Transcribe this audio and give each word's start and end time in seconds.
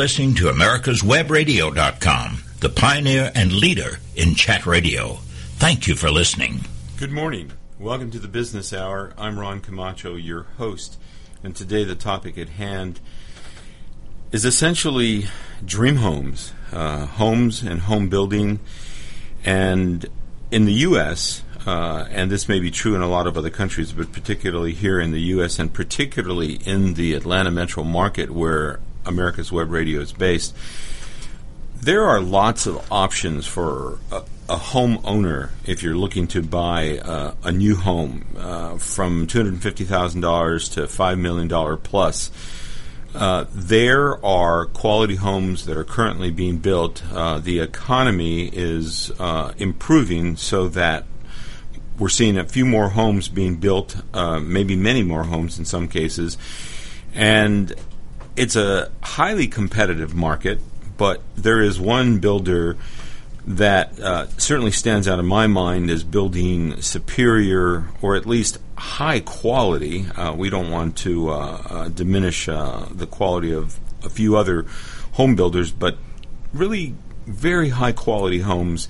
Listening 0.00 0.36
to 0.36 0.44
America'sWebRadio.com, 0.44 2.44
the 2.60 2.68
pioneer 2.68 3.32
and 3.34 3.52
leader 3.52 3.98
in 4.14 4.36
chat 4.36 4.64
radio. 4.64 5.14
Thank 5.56 5.88
you 5.88 5.96
for 5.96 6.08
listening. 6.08 6.60
Good 6.98 7.10
morning. 7.10 7.50
Welcome 7.80 8.12
to 8.12 8.20
the 8.20 8.28
Business 8.28 8.72
Hour. 8.72 9.12
I'm 9.18 9.40
Ron 9.40 9.60
Camacho, 9.60 10.14
your 10.14 10.44
host, 10.56 10.98
and 11.42 11.56
today 11.56 11.82
the 11.82 11.96
topic 11.96 12.38
at 12.38 12.50
hand 12.50 13.00
is 14.30 14.44
essentially 14.44 15.26
dream 15.64 15.96
homes, 15.96 16.52
uh, 16.70 17.06
homes 17.06 17.64
and 17.64 17.80
home 17.80 18.08
building. 18.08 18.60
And 19.44 20.06
in 20.52 20.64
the 20.64 20.74
U.S., 20.74 21.42
uh, 21.66 22.06
and 22.12 22.30
this 22.30 22.48
may 22.48 22.60
be 22.60 22.70
true 22.70 22.94
in 22.94 23.02
a 23.02 23.08
lot 23.08 23.26
of 23.26 23.36
other 23.36 23.50
countries, 23.50 23.90
but 23.90 24.12
particularly 24.12 24.74
here 24.74 25.00
in 25.00 25.10
the 25.10 25.22
U.S. 25.22 25.58
and 25.58 25.74
particularly 25.74 26.60
in 26.64 26.94
the 26.94 27.14
Atlanta 27.14 27.50
metro 27.50 27.82
market 27.82 28.30
where 28.30 28.78
America's 29.08 29.50
Web 29.50 29.70
Radio 29.70 30.00
is 30.00 30.12
based, 30.12 30.54
there 31.74 32.04
are 32.04 32.20
lots 32.20 32.66
of 32.66 32.92
options 32.92 33.46
for 33.46 33.98
a, 34.12 34.22
a 34.48 34.56
homeowner 34.56 35.50
if 35.66 35.82
you're 35.82 35.96
looking 35.96 36.26
to 36.28 36.42
buy 36.42 36.98
uh, 36.98 37.34
a 37.44 37.52
new 37.52 37.76
home 37.76 38.26
uh, 38.36 38.76
from 38.78 39.26
$250,000 39.26 40.72
to 40.74 40.80
$5 40.82 41.18
million 41.18 41.78
plus. 41.78 42.30
Uh, 43.14 43.46
there 43.52 44.24
are 44.24 44.66
quality 44.66 45.16
homes 45.16 45.64
that 45.64 45.76
are 45.76 45.84
currently 45.84 46.30
being 46.30 46.58
built. 46.58 47.02
Uh, 47.12 47.38
the 47.38 47.60
economy 47.60 48.48
is 48.48 49.10
uh, 49.18 49.52
improving 49.56 50.36
so 50.36 50.68
that 50.68 51.04
we're 51.98 52.08
seeing 52.08 52.36
a 52.36 52.44
few 52.44 52.64
more 52.64 52.90
homes 52.90 53.28
being 53.28 53.56
built, 53.56 53.96
uh, 54.12 54.38
maybe 54.38 54.76
many 54.76 55.02
more 55.02 55.24
homes 55.24 55.58
in 55.58 55.64
some 55.64 55.88
cases. 55.88 56.38
And 57.14 57.74
it's 58.38 58.54
a 58.54 58.90
highly 59.02 59.48
competitive 59.48 60.14
market, 60.14 60.60
but 60.96 61.20
there 61.36 61.60
is 61.60 61.80
one 61.80 62.20
builder 62.20 62.76
that 63.44 63.98
uh, 63.98 64.28
certainly 64.36 64.70
stands 64.70 65.08
out 65.08 65.18
in 65.18 65.26
my 65.26 65.48
mind 65.48 65.90
as 65.90 66.04
building 66.04 66.80
superior 66.80 67.88
or 68.00 68.14
at 68.14 68.26
least 68.26 68.58
high 68.76 69.18
quality. 69.18 70.06
Uh, 70.10 70.32
we 70.34 70.50
don't 70.50 70.70
want 70.70 70.96
to 70.98 71.30
uh, 71.30 71.62
uh 71.68 71.88
diminish 71.88 72.48
uh, 72.48 72.86
the 72.92 73.06
quality 73.06 73.52
of 73.52 73.80
a 74.04 74.08
few 74.08 74.36
other 74.36 74.66
home 75.12 75.34
builders, 75.34 75.72
but 75.72 75.96
really 76.52 76.94
very 77.26 77.70
high 77.70 77.92
quality 77.92 78.40
homes 78.40 78.86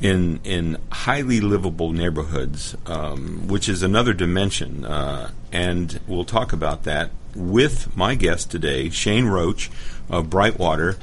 in 0.00 0.40
in 0.42 0.78
highly 0.90 1.40
livable 1.40 1.92
neighborhoods, 1.92 2.74
um, 2.86 3.46
which 3.46 3.68
is 3.68 3.82
another 3.84 4.14
dimension, 4.14 4.84
uh, 4.84 5.30
and 5.52 6.00
we'll 6.08 6.24
talk 6.24 6.52
about 6.52 6.84
that 6.84 7.10
with 7.34 7.96
my 7.96 8.14
guest 8.14 8.50
today, 8.50 8.90
Shane 8.90 9.26
Roach 9.26 9.70
of 10.08 10.26
Brightwater. 10.26 10.98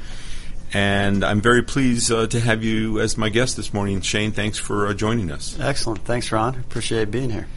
And 0.73 1.23
I'm 1.23 1.39
very 1.39 1.63
pleased 1.63 2.11
uh, 2.11 2.27
to 2.27 2.39
have 2.39 2.63
you 2.63 2.99
as 2.99 3.17
my 3.17 3.29
guest 3.29 3.55
this 3.55 3.73
morning. 3.73 4.01
Shane, 4.01 4.31
thanks 4.31 4.57
for 4.57 4.87
uh, 4.87 4.93
joining 4.93 5.31
us. 5.31 5.57
Excellent. 5.59 6.03
Thanks, 6.03 6.31
Ron. 6.31 6.55
Appreciate 6.55 7.09
being 7.09 7.29
here. 7.29 7.47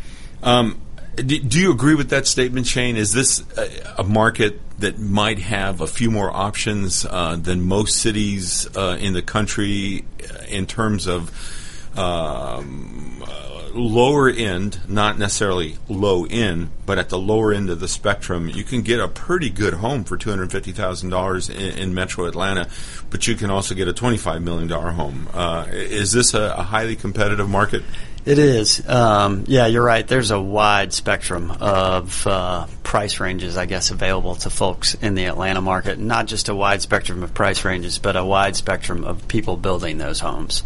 Um, 0.42 0.80
do, 1.16 1.38
do, 1.38 1.60
you 1.60 1.72
agree 1.72 1.96
with 1.96 2.10
that 2.10 2.26
statement, 2.26 2.66
Shane? 2.66 2.96
Is 2.96 3.12
this 3.12 3.42
a, 3.58 4.00
a 4.00 4.04
market 4.04 4.60
that 4.78 4.98
might 4.98 5.38
have 5.38 5.80
a 5.80 5.86
few 5.86 6.10
more 6.10 6.30
options 6.34 7.04
uh, 7.04 7.36
than 7.36 7.62
most 7.62 7.96
cities 7.96 8.68
uh, 8.76 8.96
in 9.00 9.12
the 9.12 9.22
country 9.22 10.04
uh, 10.22 10.44
in 10.48 10.66
terms 10.66 11.06
of 11.06 11.30
um, 11.98 13.24
lower 13.72 14.28
end, 14.28 14.80
not 14.88 15.18
necessarily 15.18 15.76
low 15.88 16.24
end, 16.24 16.70
but 16.86 16.98
at 16.98 17.08
the 17.08 17.18
lower 17.18 17.52
end 17.52 17.70
of 17.70 17.80
the 17.80 17.88
spectrum, 17.88 18.48
you 18.48 18.64
can 18.64 18.82
get 18.82 19.00
a 19.00 19.08
pretty 19.08 19.50
good 19.50 19.74
home 19.74 20.04
for 20.04 20.16
two 20.16 20.30
hundred 20.30 20.50
fifty 20.50 20.72
thousand 20.72 21.10
dollars 21.10 21.48
in 21.48 21.94
Metro 21.94 22.26
Atlanta, 22.26 22.68
but 23.10 23.26
you 23.26 23.34
can 23.34 23.50
also 23.50 23.74
get 23.74 23.88
a 23.88 23.92
twenty 23.92 24.16
five 24.16 24.42
million 24.42 24.68
dollar 24.68 24.90
home. 24.90 25.28
Uh, 25.32 25.66
is 25.70 26.12
this 26.12 26.34
a, 26.34 26.54
a, 26.56 26.62
highly 26.62 26.96
competitive 26.96 27.48
market? 27.48 27.82
It 28.24 28.38
is. 28.38 28.86
Um, 28.86 29.44
yeah, 29.46 29.66
you're 29.66 29.84
right. 29.84 30.06
There's 30.06 30.30
a 30.30 30.40
wide 30.40 30.92
spectrum 30.92 31.50
of 31.50 32.26
uh, 32.26 32.66
price 32.82 33.18
ranges, 33.18 33.56
I 33.56 33.64
guess, 33.66 33.90
available 33.90 34.34
to 34.36 34.50
folks 34.50 34.94
in 34.94 35.14
the 35.14 35.24
Atlanta 35.24 35.62
market. 35.62 35.98
Not 35.98 36.26
just 36.26 36.48
a 36.48 36.54
wide 36.54 36.82
spectrum 36.82 37.22
of 37.22 37.32
price 37.32 37.64
ranges, 37.64 37.98
but 37.98 38.16
a 38.16 38.24
wide 38.24 38.56
spectrum 38.56 39.04
of 39.04 39.26
people 39.26 39.56
building 39.56 39.96
those 39.96 40.20
homes. 40.20 40.62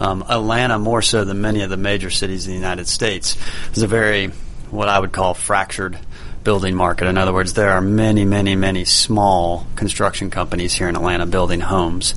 Um, 0.00 0.24
Atlanta, 0.28 0.78
more 0.78 1.02
so 1.02 1.24
than 1.24 1.40
many 1.40 1.62
of 1.62 1.70
the 1.70 1.76
major 1.76 2.10
cities 2.10 2.46
in 2.46 2.52
the 2.52 2.58
United 2.58 2.88
States, 2.88 3.36
is 3.72 3.82
a 3.82 3.86
very 3.86 4.28
what 4.70 4.88
I 4.88 4.98
would 4.98 5.12
call 5.12 5.34
fractured 5.34 5.98
building 6.44 6.74
market. 6.74 7.08
In 7.08 7.18
other 7.18 7.32
words, 7.32 7.54
there 7.54 7.70
are 7.70 7.80
many, 7.80 8.24
many, 8.24 8.56
many 8.56 8.84
small 8.84 9.66
construction 9.76 10.30
companies 10.30 10.74
here 10.74 10.88
in 10.88 10.96
Atlanta 10.96 11.26
building 11.26 11.60
homes. 11.60 12.14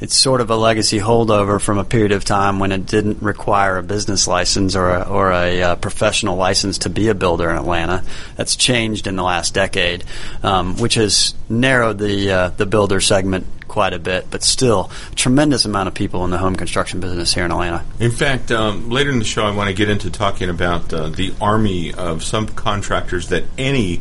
It's 0.00 0.16
sort 0.16 0.40
of 0.40 0.50
a 0.50 0.56
legacy 0.56 0.98
holdover 0.98 1.60
from 1.60 1.78
a 1.78 1.84
period 1.84 2.12
of 2.12 2.24
time 2.24 2.58
when 2.58 2.72
it 2.72 2.86
didn't 2.86 3.22
require 3.22 3.76
a 3.76 3.82
business 3.82 4.26
license 4.26 4.74
or 4.74 4.90
a, 4.90 5.02
or 5.02 5.30
a 5.30 5.62
uh, 5.62 5.76
professional 5.76 6.36
license 6.36 6.78
to 6.78 6.90
be 6.90 7.08
a 7.08 7.14
builder 7.14 7.50
in 7.50 7.56
Atlanta. 7.56 8.02
That's 8.36 8.56
changed 8.56 9.06
in 9.06 9.16
the 9.16 9.22
last 9.22 9.52
decade, 9.52 10.04
um, 10.42 10.76
which 10.78 10.94
has 10.94 11.34
narrowed 11.48 11.98
the 11.98 12.30
uh, 12.30 12.48
the 12.50 12.66
builder 12.66 13.00
segment 13.00 13.46
quite 13.68 13.92
a 13.92 13.98
bit, 14.00 14.26
but 14.30 14.42
still, 14.42 14.90
a 15.12 15.14
tremendous 15.14 15.64
amount 15.64 15.86
of 15.86 15.94
people 15.94 16.24
in 16.24 16.30
the 16.30 16.38
home 16.38 16.56
construction 16.56 16.98
business 16.98 17.32
here 17.32 17.44
in 17.44 17.52
Atlanta. 17.52 17.84
In 18.00 18.10
fact, 18.10 18.50
um, 18.50 18.90
later 18.90 19.10
in 19.10 19.20
the 19.20 19.24
show, 19.24 19.44
I 19.44 19.54
want 19.54 19.68
to 19.68 19.74
get 19.74 19.88
into 19.88 20.10
talking 20.10 20.50
about 20.50 20.92
uh, 20.92 21.08
the 21.08 21.32
army 21.40 21.90
of 21.92 22.18
subcontractors 22.18 23.28
that 23.28 23.44
any 23.56 24.00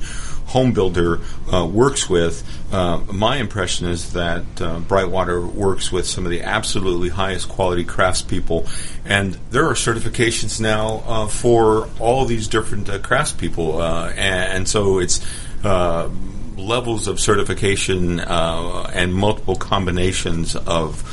home 0.50 0.74
builder 0.74 1.20
uh, 1.54 1.66
works 1.66 2.10
with. 2.10 2.44
Uh, 2.72 3.00
my 3.12 3.38
impression 3.38 3.88
is 3.88 4.14
that 4.14 4.44
uh, 4.62 4.80
Brightwater 4.80 5.52
works 5.54 5.92
with 5.92 6.06
some 6.06 6.26
of 6.26 6.32
the 6.32 6.44
absolutely 6.44 7.10
highest 7.10 7.50
quality 7.50 7.86
craftspeople, 7.86 8.70
and 9.06 9.34
there 9.52 9.66
are 9.66 9.74
certifications 9.74 10.60
now 10.60 11.04
uh, 11.06 11.28
for 11.28 11.90
all 12.00 12.26
these 12.26 12.48
different 12.48 12.90
uh, 12.90 13.00
craftspeople, 13.00 13.80
uh, 13.80 14.10
and, 14.10 14.54
and, 14.54 14.68
so 14.68 15.00
it's 15.00 15.26
levels 16.58 17.08
of 17.08 17.20
certification 17.20 18.20
and 18.20 19.14
multiple 19.14 19.56
combinations 19.56 20.56
of 20.56 21.04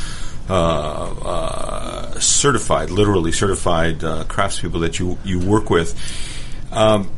uh, 0.49 1.13
uh, 1.25 2.21
certified, 2.21 2.91
literally 2.91 3.33
certified 3.33 4.05
uh, 4.05 4.23
craftspeople 4.29 4.81
that 4.81 5.01
you 5.01 5.19
you 5.25 5.41
work 5.41 5.71
with. 5.71 5.93
Um, 6.71 7.11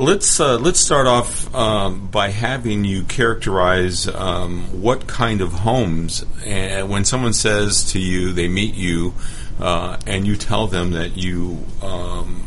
let's 0.00 0.40
uh, 0.40 0.58
let's 0.58 0.80
start 0.80 1.06
off 1.06 1.54
um, 1.54 2.08
by 2.08 2.30
having 2.30 2.84
you 2.84 3.04
characterize 3.04 4.08
um, 4.08 4.82
what 4.82 5.06
kind 5.06 5.40
of 5.40 5.52
homes. 5.52 6.24
And 6.44 6.88
when 6.88 7.04
someone 7.04 7.32
says 7.32 7.92
to 7.92 8.00
you, 8.00 8.32
they 8.32 8.48
meet 8.48 8.74
you, 8.74 9.14
uh, 9.60 9.98
and 10.06 10.26
you 10.26 10.36
tell 10.36 10.66
them 10.66 10.92
that 10.92 11.16
you 11.16 11.64
um, 11.82 12.46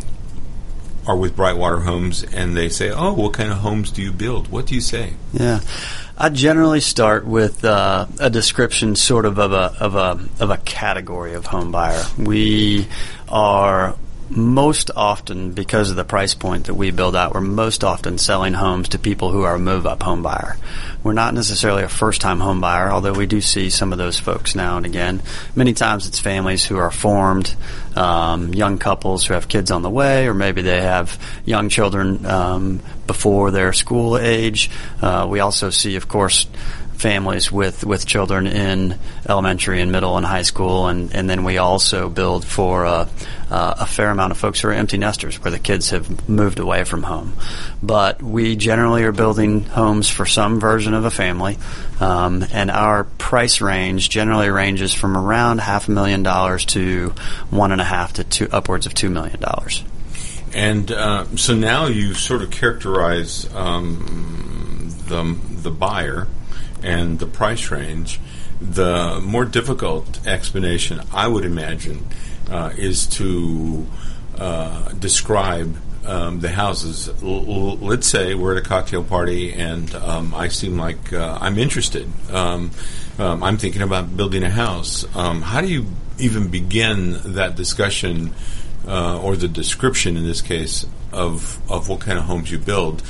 are 1.06 1.16
with 1.16 1.36
Brightwater 1.36 1.84
Homes 1.84 2.24
and 2.24 2.58
they 2.58 2.70
say, 2.70 2.90
"Oh, 2.90 3.14
what 3.14 3.34
kind 3.34 3.52
of 3.52 3.60
homes 3.60 3.92
do 3.92 4.02
you 4.02 4.12
build?" 4.12 4.48
What 4.50 4.66
do 4.66 4.76
you 4.76 4.82
say? 4.82 5.14
Yeah. 5.32 5.62
I 6.16 6.30
generally 6.30 6.80
start 6.80 7.26
with 7.26 7.66
uh, 7.66 8.06
a 8.20 8.30
description, 8.30 8.96
sort 8.96 9.26
of 9.26 9.40
of 9.40 9.52
a 9.52 9.76
of 9.80 9.96
a 9.96 10.20
of 10.40 10.50
a 10.50 10.58
category 10.58 11.34
of 11.34 11.48
home 11.48 11.72
buyer. 11.72 12.04
We 12.18 12.88
are 13.30 13.96
most 14.30 14.90
often, 14.96 15.52
because 15.52 15.90
of 15.90 15.96
the 15.96 16.04
price 16.04 16.34
point 16.34 16.66
that 16.66 16.74
we 16.74 16.92
build 16.92 17.16
out, 17.16 17.34
we're 17.34 17.42
most 17.42 17.84
often 17.84 18.18
selling 18.18 18.54
homes 18.54 18.90
to 18.90 19.00
people 19.00 19.32
who 19.32 19.44
are 19.44 19.56
a 19.56 19.60
move 19.60 19.86
up 19.86 20.02
home 20.04 20.24
buyer. 20.24 20.58
We're 21.04 21.14
not 21.14 21.34
necessarily 21.34 21.84
a 21.84 21.90
first 21.90 22.22
time 22.22 22.40
home 22.40 22.62
buyer, 22.62 22.90
although 22.90 23.14
we 23.14 23.26
do 23.26 23.42
see 23.42 23.70
some 23.70 23.92
of 23.92 23.98
those 23.98 24.20
folks 24.20 24.56
now 24.56 24.78
and 24.78 24.86
again. 24.86 25.22
Many 25.56 25.74
times 25.74 26.08
it's 26.08 26.20
families 26.20 26.66
who 26.66 26.78
are 26.78 26.92
formed, 26.92 27.56
um, 27.96 28.54
young 28.54 28.78
couples 28.78 29.26
who 29.26 29.34
have 29.34 29.48
kids 29.48 29.70
on 29.70 29.82
the 29.82 29.90
way, 29.90 30.28
or 30.28 30.34
maybe 30.34 30.62
they 30.62 30.82
have 30.82 31.20
young 31.46 31.70
children 31.70 32.26
um, 32.26 32.82
before 33.06 33.52
their 33.52 33.74
school 33.74 34.18
age. 34.18 34.70
Uh, 35.02 35.28
we 35.30 35.42
also 35.42 35.70
see, 35.70 35.96
of 35.96 36.08
course, 36.08 36.48
families 37.04 37.52
with, 37.52 37.86
with 37.86 38.06
children 38.06 38.48
in 38.48 38.98
elementary 39.28 39.82
and 39.82 39.92
middle 39.92 40.16
and 40.16 40.26
high 40.26 40.42
school, 40.42 40.88
and, 40.88 41.14
and 41.14 41.30
then 41.30 41.44
we 41.44 41.58
also 41.58 42.08
build 42.08 42.46
for 42.46 42.86
uh, 42.86 43.10
uh, 43.52 43.76
a 43.80 43.86
fair 43.86 44.10
amount 44.10 44.32
of 44.32 44.38
folks 44.38 44.62
who 44.62 44.70
are 44.70 44.72
empty 44.72 44.98
nesters, 44.98 45.36
where 45.44 45.52
the 45.52 45.60
kids 45.60 45.90
have 45.90 46.30
moved 46.30 46.60
away 46.60 46.86
from 46.86 47.04
home. 47.04 47.34
But 47.82 48.24
we 48.24 48.56
generally 48.56 49.04
are 49.04 49.12
building 49.12 49.66
homes 49.66 50.08
for 50.08 50.26
some 50.26 50.62
version 50.62 50.94
of 50.94 51.04
a 51.04 51.12
family, 51.12 51.58
um, 52.00 52.46
and 52.54 52.72
our 52.72 53.04
price 53.04 53.60
range 53.60 54.10
generally 54.10 54.50
ranges 54.50 54.94
from 54.94 55.18
around 55.18 55.60
half 55.60 55.90
a 55.90 55.92
million 55.92 56.24
dollars 56.24 56.64
to 56.68 57.10
one 57.50 57.74
and 57.74 57.82
a 57.82 57.84
half 57.84 58.14
to 58.14 58.24
two, 58.24 58.48
upwards 58.50 58.86
of 58.86 58.94
two 58.94 59.10
million 59.10 59.42
dollars. 59.42 59.84
And 60.54 60.90
uh, 60.90 61.26
so 61.36 61.54
now 61.54 61.88
you 61.88 62.14
sort 62.14 62.44
of 62.44 62.50
characterize 62.52 63.54
um, 63.54 64.96
the 65.08 65.38
the 65.64 65.72
buyer 65.72 66.28
and 66.84 67.20
the 67.20 67.26
price 67.26 67.72
range, 67.72 68.20
the 68.62 69.20
more 69.22 69.46
difficult 69.46 70.26
explanation, 70.28 71.02
I 71.14 71.28
would 71.28 71.46
imagine, 71.46 72.06
uh, 72.50 72.72
is 72.78 73.08
to 73.08 73.86
uh, 74.38 74.90
describe 74.94 75.76
um, 76.06 76.40
the 76.42 76.50
houses. 76.50 77.08
L- 77.08 77.16
l- 77.24 77.78
let's 77.78 78.08
say 78.08 78.36
we're 78.36 78.58
at 78.58 78.66
a 78.66 78.68
cocktail 78.68 79.04
party 79.04 79.54
and 79.54 79.94
um, 79.96 80.34
I 80.36 80.50
seem 80.50 80.78
like 80.78 81.14
uh, 81.14 81.38
I'm 81.40 81.58
interested. 81.58 82.08
Um, 82.32 82.72
um, 83.18 83.44
I'm 83.44 83.58
thinking 83.58 83.82
about 83.82 84.16
building 84.18 84.44
a 84.44 84.50
house. 84.50 85.06
Um, 85.16 85.42
how 85.42 85.62
do 85.62 85.68
you 85.68 85.86
even 86.20 86.50
begin 86.50 87.20
that 87.34 87.56
discussion 87.56 88.34
uh, 88.88 89.20
or 89.22 89.36
the 89.36 89.48
description 89.48 90.18
in 90.18 90.24
this 90.24 90.42
case 90.42 90.86
of 91.12 91.60
of 91.72 91.90
what 91.90 92.02
kind 92.02 92.18
of 92.18 92.26
homes 92.26 92.52
you 92.52 92.58
build? 92.60 93.02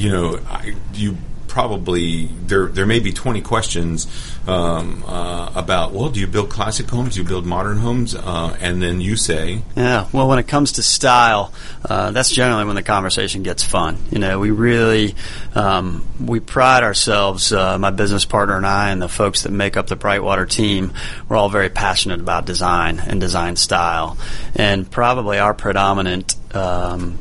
You 0.00 0.10
know, 0.10 0.40
I, 0.48 0.74
you 0.94 1.18
probably 1.46 2.26
there 2.46 2.68
there 2.68 2.86
may 2.86 3.00
be 3.00 3.12
20 3.12 3.42
questions 3.42 4.06
um, 4.46 5.02
uh, 5.04 5.50
about 5.54 5.92
well 5.92 6.08
do 6.08 6.20
you 6.20 6.26
build 6.26 6.48
classic 6.48 6.88
homes? 6.88 7.16
Do 7.16 7.22
you 7.22 7.28
build 7.28 7.44
modern 7.44 7.76
homes? 7.76 8.14
Uh, 8.14 8.56
and 8.60 8.80
then 8.80 9.00
you 9.00 9.16
say 9.16 9.60
yeah 9.76 10.08
well 10.12 10.28
when 10.28 10.38
it 10.38 10.46
comes 10.46 10.72
to 10.72 10.82
style 10.82 11.52
uh, 11.84 12.12
that's 12.12 12.30
generally 12.30 12.64
when 12.64 12.76
the 12.76 12.82
conversation 12.82 13.42
gets 13.42 13.62
fun. 13.62 13.98
You 14.10 14.20
know 14.20 14.38
we 14.38 14.52
really 14.52 15.16
um, 15.54 16.06
we 16.24 16.40
pride 16.40 16.82
ourselves 16.84 17.52
uh, 17.52 17.76
my 17.76 17.90
business 17.90 18.24
partner 18.24 18.56
and 18.56 18.66
I 18.66 18.90
and 18.90 19.02
the 19.02 19.08
folks 19.08 19.42
that 19.42 19.50
make 19.50 19.76
up 19.76 19.88
the 19.88 19.96
Brightwater 19.96 20.48
team 20.48 20.92
we're 21.28 21.36
all 21.36 21.50
very 21.50 21.68
passionate 21.68 22.20
about 22.20 22.46
design 22.46 23.00
and 23.00 23.20
design 23.20 23.56
style. 23.56 24.16
And 24.54 24.88
probably 24.90 25.38
our 25.40 25.52
predominant 25.52 26.36
um, 26.54 27.18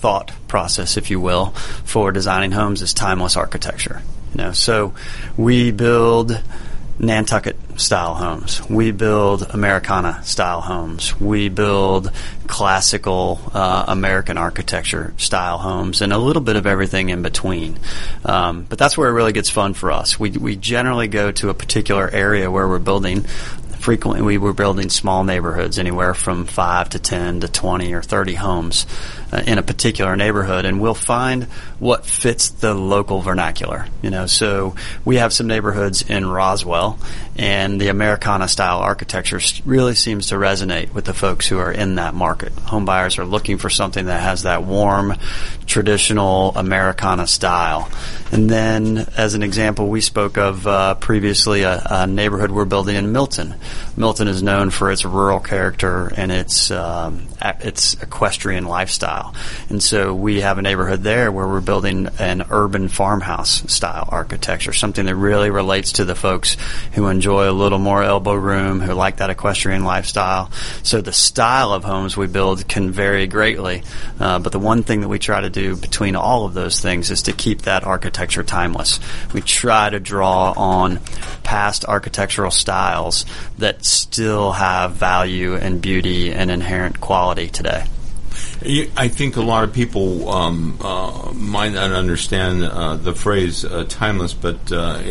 thought 0.00 0.32
process, 0.48 0.96
if 0.96 1.10
you 1.10 1.20
will, 1.20 1.46
for 1.84 2.10
designing 2.12 2.52
homes 2.52 2.82
is 2.82 2.94
timeless 2.94 3.36
architecture. 3.36 4.02
You 4.32 4.38
know, 4.38 4.52
so 4.52 4.94
we 5.36 5.72
build 5.72 6.40
Nantucket 6.98 7.56
style 7.76 8.14
homes. 8.14 8.60
We 8.68 8.90
build 8.90 9.42
Americana 9.42 10.22
style 10.22 10.60
homes. 10.60 11.18
We 11.18 11.48
build 11.48 12.12
classical 12.46 13.40
uh, 13.54 13.86
American 13.88 14.36
architecture 14.36 15.14
style 15.16 15.56
homes 15.56 16.02
and 16.02 16.12
a 16.12 16.18
little 16.18 16.42
bit 16.42 16.56
of 16.56 16.66
everything 16.66 17.08
in 17.08 17.22
between. 17.22 17.78
Um, 18.24 18.64
but 18.68 18.78
that's 18.78 18.98
where 18.98 19.08
it 19.08 19.12
really 19.12 19.32
gets 19.32 19.48
fun 19.48 19.72
for 19.72 19.92
us. 19.92 20.20
We, 20.20 20.30
we 20.32 20.56
generally 20.56 21.08
go 21.08 21.32
to 21.32 21.48
a 21.48 21.54
particular 21.54 22.08
area 22.08 22.50
where 22.50 22.68
we're 22.68 22.78
building 22.78 23.24
frequently 23.80 24.20
we 24.20 24.36
were 24.36 24.52
building 24.52 24.90
small 24.90 25.24
neighborhoods, 25.24 25.78
anywhere 25.78 26.12
from 26.12 26.44
five 26.44 26.90
to 26.90 26.98
ten 26.98 27.40
to 27.40 27.48
twenty 27.48 27.94
or 27.94 28.02
thirty 28.02 28.34
homes 28.34 28.84
in 29.32 29.58
a 29.58 29.62
particular 29.62 30.16
neighborhood, 30.16 30.64
and 30.64 30.80
we'll 30.80 30.94
find 30.94 31.44
what 31.78 32.04
fits 32.04 32.50
the 32.50 32.74
local 32.74 33.20
vernacular. 33.20 33.86
You 34.02 34.10
know, 34.10 34.26
so 34.26 34.74
we 35.04 35.16
have 35.16 35.32
some 35.32 35.46
neighborhoods 35.46 36.02
in 36.02 36.26
Roswell, 36.26 36.98
and 37.36 37.80
the 37.80 37.88
Americana 37.88 38.48
style 38.48 38.80
architecture 38.80 39.40
really 39.64 39.94
seems 39.94 40.28
to 40.28 40.34
resonate 40.34 40.92
with 40.92 41.04
the 41.04 41.14
folks 41.14 41.46
who 41.46 41.58
are 41.58 41.72
in 41.72 41.96
that 41.96 42.14
market. 42.14 42.52
Home 42.52 42.84
buyers 42.84 43.18
are 43.18 43.24
looking 43.24 43.58
for 43.58 43.70
something 43.70 44.06
that 44.06 44.20
has 44.20 44.42
that 44.42 44.64
warm, 44.64 45.14
traditional 45.66 46.52
Americana 46.56 47.26
style. 47.26 47.90
And 48.32 48.48
then, 48.50 49.06
as 49.16 49.34
an 49.34 49.42
example, 49.42 49.88
we 49.88 50.00
spoke 50.00 50.38
of 50.38 50.66
uh, 50.66 50.94
previously 50.94 51.62
a, 51.62 51.82
a 51.88 52.06
neighborhood 52.06 52.50
we're 52.50 52.64
building 52.64 52.96
in 52.96 53.12
Milton. 53.12 53.54
Milton 53.96 54.28
is 54.28 54.42
known 54.42 54.70
for 54.70 54.90
its 54.90 55.04
rural 55.04 55.40
character 55.40 56.12
and 56.16 56.30
its 56.32 56.70
um, 56.70 57.26
its 57.42 57.94
equestrian 58.02 58.64
lifestyle, 58.66 59.34
and 59.68 59.82
so 59.82 60.14
we 60.14 60.42
have 60.42 60.58
a 60.58 60.62
neighborhood 60.62 61.02
there 61.02 61.32
where 61.32 61.48
we're 61.48 61.60
building 61.60 62.08
an 62.18 62.44
urban 62.50 62.88
farmhouse 62.88 63.72
style 63.72 64.08
architecture, 64.10 64.72
something 64.72 65.06
that 65.06 65.16
really 65.16 65.50
relates 65.50 65.92
to 65.92 66.04
the 66.04 66.14
folks 66.14 66.56
who 66.92 67.08
enjoy 67.08 67.48
a 67.48 67.52
little 67.52 67.78
more 67.78 68.02
elbow 68.02 68.34
room, 68.34 68.80
who 68.80 68.92
like 68.92 69.16
that 69.16 69.30
equestrian 69.30 69.84
lifestyle. 69.84 70.50
So 70.82 71.00
the 71.00 71.12
style 71.12 71.72
of 71.72 71.84
homes 71.84 72.16
we 72.16 72.26
build 72.26 72.68
can 72.68 72.90
vary 72.90 73.26
greatly, 73.26 73.82
uh, 74.18 74.38
but 74.38 74.52
the 74.52 74.58
one 74.58 74.82
thing 74.82 75.00
that 75.00 75.08
we 75.08 75.18
try 75.18 75.40
to 75.40 75.50
do 75.50 75.76
between 75.76 76.16
all 76.16 76.44
of 76.44 76.54
those 76.54 76.80
things 76.80 77.10
is 77.10 77.22
to 77.22 77.32
keep 77.32 77.62
that 77.62 77.84
architecture 77.84 78.42
timeless. 78.42 79.00
We 79.32 79.40
try 79.40 79.88
to 79.88 79.98
draw 79.98 80.52
on 80.52 80.98
past 81.42 81.84
architectural 81.86 82.50
styles 82.50 83.24
that 83.58 83.84
still 83.84 84.52
have 84.52 84.92
value 84.92 85.54
and 85.54 85.80
beauty 85.80 86.32
and 86.32 86.50
inherent 86.50 87.00
quality 87.00 87.29
today. 87.34 87.84
I 88.96 89.08
think 89.08 89.36
a 89.36 89.42
lot 89.42 89.64
of 89.64 89.72
people 89.72 90.28
um, 90.28 90.78
uh, 90.80 91.32
might 91.34 91.72
not 91.72 91.92
understand 91.92 92.62
uh, 92.64 92.96
the 92.96 93.14
phrase 93.14 93.64
uh, 93.64 93.84
timeless, 93.88 94.34
but 94.34 94.70
uh, 94.70 95.02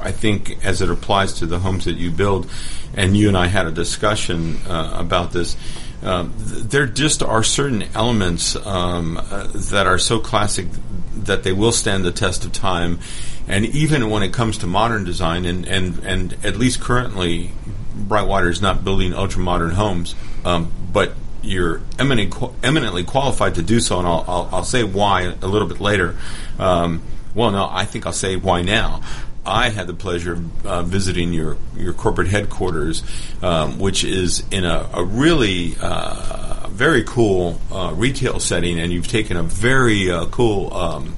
I 0.00 0.12
think 0.12 0.64
as 0.64 0.82
it 0.82 0.88
applies 0.88 1.34
to 1.34 1.46
the 1.46 1.58
homes 1.58 1.84
that 1.86 1.96
you 1.96 2.10
build, 2.10 2.48
and 2.94 3.16
you 3.16 3.28
and 3.28 3.36
I 3.36 3.46
had 3.46 3.66
a 3.66 3.72
discussion 3.72 4.58
uh, 4.66 4.92
about 4.94 5.32
this. 5.32 5.56
Um, 6.02 6.32
there 6.36 6.86
just 6.86 7.22
are 7.22 7.42
certain 7.42 7.82
elements 7.94 8.54
um, 8.54 9.16
uh, 9.16 9.48
that 9.70 9.86
are 9.86 9.98
so 9.98 10.20
classic 10.20 10.66
that 11.14 11.42
they 11.42 11.52
will 11.52 11.72
stand 11.72 12.04
the 12.04 12.12
test 12.12 12.44
of 12.44 12.52
time, 12.52 13.00
and 13.48 13.66
even 13.66 14.08
when 14.10 14.22
it 14.22 14.32
comes 14.32 14.58
to 14.58 14.66
modern 14.66 15.04
design, 15.04 15.44
and 15.44 15.66
and, 15.66 15.98
and 16.00 16.36
at 16.44 16.56
least 16.56 16.80
currently, 16.80 17.50
Brightwater 17.96 18.48
is 18.48 18.62
not 18.62 18.84
building 18.84 19.12
ultra 19.12 19.40
modern 19.40 19.70
homes, 19.70 20.14
um, 20.46 20.72
but 20.92 21.12
you're 21.42 21.80
eminent, 21.98 22.34
eminently 22.62 23.04
qualified 23.04 23.56
to 23.56 23.62
do 23.62 23.80
so, 23.80 23.98
and 23.98 24.06
I'll, 24.06 24.24
I'll, 24.26 24.48
I'll 24.52 24.64
say 24.64 24.84
why 24.84 25.34
a 25.42 25.46
little 25.46 25.68
bit 25.68 25.80
later. 25.80 26.16
Um, 26.58 27.02
well, 27.34 27.50
no, 27.50 27.68
I 27.70 27.84
think 27.84 28.06
I'll 28.06 28.12
say 28.12 28.36
why 28.36 28.62
now. 28.62 29.02
I 29.44 29.68
had 29.68 29.86
the 29.86 29.94
pleasure 29.94 30.32
of 30.32 30.66
uh, 30.66 30.82
visiting 30.82 31.32
your, 31.32 31.56
your 31.76 31.92
corporate 31.92 32.28
headquarters, 32.28 33.04
um, 33.42 33.78
which 33.78 34.02
is 34.02 34.42
in 34.50 34.64
a, 34.64 34.90
a 34.92 35.04
really 35.04 35.76
uh, 35.80 36.66
very 36.68 37.04
cool 37.04 37.60
uh, 37.70 37.92
retail 37.94 38.40
setting, 38.40 38.80
and 38.80 38.92
you've 38.92 39.06
taken 39.06 39.36
a 39.36 39.44
very 39.44 40.10
uh, 40.10 40.26
cool 40.26 40.74
um, 40.74 41.14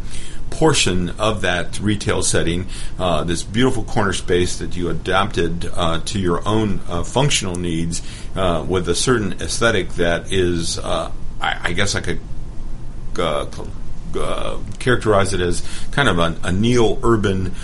portion 0.59 1.11
of 1.21 1.43
that 1.43 1.79
retail 1.79 2.21
setting, 2.21 2.67
uh, 2.99 3.23
this 3.23 3.45
beautiful 3.45 3.85
corner 3.85 4.13
space 4.13 4.59
that 4.59 4.77
you 4.77 4.91
adapted 4.91 5.71
uh, 5.73 6.01
to 6.01 6.19
your 6.19 6.47
own 6.49 6.81
uh, 6.89 7.05
functional 7.05 7.55
needs 7.55 8.03
uh, 8.35 8.67
with 8.69 8.89
a 8.89 8.95
certain 8.95 9.35
aesthetic 9.35 9.91
that 9.91 10.33
is, 10.33 10.77
uh, 10.81 11.13
I, 11.41 11.69
I, 11.69 11.73
guess 11.75 11.95
I 11.95 12.01
could 12.01 12.19
characterize 14.81 15.33
it 15.33 15.41
as 15.41 15.63
kind 15.93 16.09
of 16.09 16.19
a, 16.19 16.37
a 16.43 16.51
neo-urban 16.51 17.55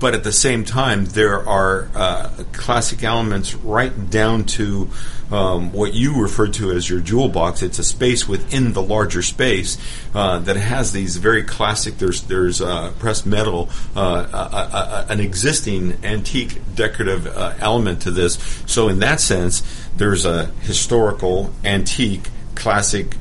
but 0.00 0.14
at 0.14 0.24
the 0.24 0.32
same 0.32 0.64
time, 0.64 1.06
there 1.06 1.46
are 1.48 1.88
uh, 1.94 2.30
classic 2.52 3.02
elements 3.02 3.54
right 3.54 4.10
down 4.10 4.44
to 4.44 4.90
um, 5.30 5.72
what 5.72 5.94
you 5.94 6.20
refer 6.20 6.48
to 6.48 6.70
as 6.72 6.88
your 6.88 7.00
jewel 7.00 7.28
box. 7.28 7.62
It's 7.62 7.78
a 7.78 7.84
space 7.84 8.26
within 8.26 8.72
the 8.72 8.82
larger 8.82 9.22
space 9.22 9.76
uh, 10.14 10.38
that 10.40 10.56
has 10.56 10.92
these 10.92 11.16
very 11.16 11.42
classic. 11.42 11.98
There's 11.98 12.22
there's 12.22 12.60
uh, 12.60 12.92
pressed 12.98 13.26
metal, 13.26 13.68
uh, 13.94 15.06
an 15.08 15.20
existing 15.20 16.04
antique 16.04 16.60
decorative 16.74 17.26
uh, 17.26 17.54
element 17.58 18.02
to 18.02 18.10
this. 18.10 18.34
So 18.66 18.88
in 18.88 19.00
that 19.00 19.20
sense, 19.20 19.62
there's 19.96 20.24
a 20.24 20.46
historical, 20.62 21.52
antique, 21.64 22.28
classic 22.54 23.16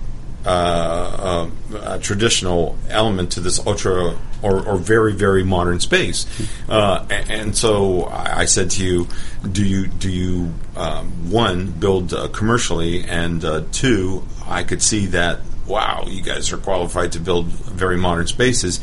uh, 0.50 1.50
uh, 1.76 1.98
traditional 2.00 2.78
element 2.90 3.34
to 3.34 3.42
this 3.42 3.60
ultra 3.68 4.18
or, 4.42 4.66
or 4.66 4.78
very 4.78 5.14
very 5.14 5.44
modern 5.44 5.80
space. 5.80 6.26
Uh, 6.70 7.06
and, 7.10 7.56
so 7.58 8.04
I, 8.04 8.40
I, 8.40 8.46
said 8.46 8.72
to 8.72 8.86
you, 8.86 9.08
do 9.52 9.66
you 9.66 9.88
do 9.88 10.10
you 10.10 10.54
um, 10.76 11.32
one 11.32 11.72
build 11.72 12.14
uh, 12.14 12.30
commercially, 12.30 13.04
and 13.04 13.44
uh, 13.44 13.64
two, 13.72 14.26
I 14.46 14.64
could 14.64 14.82
see 14.82 15.08
that 15.08 15.42
wow, 15.66 16.06
you 16.08 16.22
guys 16.22 16.54
are 16.54 16.58
qualified 16.58 17.12
to 17.12 17.20
build 17.20 17.48
very 17.48 17.98
modern 17.98 18.28
spaces. 18.28 18.80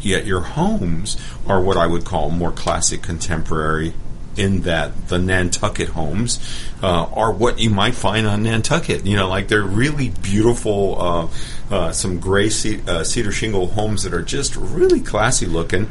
Yet 0.00 0.24
your 0.24 0.42
homes 0.42 1.16
are 1.48 1.60
what 1.60 1.76
I 1.76 1.88
would 1.88 2.04
call 2.04 2.30
more 2.30 2.52
classic 2.52 3.02
contemporary 3.02 3.92
in 4.38 4.62
that 4.62 5.08
the 5.08 5.18
Nantucket 5.18 5.88
homes 5.90 6.38
uh, 6.82 7.04
are 7.12 7.32
what 7.32 7.58
you 7.58 7.70
might 7.70 7.94
find 7.94 8.26
on 8.26 8.44
Nantucket. 8.44 9.04
You 9.04 9.16
know, 9.16 9.28
like 9.28 9.48
they're 9.48 9.62
really 9.62 10.10
beautiful, 10.22 11.00
uh, 11.00 11.28
uh, 11.74 11.92
some 11.92 12.20
gray 12.20 12.48
ce- 12.48 12.86
uh, 12.86 13.04
cedar 13.04 13.32
shingle 13.32 13.66
homes 13.66 14.04
that 14.04 14.14
are 14.14 14.22
just 14.22 14.56
really 14.56 15.00
classy 15.00 15.46
looking. 15.46 15.90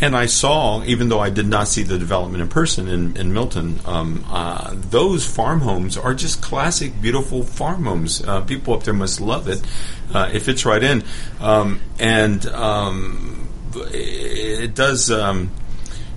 And 0.00 0.16
I 0.16 0.26
saw, 0.26 0.82
even 0.84 1.08
though 1.08 1.20
I 1.20 1.30
did 1.30 1.46
not 1.46 1.68
see 1.68 1.82
the 1.84 1.98
development 1.98 2.42
in 2.42 2.48
person 2.48 2.88
in, 2.88 3.16
in 3.16 3.32
Milton, 3.32 3.78
um, 3.86 4.24
uh, 4.28 4.74
those 4.74 5.24
farm 5.24 5.60
homes 5.60 5.96
are 5.96 6.14
just 6.14 6.42
classic, 6.42 7.00
beautiful 7.00 7.44
farm 7.44 7.84
homes. 7.84 8.22
Uh, 8.22 8.40
people 8.42 8.74
up 8.74 8.82
there 8.82 8.92
must 8.92 9.20
love 9.20 9.48
it. 9.48 9.62
it 10.12 10.40
fits 10.40 10.66
right 10.66 10.82
in. 10.82 11.04
Um, 11.40 11.80
and 11.98 12.44
um, 12.46 13.48
it 13.92 14.74
does. 14.74 15.10
Um, 15.10 15.50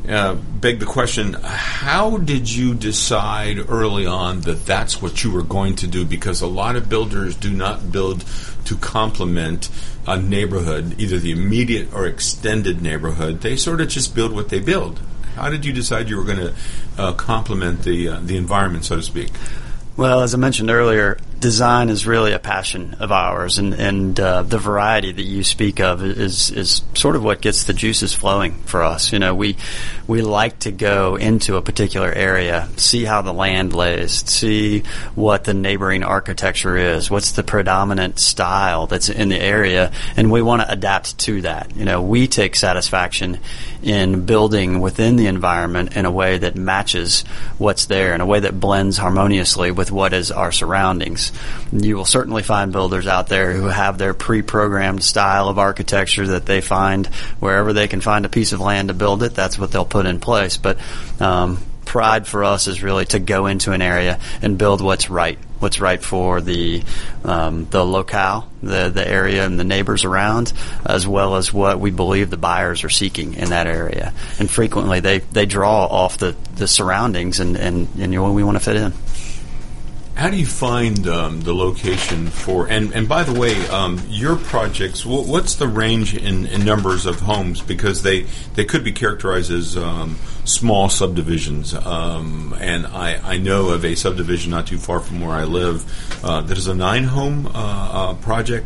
uh, 0.08 0.36
beg 0.36 0.80
the 0.80 0.86
question 0.86 1.34
how 1.44 2.18
did 2.18 2.50
you 2.50 2.74
decide 2.74 3.70
early 3.70 4.06
on 4.06 4.42
that 4.42 4.66
that's 4.66 5.02
what 5.02 5.24
you 5.24 5.32
were 5.32 5.44
going 5.44 5.76
to 5.76 5.88
do? 5.88 6.06
Because 6.06 6.42
a 6.42 6.48
lot 6.48 6.76
of 6.76 6.90
builders 6.90 7.36
do 7.36 7.52
not 7.52 7.92
build 7.92 8.24
to 8.66 8.76
complement 8.76 9.70
a 10.06 10.18
neighborhood, 10.18 10.96
either 11.00 11.18
the 11.18 11.32
immediate 11.32 11.94
or 11.94 12.06
extended 12.06 12.82
neighborhood. 12.82 13.42
They 13.42 13.56
sort 13.56 13.82
of 13.82 13.90
just 13.90 14.16
build 14.16 14.32
what 14.32 14.50
they 14.50 14.60
build. 14.60 15.00
How 15.36 15.50
did 15.50 15.66
you 15.66 15.74
decide 15.74 16.10
you 16.10 16.18
were 16.18 16.24
going 16.24 16.38
to 16.40 16.56
uh, 16.98 17.14
complement 17.14 17.84
the 17.84 18.08
uh, 18.10 18.20
the 18.22 18.38
environment, 18.38 18.86
so 18.86 18.96
to 18.96 19.04
speak? 19.04 19.32
Well, 19.96 20.22
as 20.22 20.34
I 20.34 20.38
mentioned 20.38 20.70
earlier, 20.70 21.18
design 21.40 21.90
is 21.90 22.08
really 22.08 22.34
a 22.34 22.40
passion 22.40 22.96
of 23.00 23.12
ours, 23.12 23.58
and 23.58 23.74
and 23.74 24.20
uh, 24.20 24.44
the 24.44 24.58
variety 24.58 25.12
that 25.12 25.24
you 25.24 25.44
speak 25.44 25.80
of 25.80 26.04
is 26.04 26.52
is 26.52 26.82
sort 26.94 27.16
of 27.16 27.24
what 27.24 27.42
gets 27.42 27.66
the 27.66 27.74
juices 27.74 28.14
flowing 28.14 28.54
for 28.64 28.84
us. 28.84 29.14
You 29.14 29.20
know, 29.20 29.36
we 29.36 29.58
we 30.08 30.22
like 30.22 30.60
to 30.60 30.72
go 30.72 31.16
into 31.16 31.58
a 31.58 31.62
particular 31.62 32.12
area, 32.12 32.70
see 32.78 33.04
how 33.04 33.22
the 33.22 33.34
land 33.34 33.74
lays, 33.74 34.28
see 34.30 34.84
what 35.16 35.44
the 35.44 35.54
neighboring 35.54 36.04
architecture 36.04 36.78
is, 36.78 37.12
what's 37.12 37.34
the 37.34 37.44
predominant 37.44 38.20
style 38.20 38.88
that's 38.88 39.10
in 39.10 39.30
the 39.30 39.40
area, 39.40 39.92
and 40.16 40.32
we 40.32 40.42
want 40.42 40.62
to 40.62 40.72
adapt 40.72 41.18
to 41.20 41.42
that. 41.42 41.76
You 41.76 41.86
know, 41.86 42.02
we 42.02 42.28
take 42.28 42.56
satisfaction 42.56 43.40
in 43.84 44.26
building 44.26 44.80
within 44.80 45.16
the 45.16 45.28
environment 45.28 45.96
in 45.96 46.06
a 46.06 46.12
way 46.12 46.38
that 46.38 46.56
matches 46.56 47.22
what's 47.58 47.86
there, 47.86 48.14
in 48.14 48.22
a 48.22 48.26
way 48.26 48.40
that 48.40 48.60
blends 48.60 48.98
harmoniously 48.98 49.72
with 49.72 49.92
what 49.92 50.14
is 50.14 50.32
our 50.32 50.52
surroundings. 50.52 51.32
You 51.72 51.96
will 51.96 52.06
certainly 52.06 52.44
find 52.44 52.72
builders 52.72 53.08
out 53.08 53.28
there 53.28 53.54
who 53.54 53.68
have 53.68 53.98
their 53.98 54.14
pre-programmed 54.14 55.04
style 55.04 55.50
of 55.50 55.60
architecture 55.60 56.28
that 56.28 56.46
they 56.46 56.62
find 56.62 57.08
wherever 57.40 57.74
they 57.74 57.88
can 57.88 58.02
find 58.02 58.26
a 58.26 58.30
piece 58.30 58.52
of 58.52 58.62
land 58.62 58.88
to 58.88 58.94
build 58.94 59.24
it. 59.24 59.36
That's 59.36 59.60
what 59.60 59.72
they'll 59.72 59.86
put 59.86 60.06
in 60.06 60.20
place. 60.20 60.58
But 60.58 60.78
um, 61.20 61.60
pride 61.86 62.28
for 62.28 62.44
us 62.44 62.68
is 62.68 62.84
really 62.84 63.06
to 63.06 63.20
go 63.20 63.46
into 63.48 63.72
an 63.72 63.82
area 63.82 64.20
and 64.42 64.58
build 64.58 64.82
what's 64.82 65.10
right, 65.10 65.40
what's 65.60 65.80
right 65.80 66.02
for 66.02 66.42
the 66.42 66.84
um, 67.24 67.66
the 67.66 67.84
locale, 67.86 68.50
the 68.62 68.90
the 68.90 69.08
area, 69.08 69.46
and 69.46 69.60
the 69.60 69.64
neighbors 69.64 70.04
around, 70.04 70.54
as 70.86 71.08
well 71.08 71.36
as 71.36 71.54
what 71.54 71.80
we 71.80 71.92
believe 71.92 72.30
the 72.30 72.38
buyers 72.38 72.84
are 72.84 72.90
seeking 72.90 73.34
in 73.36 73.50
that 73.50 73.68
area. 73.68 74.14
And 74.40 74.50
frequently, 74.50 75.00
they 75.00 75.20
they 75.20 75.46
draw 75.46 75.86
off 75.86 76.18
the 76.18 76.36
the 76.56 76.68
surroundings 76.68 77.40
and 77.40 77.56
and 77.56 77.88
and 78.00 78.14
you 78.14 78.20
know, 78.20 78.32
we 78.32 78.44
want 78.44 78.58
to 78.58 78.64
fit 78.64 78.76
in. 78.76 78.94
How 80.18 80.32
do 80.32 80.38
you 80.38 80.48
find 80.48 81.08
um, 81.08 81.42
the 81.42 81.54
location 81.54 82.26
for? 82.26 82.68
And 82.68 82.92
and 82.96 83.08
by 83.08 83.22
the 83.22 83.40
way, 83.40 83.56
um, 83.68 84.02
your 84.10 84.36
projects. 84.36 85.06
what's 85.06 85.58
the 85.58 85.68
range 85.68 86.18
in, 86.18 86.48
in, 86.48 86.66
numbers 86.66 87.06
of 87.06 87.20
homes? 87.20 87.62
Because 87.62 88.02
they 88.02 88.26
they 88.56 88.66
could 88.66 88.84
be 88.84 88.92
characterized 88.92 89.52
as 89.52 89.78
um, 89.78 90.16
small 90.44 90.90
subdivisions. 90.90 91.76
Um, 91.76 92.56
and 92.60 92.88
I 92.88 93.36
I 93.36 93.38
know 93.38 93.70
of 93.70 93.86
a 93.86 93.94
subdivision 93.94 94.50
not 94.50 94.66
too 94.66 94.80
far 94.80 95.02
from 95.02 95.22
where 95.22 95.36
I 95.36 95.44
live 95.44 95.86
uh, 96.26 96.42
that 96.42 96.58
is 96.58 96.66
a 96.66 96.74
nine 96.74 97.04
home 97.04 97.46
uh, 97.46 97.52
uh, 97.54 98.14
project. 98.16 98.66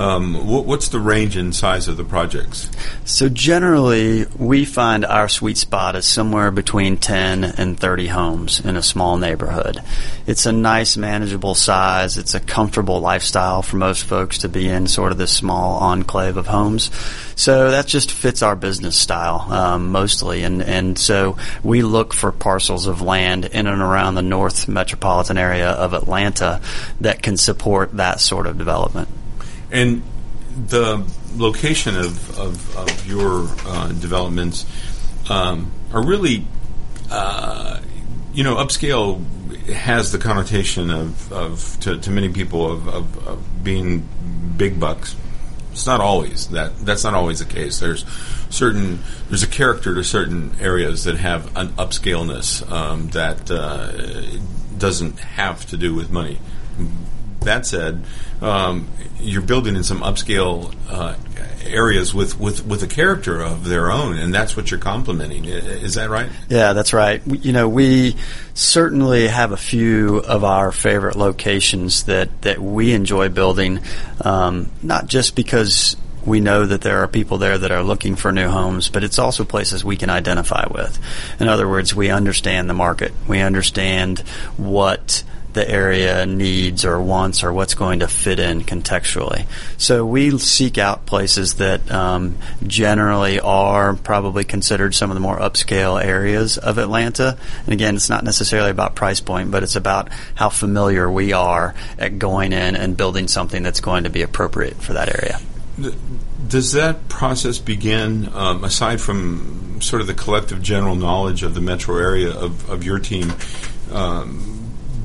Um, 0.00 0.46
what, 0.46 0.64
what's 0.64 0.88
the 0.88 0.98
range 0.98 1.36
and 1.36 1.54
size 1.54 1.88
of 1.88 1.98
the 1.98 2.04
projects? 2.04 2.70
So 3.04 3.28
generally, 3.28 4.24
we 4.38 4.64
find 4.64 5.04
our 5.04 5.28
sweet 5.28 5.58
spot 5.58 5.94
is 5.94 6.06
somewhere 6.06 6.50
between 6.50 6.96
10 6.96 7.44
and 7.44 7.78
30 7.78 8.06
homes 8.06 8.64
in 8.64 8.76
a 8.76 8.82
small 8.82 9.18
neighborhood. 9.18 9.78
It's 10.26 10.46
a 10.46 10.52
nice, 10.52 10.89
manageable 10.96 11.54
size. 11.54 12.18
It's 12.18 12.34
a 12.34 12.40
comfortable 12.40 13.00
lifestyle 13.00 13.62
for 13.62 13.76
most 13.76 14.04
folks 14.04 14.38
to 14.38 14.48
be 14.48 14.68
in 14.68 14.86
sort 14.86 15.12
of 15.12 15.18
this 15.18 15.32
small 15.32 15.78
enclave 15.78 16.36
of 16.36 16.46
homes. 16.46 16.90
So 17.36 17.70
that 17.70 17.86
just 17.86 18.10
fits 18.10 18.42
our 18.42 18.56
business 18.56 18.96
style 18.96 19.46
um, 19.50 19.90
mostly, 19.90 20.44
and 20.44 20.62
and 20.62 20.98
so 20.98 21.36
we 21.62 21.82
look 21.82 22.12
for 22.12 22.32
parcels 22.32 22.86
of 22.86 23.00
land 23.00 23.46
in 23.46 23.66
and 23.66 23.80
around 23.80 24.14
the 24.14 24.22
north 24.22 24.68
metropolitan 24.68 25.38
area 25.38 25.70
of 25.70 25.94
Atlanta 25.94 26.60
that 27.00 27.22
can 27.22 27.36
support 27.36 27.96
that 27.96 28.20
sort 28.20 28.46
of 28.46 28.58
development. 28.58 29.08
And 29.70 30.02
the 30.66 31.04
location 31.36 31.96
of, 31.96 32.38
of, 32.38 32.76
of 32.76 33.06
your 33.06 33.46
uh, 33.66 33.88
developments 33.92 34.66
um, 35.30 35.70
are 35.92 36.04
really, 36.04 36.44
uh, 37.10 37.80
you 38.32 38.42
know, 38.44 38.56
upscale 38.56 39.22
has 39.66 40.12
the 40.12 40.18
connotation 40.18 40.90
of, 40.90 41.32
of 41.32 41.78
to, 41.80 41.98
to 41.98 42.10
many 42.10 42.28
people 42.30 42.70
of, 42.70 42.88
of, 42.88 43.28
of, 43.28 43.64
being 43.64 44.06
big 44.56 44.80
bucks. 44.80 45.16
It's 45.72 45.86
not 45.86 46.00
always 46.00 46.48
that. 46.48 46.76
That's 46.78 47.04
not 47.04 47.14
always 47.14 47.38
the 47.38 47.44
case. 47.44 47.78
There's 47.78 48.04
certain 48.50 49.00
there's 49.28 49.42
a 49.42 49.48
character 49.48 49.94
to 49.94 50.02
certain 50.02 50.56
areas 50.60 51.04
that 51.04 51.16
have 51.16 51.56
an 51.56 51.68
upscaleness 51.70 52.68
um, 52.70 53.08
that 53.10 53.50
uh, 53.50 54.38
doesn't 54.76 55.20
have 55.20 55.64
to 55.66 55.76
do 55.76 55.94
with 55.94 56.10
money. 56.10 56.38
That 57.42 57.66
said, 57.66 58.04
um, 58.42 58.88
you're 59.18 59.42
building 59.42 59.76
in 59.76 59.82
some 59.82 60.00
upscale 60.00 60.74
uh, 60.88 61.16
areas 61.64 62.14
with, 62.14 62.38
with, 62.38 62.66
with 62.66 62.82
a 62.82 62.86
character 62.86 63.40
of 63.40 63.64
their 63.64 63.90
own, 63.90 64.18
and 64.18 64.32
that's 64.32 64.56
what 64.56 64.70
you're 64.70 64.80
complementing. 64.80 65.44
Is 65.44 65.94
that 65.94 66.10
right? 66.10 66.30
Yeah, 66.48 66.72
that's 66.72 66.92
right. 66.92 67.22
You 67.26 67.52
know, 67.52 67.68
we 67.68 68.16
certainly 68.54 69.28
have 69.28 69.52
a 69.52 69.56
few 69.56 70.18
of 70.18 70.44
our 70.44 70.72
favorite 70.72 71.16
locations 71.16 72.04
that, 72.04 72.42
that 72.42 72.58
we 72.58 72.92
enjoy 72.92 73.28
building, 73.28 73.80
um, 74.22 74.70
not 74.82 75.06
just 75.06 75.36
because 75.36 75.96
we 76.24 76.40
know 76.40 76.66
that 76.66 76.82
there 76.82 76.98
are 76.98 77.08
people 77.08 77.38
there 77.38 77.56
that 77.56 77.70
are 77.70 77.82
looking 77.82 78.16
for 78.16 78.30
new 78.32 78.48
homes, 78.48 78.88
but 78.88 79.02
it's 79.04 79.18
also 79.18 79.44
places 79.44 79.84
we 79.84 79.96
can 79.96 80.10
identify 80.10 80.66
with. 80.70 80.98
In 81.40 81.48
other 81.48 81.68
words, 81.68 81.94
we 81.94 82.10
understand 82.10 82.68
the 82.68 82.74
market. 82.74 83.12
We 83.26 83.40
understand 83.40 84.20
what 84.58 85.22
the 85.52 85.68
area 85.68 86.26
needs 86.26 86.84
or 86.84 87.00
wants 87.00 87.42
or 87.42 87.52
what's 87.52 87.74
going 87.74 88.00
to 88.00 88.08
fit 88.08 88.38
in 88.38 88.62
contextually. 88.62 89.46
So 89.78 90.06
we 90.06 90.38
seek 90.38 90.78
out 90.78 91.06
places 91.06 91.54
that 91.54 91.90
um, 91.90 92.38
generally 92.66 93.40
are 93.40 93.94
probably 93.94 94.44
considered 94.44 94.94
some 94.94 95.10
of 95.10 95.14
the 95.14 95.20
more 95.20 95.38
upscale 95.38 96.02
areas 96.02 96.58
of 96.58 96.78
Atlanta. 96.78 97.36
And 97.64 97.72
again, 97.72 97.96
it's 97.96 98.08
not 98.08 98.24
necessarily 98.24 98.70
about 98.70 98.94
price 98.94 99.20
point, 99.20 99.50
but 99.50 99.62
it's 99.62 99.76
about 99.76 100.08
how 100.34 100.48
familiar 100.48 101.10
we 101.10 101.32
are 101.32 101.74
at 101.98 102.18
going 102.18 102.52
in 102.52 102.76
and 102.76 102.96
building 102.96 103.28
something 103.28 103.62
that's 103.62 103.80
going 103.80 104.04
to 104.04 104.10
be 104.10 104.22
appropriate 104.22 104.76
for 104.76 104.92
that 104.92 105.08
area. 105.08 105.40
Does 106.48 106.72
that 106.72 107.08
process 107.08 107.58
begin, 107.58 108.28
um, 108.34 108.64
aside 108.64 109.00
from 109.00 109.80
sort 109.80 110.02
of 110.02 110.06
the 110.06 110.14
collective 110.14 110.60
general 110.60 110.94
knowledge 110.94 111.42
of 111.42 111.54
the 111.54 111.60
metro 111.60 111.96
area 111.96 112.30
of, 112.30 112.68
of 112.68 112.84
your 112.84 112.98
team? 112.98 113.32
Um, 113.92 114.59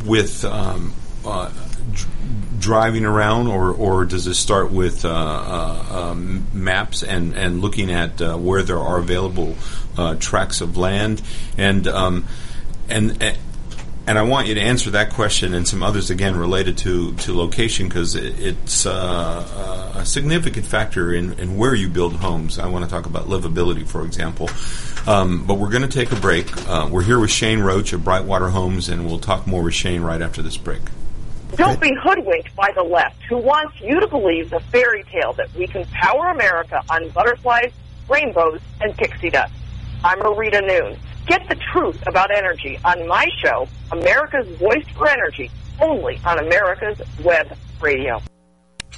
with 0.05 0.45
um, 0.45 0.93
uh, 1.25 1.51
driving 2.59 3.05
around, 3.05 3.47
or, 3.47 3.71
or 3.71 4.05
does 4.05 4.27
it 4.27 4.35
start 4.35 4.71
with 4.71 5.05
uh, 5.05 5.09
uh, 5.09 6.09
um, 6.11 6.47
maps 6.53 7.03
and, 7.03 7.33
and 7.33 7.61
looking 7.61 7.91
at 7.91 8.21
uh, 8.21 8.37
where 8.37 8.63
there 8.63 8.79
are 8.79 8.97
available 8.99 9.55
uh, 9.97 10.15
tracts 10.15 10.61
of 10.61 10.77
land? 10.77 11.21
And 11.57 11.87
um, 11.87 12.25
and 12.87 13.21
and 14.07 14.17
I 14.19 14.21
want 14.23 14.47
you 14.47 14.55
to 14.55 14.61
answer 14.61 14.91
that 14.91 15.11
question 15.11 15.53
and 15.53 15.67
some 15.67 15.81
others 15.81 16.09
again 16.09 16.35
related 16.35 16.77
to, 16.79 17.15
to 17.15 17.35
location 17.35 17.87
because 17.87 18.15
it, 18.15 18.39
it's 18.39 18.85
uh, 18.85 19.93
a 19.95 20.05
significant 20.05 20.65
factor 20.65 21.13
in, 21.13 21.33
in 21.39 21.57
where 21.57 21.73
you 21.73 21.89
build 21.89 22.13
homes. 22.13 22.59
I 22.59 22.67
want 22.67 22.85
to 22.85 22.91
talk 22.91 23.07
about 23.07 23.25
livability, 23.25 23.87
for 23.87 24.05
example. 24.05 24.49
Um, 25.07 25.45
but 25.45 25.55
we're 25.55 25.69
going 25.69 25.81
to 25.81 25.87
take 25.87 26.11
a 26.11 26.15
break. 26.15 26.55
Uh, 26.69 26.87
we're 26.91 27.03
here 27.03 27.19
with 27.19 27.31
Shane 27.31 27.59
Roach 27.59 27.93
of 27.93 28.01
Brightwater 28.01 28.51
Homes, 28.51 28.89
and 28.89 29.05
we'll 29.05 29.19
talk 29.19 29.47
more 29.47 29.63
with 29.63 29.73
Shane 29.73 30.01
right 30.01 30.21
after 30.21 30.41
this 30.41 30.57
break. 30.57 30.81
Don't 31.55 31.79
be 31.79 31.95
hoodwinked 32.03 32.55
by 32.55 32.71
the 32.75 32.83
left, 32.83 33.21
who 33.23 33.37
wants 33.37 33.79
you 33.79 33.99
to 33.99 34.07
believe 34.07 34.49
the 34.49 34.59
fairy 34.59 35.03
tale 35.03 35.33
that 35.33 35.53
we 35.55 35.67
can 35.67 35.85
power 35.85 36.27
America 36.27 36.81
on 36.89 37.09
butterflies, 37.09 37.71
rainbows, 38.09 38.59
and 38.81 38.95
pixie 38.97 39.29
dust. 39.29 39.53
I'm 40.05 40.19
Marita 40.19 40.61
Noon. 40.61 40.99
Get 41.25 41.49
the 41.49 41.55
truth 41.55 41.99
about 42.05 42.29
energy 42.29 42.79
on 42.85 43.07
my 43.07 43.27
show, 43.41 43.67
America's 43.91 44.47
Voice 44.59 44.85
for 44.95 45.09
Energy, 45.09 45.49
only 45.81 46.21
on 46.23 46.37
America's 46.37 47.01
Web 47.23 47.51
Radio. 47.81 48.21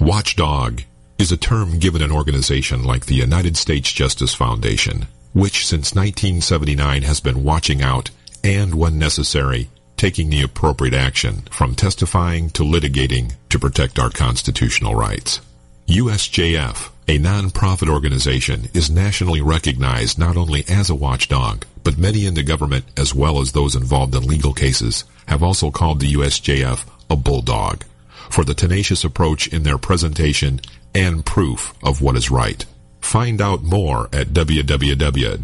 Watchdog 0.02 0.82
is 1.18 1.32
a 1.32 1.38
term 1.38 1.80
given 1.80 2.02
an 2.02 2.12
organization 2.12 2.84
like 2.84 3.06
the 3.06 3.16
United 3.16 3.56
States 3.56 3.90
Justice 3.90 4.34
Foundation, 4.34 5.08
which 5.34 5.66
since 5.66 5.96
1979 5.96 7.04
has 7.04 7.22
been 7.22 7.46
watching 7.46 7.82
out 7.82 8.10
and, 8.44 8.76
when 8.76 9.00
necessary, 9.00 9.70
taking 9.96 10.30
the 10.30 10.42
appropriate 10.42 10.94
action 10.94 11.44
from 11.50 11.74
testifying 11.74 12.50
to 12.50 12.64
litigating 12.64 13.34
to 13.48 13.58
protect 13.58 13.98
our 13.98 14.10
constitutional 14.10 14.94
rights. 14.94 15.40
USJF, 15.88 16.90
a 17.08 17.18
non-profit 17.18 17.90
organization, 17.90 18.70
is 18.74 18.90
nationally 18.90 19.42
recognized 19.42 20.20
not 20.20 20.36
only 20.38 20.66
as 20.68 20.90
a 20.90 20.96
watchdog, 20.96 21.66
but 21.84 21.98
many 21.98 22.26
in 22.26 22.34
the 22.34 22.44
government, 22.44 22.86
as 22.98 23.16
well 23.16 23.40
as 23.40 23.52
those 23.52 23.76
involved 23.76 24.14
in 24.14 24.24
legal 24.24 24.54
cases, 24.54 25.06
have 25.28 25.42
also 25.42 25.72
called 25.72 26.00
the 26.00 26.14
USJF 26.14 26.86
a 27.10 27.16
bulldog 27.16 27.84
for 28.30 28.44
the 28.44 28.54
tenacious 28.54 29.04
approach 29.04 29.48
in 29.48 29.64
their 29.64 29.78
presentation 29.78 30.60
and 30.94 31.26
proof 31.26 31.74
of 31.84 32.02
what 32.02 32.18
is 32.18 32.30
right. 32.30 32.66
Find 33.00 33.42
out 33.42 33.64
more 33.64 34.10
at 34.12 34.28
www.usjf.net. 34.30 35.44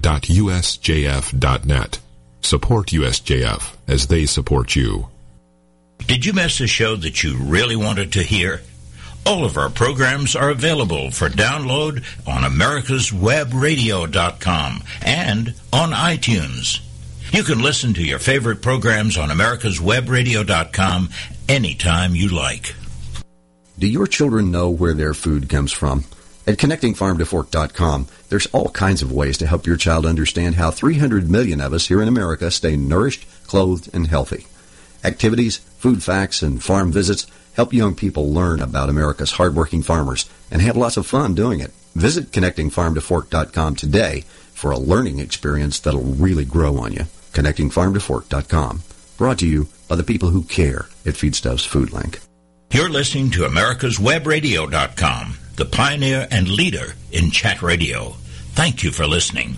Support 2.42 2.88
USJF 2.88 3.76
as 3.88 4.08
they 4.08 4.26
support 4.26 4.76
you. 4.76 5.08
Did 6.00 6.26
you 6.26 6.34
miss 6.34 6.60
a 6.60 6.68
show 6.68 6.98
that 6.98 7.24
you 7.24 7.38
really 7.38 7.78
wanted 7.78 8.12
to 8.14 8.24
hear? 8.24 8.62
All 9.26 9.46
of 9.46 9.58
our 9.58 9.70
programs 9.70 10.36
are 10.36 10.50
available 10.50 11.10
for 11.10 11.30
download 11.30 12.04
on 12.28 12.44
americaswebradio.com 12.44 14.84
and 15.02 15.54
on 15.72 15.92
iTunes. 15.92 16.82
You 17.32 17.44
can 17.44 17.62
listen 17.62 17.94
to 17.94 18.04
your 18.04 18.20
favorite 18.20 18.62
programs 18.62 19.18
on 19.18 19.30
americaswebradio.com 19.30 21.10
anytime 21.48 22.16
you 22.16 22.28
like. 22.30 22.76
Do 23.80 23.88
your 23.88 24.08
children 24.08 24.52
know 24.52 24.70
where 24.70 24.94
their 24.94 25.14
food 25.14 25.48
comes 25.50 25.72
from? 25.72 26.04
At 26.46 26.58
connectingfarmtofork.com, 26.58 28.08
there's 28.28 28.48
all 28.48 28.70
kinds 28.70 29.02
of 29.02 29.14
ways 29.14 29.38
to 29.38 29.48
help 29.48 29.66
your 29.66 29.78
child 29.78 30.06
understand 30.06 30.56
how 30.56 30.70
300 30.70 31.30
million 31.30 31.62
of 31.62 31.72
us 31.72 31.88
here 31.88 32.02
in 32.02 32.10
America 32.10 32.52
stay 32.52 32.76
nourished, 32.76 33.26
clothed, 33.48 33.90
and 33.94 34.08
healthy. 34.08 34.48
Activities, 35.06 35.58
food 35.58 36.04
facts, 36.04 36.42
and 36.42 36.62
farm 36.62 36.92
visits 36.92 37.26
help 37.56 37.74
young 37.74 37.96
people 37.96 38.34
learn 38.34 38.62
about 38.62 38.90
America's 38.90 39.32
hardworking 39.32 39.82
farmers 39.82 40.30
and 40.52 40.62
have 40.62 40.78
lots 40.78 40.98
of 40.98 41.08
fun 41.08 41.36
doing 41.36 41.60
it. 41.60 41.72
Visit 41.96 42.32
connectingfarmtofork.com 42.32 43.76
today 43.76 44.24
for 44.54 44.72
a 44.72 44.78
learning 44.78 45.20
experience 45.20 45.80
that'll 45.80 46.02
really 46.02 46.46
grow 46.46 46.78
on 46.78 46.94
you. 46.94 47.06
Connectingfarmtofork.com. 47.34 48.82
Brought 49.18 49.40
to 49.40 49.48
you 49.48 49.68
by 49.88 49.96
the 49.96 50.04
people 50.04 50.30
who 50.30 50.44
care 50.44 50.88
at 51.06 51.16
Feedstuffs 51.16 51.68
Food 51.68 51.92
Link. 51.92 52.20
You're 52.72 52.90
listening 52.90 53.30
to 53.32 53.42
americaswebradio.com, 53.42 55.38
the 55.56 55.66
pioneer 55.66 56.28
and 56.32 56.48
leader 56.48 56.96
in 57.12 57.30
chat 57.30 57.62
radio. 57.62 58.16
Thank 58.54 58.84
you 58.84 58.92
for 58.92 59.06
listening. 59.06 59.58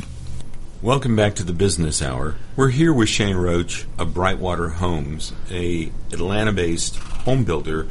Welcome 0.81 1.15
back 1.15 1.35
to 1.35 1.43
the 1.43 1.53
Business 1.53 2.01
Hour. 2.01 2.35
We're 2.55 2.69
here 2.69 2.93
with 2.93 3.09
Shane 3.09 3.37
Roach 3.37 3.87
of 3.97 4.09
Brightwater 4.09 4.73
Homes, 4.73 5.33
a 5.49 5.91
Atlanta-based 6.11 6.97
home 6.97 7.43
builder 7.43 7.87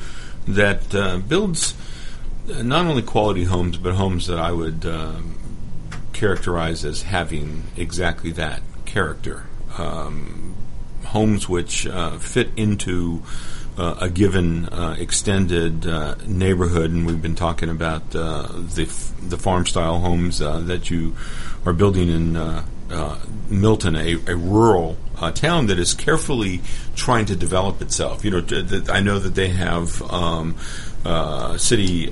that 0.47 0.95
uh, 0.95 1.17
builds 1.19 1.75
not 2.47 2.87
only 2.87 3.03
quality 3.03 3.45
homes, 3.45 3.79
but 3.79 3.95
homes 3.95 4.27
that 4.27 4.39
I 4.39 4.53
would 4.53 4.85
um, 4.87 5.35
characterize 6.13 6.85
as 6.85 7.03
having 7.03 7.65
exactly 7.77 8.31
that 8.33 8.63
character. 8.85 9.47
Um, 9.77 10.55
homes 11.07 11.49
which 11.49 11.87
uh, 11.87 12.19
fit 12.19 12.51
into 12.55 13.23
uh, 13.77 13.97
a 14.03 14.09
given 14.11 14.67
uh, 14.69 14.95
extended 14.99 15.87
uh, 15.87 16.15
neighborhood, 16.27 16.91
and 16.93 17.07
we've 17.07 17.23
been 17.23 17.35
talking 17.35 17.71
about 17.71 18.15
uh, 18.15 18.47
the 18.53 18.85
f- 18.85 19.13
the 19.21 19.39
farm 19.39 19.67
style 19.67 19.99
homes 19.99 20.41
uh, 20.41 20.61
that 20.61 20.91
you 20.91 21.17
are 21.67 21.73
building 21.73 22.09
in 22.09 22.37
uh, 22.95 23.19
Milton, 23.49 23.97
a, 23.97 24.15
a 24.27 24.37
rural 24.37 24.97
town 25.35 25.67
that 25.67 25.79
is 25.79 25.95
carefully 25.95 26.61
trying 26.95 27.27
to 27.27 27.37
develop 27.37 27.81
itself. 27.83 28.25
You 28.25 28.31
know, 28.31 28.41
th- 28.41 28.89
I 28.89 29.01
know 29.01 29.19
that 29.19 29.35
they 29.35 29.49
have. 29.49 30.01
Um, 30.03 30.57
city 31.59 32.11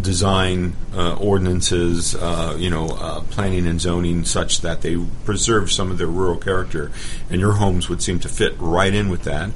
design 0.00 0.76
uh, 0.94 1.14
ordinances, 1.16 2.14
uh, 2.14 2.56
you 2.58 2.70
know, 2.70 2.86
uh, 2.88 3.20
planning 3.30 3.66
and 3.66 3.80
zoning, 3.80 4.24
such 4.24 4.60
that 4.60 4.82
they 4.82 4.96
preserve 5.24 5.72
some 5.72 5.90
of 5.90 5.98
their 5.98 6.06
rural 6.06 6.36
character, 6.36 6.92
and 7.30 7.40
your 7.40 7.52
homes 7.52 7.88
would 7.88 8.02
seem 8.02 8.18
to 8.20 8.28
fit 8.28 8.54
right 8.58 8.94
in 8.94 9.08
with 9.08 9.24
that. 9.24 9.50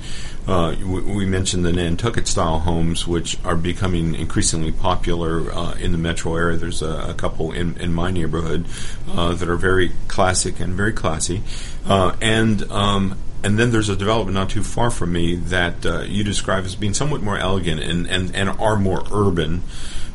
Uh, 0.46 0.74
we, 0.82 1.26
mentioned 1.26 1.62
the 1.62 1.72
Nantucket 1.72 2.26
style 2.26 2.60
homes, 2.60 3.06
which 3.06 3.36
are 3.44 3.54
becoming 3.54 4.14
increasingly 4.14 4.72
popular 4.72 5.52
uh, 5.52 5.74
in 5.74 5.92
the 5.92 5.98
metro 5.98 6.36
area. 6.36 6.56
There's 6.56 6.80
a, 6.80 7.10
a 7.10 7.14
couple 7.14 7.52
in, 7.52 7.76
in, 7.76 7.92
my 7.92 8.10
neighborhood 8.10 8.64
uh, 9.10 9.34
that 9.34 9.46
are 9.46 9.56
very 9.56 9.92
classic 10.08 10.58
and 10.58 10.72
very 10.72 10.94
classy, 10.94 11.42
and 11.86 12.62
um, 12.72 13.18
and 13.42 13.58
then 13.58 13.70
there's 13.70 13.88
a 13.88 13.96
development 13.96 14.34
not 14.34 14.50
too 14.50 14.64
far 14.64 14.90
from 14.90 15.12
me 15.12 15.36
that 15.36 15.86
uh, 15.86 16.00
you 16.00 16.24
describe 16.24 16.64
as 16.64 16.74
being 16.74 16.94
somewhat 16.94 17.22
more 17.22 17.38
elegant 17.38 17.80
and, 17.80 18.06
and, 18.06 18.34
and 18.34 18.48
are 18.50 18.76
more 18.76 19.04
urban. 19.12 19.62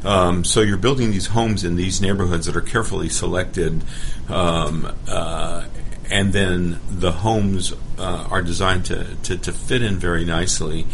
Um, 0.03 0.44
so 0.44 0.60
you're 0.60 0.77
building 0.77 1.12
these 1.12 1.27
homes 1.27 1.63
in 1.63 1.75
these 1.75 2.01
neighborhoods 2.01 2.46
that 2.48 2.58
are 2.58 2.62
carefully 2.62 3.08
selected, 3.08 3.84
um, 4.27 4.94
uh, 5.08 5.65
and 6.12 6.34
then 6.34 6.80
the 6.89 7.12
homes 7.13 7.74
uh, 7.98 8.27
are 8.30 8.42
designed 8.42 8.86
to, 8.86 9.15
to, 9.24 9.38
to, 9.38 9.53
fit 9.53 9.82
in 9.82 9.98
very 9.98 10.25
nicely. 10.25 10.86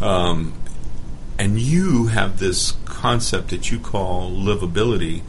Um, 0.00 0.54
and 1.38 1.58
you 1.58 2.06
have 2.06 2.38
this 2.38 2.72
concept 2.84 3.48
that 3.48 3.72
you 3.72 3.80
call 3.80 4.30
livability. 4.30 5.22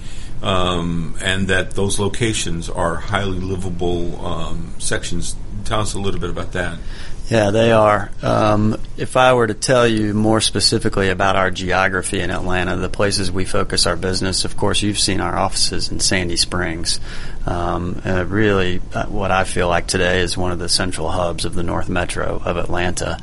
Um, 0.43 1.15
and 1.21 1.47
that 1.47 1.71
those 1.71 1.99
locations 1.99 2.69
are 2.69 2.95
highly 2.97 3.39
livable 3.39 4.25
um, 4.25 4.75
sections. 4.77 5.37
Tell 5.65 5.81
us 5.81 5.93
a 5.93 5.99
little 5.99 6.19
bit 6.19 6.29
about 6.29 6.51
that. 6.53 6.77
Yeah, 7.29 7.51
they 7.51 7.71
are. 7.71 8.11
Um, 8.21 8.77
if 8.97 9.15
I 9.15 9.33
were 9.33 9.47
to 9.47 9.53
tell 9.53 9.87
you 9.87 10.13
more 10.13 10.41
specifically 10.41 11.09
about 11.09 11.37
our 11.37 11.51
geography 11.51 12.19
in 12.19 12.29
Atlanta, 12.29 12.75
the 12.75 12.89
places 12.89 13.31
we 13.31 13.45
focus 13.45 13.85
our 13.85 13.95
business, 13.95 14.43
of 14.43 14.57
course, 14.57 14.81
you've 14.81 14.99
seen 14.99 15.21
our 15.21 15.37
offices 15.37 15.89
in 15.89 16.01
Sandy 16.01 16.35
Springs. 16.35 16.99
Um, 17.45 18.01
and 18.05 18.29
really, 18.29 18.81
uh, 18.93 19.05
what 19.07 19.31
I 19.31 19.43
feel 19.43 19.67
like 19.67 19.87
today 19.87 20.21
is 20.21 20.37
one 20.37 20.51
of 20.51 20.59
the 20.59 20.69
central 20.69 21.09
hubs 21.09 21.45
of 21.45 21.53
the 21.53 21.63
North 21.63 21.89
Metro 21.89 22.41
of 22.43 22.57
Atlanta. 22.57 23.19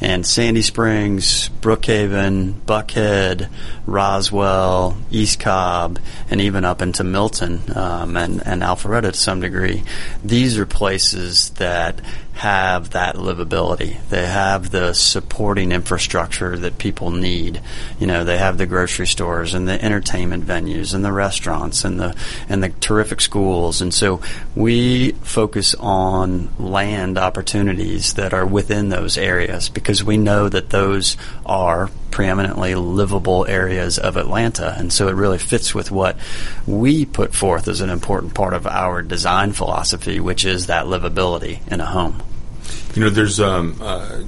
And 0.00 0.26
Sandy 0.26 0.62
Springs, 0.62 1.48
Brookhaven, 1.60 2.54
Buckhead, 2.66 3.48
Roswell, 3.86 4.96
East 5.10 5.40
Cobb, 5.40 5.98
and 6.30 6.40
even 6.40 6.64
up 6.64 6.82
into 6.82 7.04
Milton 7.04 7.62
um, 7.74 8.16
and, 8.16 8.42
and 8.44 8.62
Alpharetta 8.62 9.12
to 9.12 9.14
some 9.14 9.40
degree, 9.40 9.84
these 10.24 10.58
are 10.58 10.66
places 10.66 11.50
that 11.50 12.00
have 12.40 12.90
that 12.90 13.16
livability. 13.16 13.98
They 14.08 14.24
have 14.24 14.70
the 14.70 14.94
supporting 14.94 15.72
infrastructure 15.72 16.56
that 16.56 16.78
people 16.78 17.10
need. 17.10 17.60
You 17.98 18.06
know, 18.06 18.24
they 18.24 18.38
have 18.38 18.56
the 18.56 18.64
grocery 18.64 19.06
stores 19.06 19.52
and 19.52 19.68
the 19.68 19.84
entertainment 19.84 20.46
venues 20.46 20.94
and 20.94 21.04
the 21.04 21.12
restaurants 21.12 21.84
and 21.84 22.00
the 22.00 22.16
and 22.48 22.62
the 22.62 22.70
terrific 22.70 23.20
schools. 23.20 23.59
And 23.80 23.92
so 23.92 24.20
we 24.54 25.12
focus 25.22 25.74
on 25.74 26.48
land 26.58 27.18
opportunities 27.18 28.14
that 28.14 28.32
are 28.32 28.46
within 28.46 28.88
those 28.88 29.18
areas 29.18 29.68
because 29.68 30.02
we 30.02 30.16
know 30.16 30.48
that 30.48 30.70
those 30.70 31.16
are 31.44 31.90
preeminently 32.10 32.74
livable 32.74 33.46
areas 33.46 33.98
of 33.98 34.16
Atlanta. 34.16 34.74
And 34.78 34.92
so 34.92 35.08
it 35.08 35.14
really 35.14 35.38
fits 35.38 35.74
with 35.74 35.90
what 35.90 36.16
we 36.66 37.04
put 37.04 37.34
forth 37.34 37.68
as 37.68 37.80
an 37.80 37.90
important 37.90 38.34
part 38.34 38.54
of 38.54 38.66
our 38.66 39.02
design 39.02 39.52
philosophy, 39.52 40.20
which 40.20 40.44
is 40.44 40.66
that 40.66 40.86
livability 40.86 41.66
in 41.70 41.80
a 41.80 41.86
home. 41.86 42.22
You 42.94 43.02
know, 43.02 43.10
there's 43.10 43.40
um, 43.40 43.76
uh, 43.80 44.22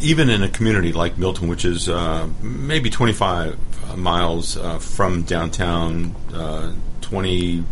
even 0.00 0.30
in 0.30 0.42
a 0.42 0.48
community 0.48 0.92
like 0.92 1.18
Milton, 1.18 1.48
which 1.48 1.64
is 1.64 1.88
uh, 1.88 2.28
maybe 2.40 2.90
25 2.90 3.56
miles 3.96 4.56
uh, 4.56 4.78
from 4.78 5.22
downtown, 5.22 6.14
uh, 6.32 6.72
20 7.02 7.64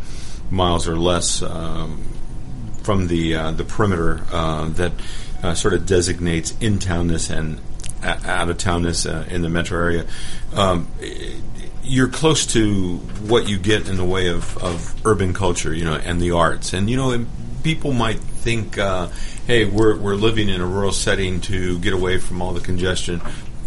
miles 0.50 0.88
or 0.88 0.96
less 0.96 1.42
um, 1.42 2.02
from 2.82 3.08
the 3.08 3.36
uh, 3.36 3.50
the 3.52 3.64
perimeter 3.64 4.22
uh, 4.32 4.68
that 4.70 4.92
sort 5.54 5.74
of 5.74 5.86
designates 5.86 6.56
in 6.60 6.78
townness 6.78 7.30
and 7.30 7.60
out 8.02 8.48
of 8.48 8.56
townness 8.58 9.06
in 9.30 9.42
the 9.42 9.48
metro 9.48 9.78
area. 9.78 10.06
Um, 10.54 10.88
you're 11.82 12.08
close 12.08 12.46
to 12.46 12.96
what 13.26 13.48
you 13.48 13.58
get 13.58 13.88
in 13.88 13.96
the 13.96 14.04
way 14.04 14.28
of, 14.28 14.58
of 14.58 15.06
urban 15.06 15.32
culture, 15.32 15.74
you 15.74 15.84
know, 15.84 15.94
and 15.94 16.20
the 16.20 16.32
arts, 16.32 16.72
and 16.72 16.90
you 16.90 16.96
know, 16.96 17.26
people 17.62 17.92
might 17.92 18.18
think, 18.20 18.78
uh, 18.78 19.08
hey, 19.46 19.64
we're, 19.64 19.96
we're 19.96 20.14
living 20.14 20.48
in 20.48 20.60
a 20.60 20.66
rural 20.66 20.92
setting 20.92 21.40
to 21.42 21.78
get 21.80 21.92
away 21.92 22.18
from 22.18 22.40
all 22.40 22.52
the 22.52 22.60
congestion. 22.60 23.20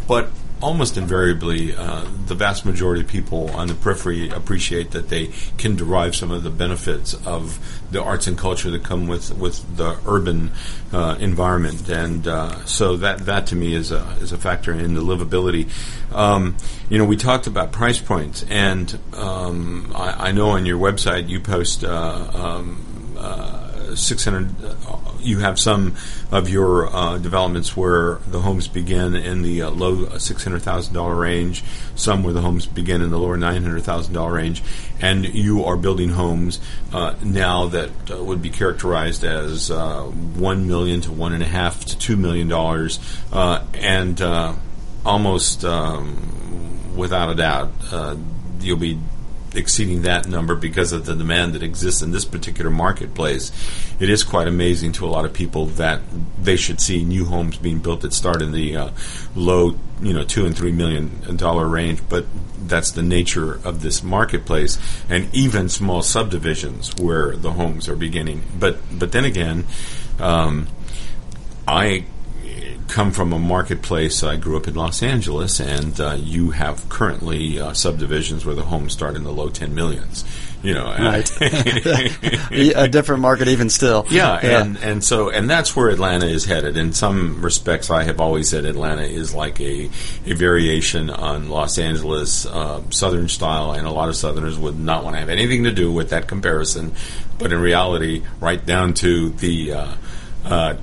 But 0.08 0.30
almost 0.62 0.98
invariably, 0.98 1.76
uh, 1.76 2.06
the 2.28 2.36
vast 2.36 2.66
majority 2.66 3.02
of 3.02 3.08
people 3.08 3.50
on 3.52 3.68
the 3.68 3.74
periphery 3.74 4.30
appreciate 4.30 4.92
that 4.92 5.10
they 5.10 5.32
can 5.58 5.76
derive 5.76 6.16
some 6.16 6.32
of 6.32 6.44
the 6.44 6.50
benefits 6.50 7.14
of 7.26 7.60
the 7.92 8.02
arts 8.02 8.28
and 8.28 8.38
culture 8.38 8.70
that 8.70 8.84
come 8.84 9.08
with, 9.08 9.36
with 9.38 9.78
the 9.78 9.98
urban 10.06 10.52
uh, 10.94 11.18
environment, 11.20 11.90
and 11.90 12.28
uh, 12.28 12.64
so 12.66 12.98
that 12.98 13.20
that 13.20 13.48
to 13.48 13.56
me 13.56 13.74
is 13.74 13.92
a 13.92 14.02
is 14.22 14.32
a 14.32 14.38
factor 14.38 14.72
in 14.72 14.94
the 14.94 15.02
livability. 15.02 15.70
Um, 16.14 16.56
you 16.90 16.98
know, 16.98 17.06
we 17.06 17.18
talked 17.18 17.48
about 17.48 17.72
price 17.72 18.00
points, 18.00 18.46
and 18.50 18.98
um, 19.14 19.92
I, 19.96 20.30
I, 20.30 20.32
know 20.32 20.52
on 20.52 20.66
your 20.66 20.78
website 20.78 21.30
you 21.30 21.40
post. 21.40 21.84
Uh, 21.84 22.30
um, 22.34 22.86
uh, 23.18 23.96
600 23.96 24.48
you 25.22 25.40
have 25.40 25.60
some 25.60 25.96
of 26.32 26.50
your 26.50 26.94
uh, 26.94 27.18
developments 27.18 27.76
where 27.76 28.16
the 28.28 28.40
homes 28.40 28.68
begin 28.68 29.16
in 29.16 29.42
the 29.42 29.64
uh, 29.64 29.70
low 29.70 30.06
$600,000 30.06 31.20
range, 31.20 31.64
some 31.96 32.24
where 32.24 32.34
the 32.34 32.42
homes 32.42 32.66
begin 32.66 33.02
in 33.02 33.12
the 33.12 33.20
lower 33.20 33.38
$900,000 33.38 34.34
range, 34.34 34.64
and 35.00 35.26
you 35.26 35.64
are 35.66 35.78
building 35.78 36.10
homes 36.10 36.60
uh, 36.94 37.16
now 37.24 37.68
that 37.68 37.90
uh, 38.12 38.24
would 38.24 38.42
be 38.42 38.50
characterized 38.50 39.24
as 39.24 39.72
uh, 39.72 40.04
1 40.04 40.68
million 40.68 41.02
to 41.02 41.10
$1.5 41.10 41.98
to 41.98 42.16
$2 42.16 42.18
million, 42.18 42.52
uh, 43.32 43.66
and 43.74 44.22
almost 45.06 45.66
um, 45.66 46.96
without 46.96 47.30
a 47.30 47.36
doubt, 47.36 47.72
you'll 48.60 48.78
be 48.78 49.00
exceeding 49.54 50.04
that 50.04 50.28
number 50.28 50.56
because 50.56 50.92
of 50.92 51.06
the 51.06 51.16
demand 51.16 51.54
that 51.54 51.64
exists 51.64 52.02
in 52.02 52.12
this 52.12 52.26
particular 52.26 52.72
marketplace. 52.72 53.52
It 54.00 54.10
is 54.10 54.24
quite 54.24 54.48
amazing 54.48 54.94
to 54.94 55.06
a 55.06 55.10
lot 55.10 55.26
of 55.26 55.34
people 55.34 55.66
that 55.68 56.02
they 56.42 56.56
should 56.56 56.80
see 56.80 57.04
new 57.04 57.26
homes 57.26 57.58
being 57.58 57.80
built 57.80 58.02
that 58.02 58.14
start 58.14 58.42
in 58.42 58.52
the 58.52 58.76
uh, 58.76 58.90
low, 59.36 59.76
you 60.02 60.14
know, 60.14 60.24
two 60.24 60.46
and 60.46 60.56
three 60.56 60.72
million 60.72 61.36
dollar 61.36 61.68
range. 61.68 62.02
But 62.08 62.26
that's 62.58 62.92
the 62.92 63.04
nature 63.04 63.60
of 63.66 63.82
this 63.82 64.04
marketplace, 64.04 64.78
and 65.10 65.34
even 65.34 65.70
small 65.70 66.02
subdivisions 66.02 66.96
where 66.96 67.36
the 67.36 67.52
homes 67.52 67.90
are 67.90 67.96
beginning. 67.96 68.44
But 68.58 68.78
but 68.92 69.12
then 69.12 69.26
again, 69.26 69.66
um, 70.20 70.68
I 71.68 72.06
come 72.92 73.12
from 73.12 73.32
a 73.32 73.40
marketplace. 73.40 74.22
I 74.22 74.36
grew 74.36 74.58
up 74.58 74.68
in 74.68 74.76
Los 74.76 75.02
Angeles, 75.02 75.60
and 75.60 76.00
uh, 76.00 76.18
you 76.20 76.52
have 76.52 76.88
currently 76.90 77.60
uh, 77.60 77.74
subdivisions 77.74 78.46
where 78.46 78.54
the 78.54 78.64
homes 78.64 78.94
start 78.94 79.16
in 79.16 79.24
the 79.24 79.32
low 79.32 79.50
ten 79.50 79.74
millions. 79.74 80.26
You 80.62 80.76
know, 80.76 80.86
right? 80.86 81.28
a 81.42 82.88
different 82.88 83.22
market, 83.22 83.48
even 83.48 83.70
still. 83.70 84.06
Yeah, 84.10 84.40
yeah, 84.44 84.62
and 84.62 84.78
and 84.78 85.04
so 85.04 85.30
and 85.30 85.50
that's 85.50 85.76
where 85.76 85.90
Atlanta 85.90 86.28
is 86.28 86.46
headed. 86.46 86.78
In 86.78 86.94
some 86.94 87.42
respects, 87.42 87.90
I 87.90 88.04
have 88.04 88.20
always 88.20 88.50
said 88.50 88.66
Atlanta 88.66 89.04
is 89.04 89.34
like 89.34 89.60
a 89.60 89.90
a 90.26 90.34
variation 90.34 91.10
on 91.10 91.50
Los 91.50 91.80
Angeles, 91.80 92.46
uh, 92.46 92.82
Southern 92.92 93.30
style, 93.30 93.72
and 93.72 93.88
a 93.88 93.92
lot 93.92 94.10
of 94.10 94.16
Southerners 94.16 94.60
would 94.60 94.78
not 94.78 95.04
want 95.04 95.16
to 95.16 95.20
have 95.20 95.30
anything 95.30 95.64
to 95.64 95.72
do 95.72 95.92
with 95.92 96.10
that 96.10 96.28
comparison. 96.28 96.94
But 97.40 97.54
in 97.54 97.60
reality, 97.60 98.22
right 98.40 98.64
down 98.64 98.94
to 98.96 99.30
the 99.30 99.74
uh, 99.74 99.96
uh, 100.46 100.76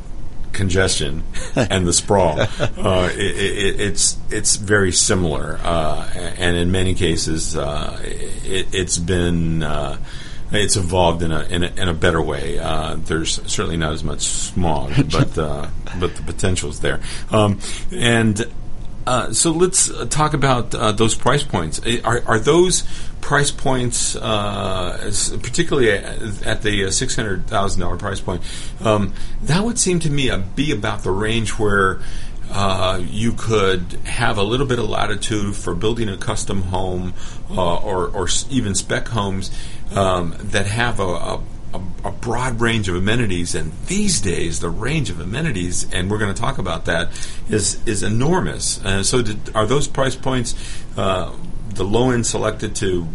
congestion 0.58 1.22
and 1.56 1.86
the 1.86 1.92
sprawl. 1.94 2.38
Uh, 2.38 3.10
it, 3.14 3.18
it, 3.18 3.80
it's 3.80 4.18
it's 4.28 4.56
very 4.56 4.92
similar, 4.92 5.58
uh, 5.62 6.06
and 6.36 6.56
in 6.56 6.70
many 6.70 6.94
cases, 6.94 7.56
uh, 7.56 7.98
it, 8.02 8.74
has 8.74 8.98
been. 8.98 9.62
Uh, 9.62 9.96
it's 10.50 10.76
evolved 10.76 11.22
in 11.22 11.30
a, 11.30 11.42
in 11.42 11.62
a, 11.62 11.66
in 11.66 11.88
a 11.90 11.92
better 11.94 12.22
way. 12.22 12.58
Uh, 12.58 12.96
there's 12.96 13.34
certainly 13.52 13.76
not 13.76 13.92
as 13.92 14.02
much 14.02 14.22
smog, 14.22 14.94
but 15.12 15.36
uh, 15.36 15.68
but 16.00 16.16
the 16.16 16.22
potential 16.22 16.70
is 16.70 16.80
there. 16.80 17.00
Um, 17.30 17.60
and 17.92 18.46
uh, 19.06 19.32
so 19.32 19.52
let's 19.52 19.90
uh, 19.90 20.04
talk 20.06 20.34
about 20.34 20.74
uh, 20.74 20.92
those 20.92 21.14
price 21.14 21.42
points. 21.42 21.80
Are, 22.04 22.22
are 22.26 22.38
those 22.38 22.84
price 23.20 23.50
points, 23.50 24.16
uh, 24.16 25.12
particularly 25.42 25.90
at, 25.90 26.62
the 26.62 26.90
six 26.90 27.16
hundred 27.16 27.46
thousand 27.46 27.81
dollar 27.81 27.96
price 27.96 28.20
point? 28.20 28.42
Um, 28.81 29.12
that 29.42 29.64
would 29.64 29.78
seem 29.78 29.98
to 30.00 30.11
me 30.11 30.28
to 30.28 30.38
be 30.38 30.72
about 30.72 31.02
the 31.02 31.11
range 31.11 31.50
where. 31.52 32.00
Uh, 32.50 32.98
you 33.11 33.35
could 33.35 33.92
have 34.07 34.38
a 34.38 34.42
little 34.42 34.64
bit 34.64 34.78
of 34.78 34.88
latitude 34.88 35.54
for 35.54 35.74
building 35.74 36.09
a 36.09 36.16
custom 36.16 36.62
home 36.62 37.12
or, 37.50 38.09
or 38.09 38.26
even 38.48 38.74
spec 38.74 39.07
homes 39.09 39.50
um, 39.94 40.35
that 40.40 40.64
have 40.64 40.98
a, 40.98 41.02
a 41.02 41.42
a, 41.74 41.81
a, 42.04 42.12
broad 42.12 42.61
range 42.61 42.88
of 42.88 42.96
amenities, 42.96 43.54
and 43.54 43.72
these 43.87 44.20
days 44.20 44.61
the 44.61 44.70
range 44.70 45.11
of 45.11 45.20
amenities, 45.20 45.90
and 45.92 46.11
we're 46.11 46.18
going 46.18 46.35
to 46.35 46.40
talk 46.40 46.59
about 46.59 46.87
that, 46.87 47.11
is 47.48 47.87
is 47.87 48.02
enormous. 48.02 48.83
Uh, 48.85 49.02
so, 49.02 49.22
did, 49.22 49.54
are 49.54 49.66
those 49.66 49.87
price 49.87 50.16
points 50.16 50.54
uh, 50.96 51.33
the 51.78 51.84
low 51.84 52.10
end 52.10 52.26
selected 52.26 52.76
to 52.76 53.08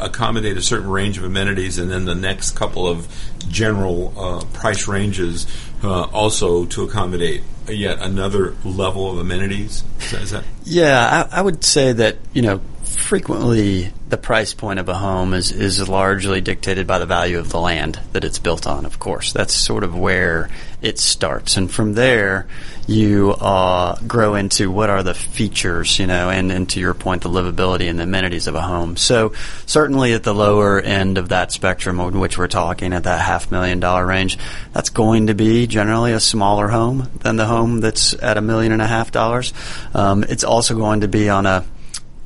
accommodate 0.00 0.56
a 0.56 0.62
certain 0.62 0.88
range 0.88 1.18
of 1.18 1.24
amenities, 1.24 1.78
and 1.78 1.90
then 1.90 2.04
the 2.04 2.14
next 2.14 2.52
couple 2.52 2.86
of 2.86 3.08
general 3.48 4.14
uh, 4.16 4.44
price 4.52 4.86
ranges 4.86 5.46
uh, 5.82 6.04
also 6.04 6.66
to 6.66 6.84
accommodate 6.84 7.42
yet 7.68 7.98
another 8.00 8.54
level 8.64 9.10
of 9.10 9.18
amenities? 9.18 9.82
Is 10.00 10.10
that, 10.10 10.22
is 10.22 10.30
that? 10.30 10.44
Yeah, 10.64 11.26
I, 11.32 11.38
I 11.38 11.42
would 11.42 11.64
say 11.64 11.92
that 11.92 12.18
you 12.32 12.42
know 12.42 12.60
frequently 12.84 13.92
the 14.08 14.16
price 14.16 14.54
point 14.54 14.78
of 14.78 14.88
a 14.88 14.94
home 14.94 15.34
is, 15.34 15.50
is 15.50 15.88
largely 15.88 16.40
dictated 16.40 16.86
by 16.86 16.98
the 16.98 17.06
value 17.06 17.38
of 17.38 17.50
the 17.50 17.60
land 17.60 17.98
that 18.12 18.24
it's 18.24 18.38
built 18.38 18.66
on, 18.66 18.86
of 18.86 18.98
course. 18.98 19.32
That's 19.32 19.52
sort 19.52 19.82
of 19.82 19.98
where 19.98 20.48
it 20.86 21.00
starts. 21.00 21.56
And 21.56 21.68
from 21.68 21.94
there, 21.94 22.46
you 22.86 23.32
uh, 23.32 23.98
grow 24.06 24.36
into 24.36 24.70
what 24.70 24.88
are 24.88 25.02
the 25.02 25.14
features, 25.14 25.98
you 25.98 26.06
know, 26.06 26.30
and, 26.30 26.52
and 26.52 26.70
to 26.70 26.80
your 26.80 26.94
point, 26.94 27.22
the 27.22 27.28
livability 27.28 27.90
and 27.90 27.98
the 27.98 28.04
amenities 28.04 28.46
of 28.46 28.54
a 28.54 28.62
home. 28.62 28.96
So 28.96 29.32
certainly 29.66 30.12
at 30.12 30.22
the 30.22 30.32
lower 30.32 30.80
end 30.80 31.18
of 31.18 31.30
that 31.30 31.50
spectrum 31.50 31.98
on 31.98 32.20
which 32.20 32.38
we're 32.38 32.46
talking, 32.46 32.92
at 32.92 33.02
that 33.02 33.20
half 33.20 33.50
million 33.50 33.80
dollar 33.80 34.06
range, 34.06 34.38
that's 34.72 34.90
going 34.90 35.26
to 35.26 35.34
be 35.34 35.66
generally 35.66 36.12
a 36.12 36.20
smaller 36.20 36.68
home 36.68 37.10
than 37.18 37.34
the 37.34 37.46
home 37.46 37.80
that's 37.80 38.14
at 38.22 38.38
a 38.38 38.40
million 38.40 38.70
and 38.70 38.80
a 38.80 38.86
half 38.86 39.10
dollars. 39.10 39.52
Um, 39.92 40.24
it's 40.28 40.44
also 40.44 40.76
going 40.76 41.00
to 41.00 41.08
be 41.08 41.28
on 41.28 41.46
a 41.46 41.64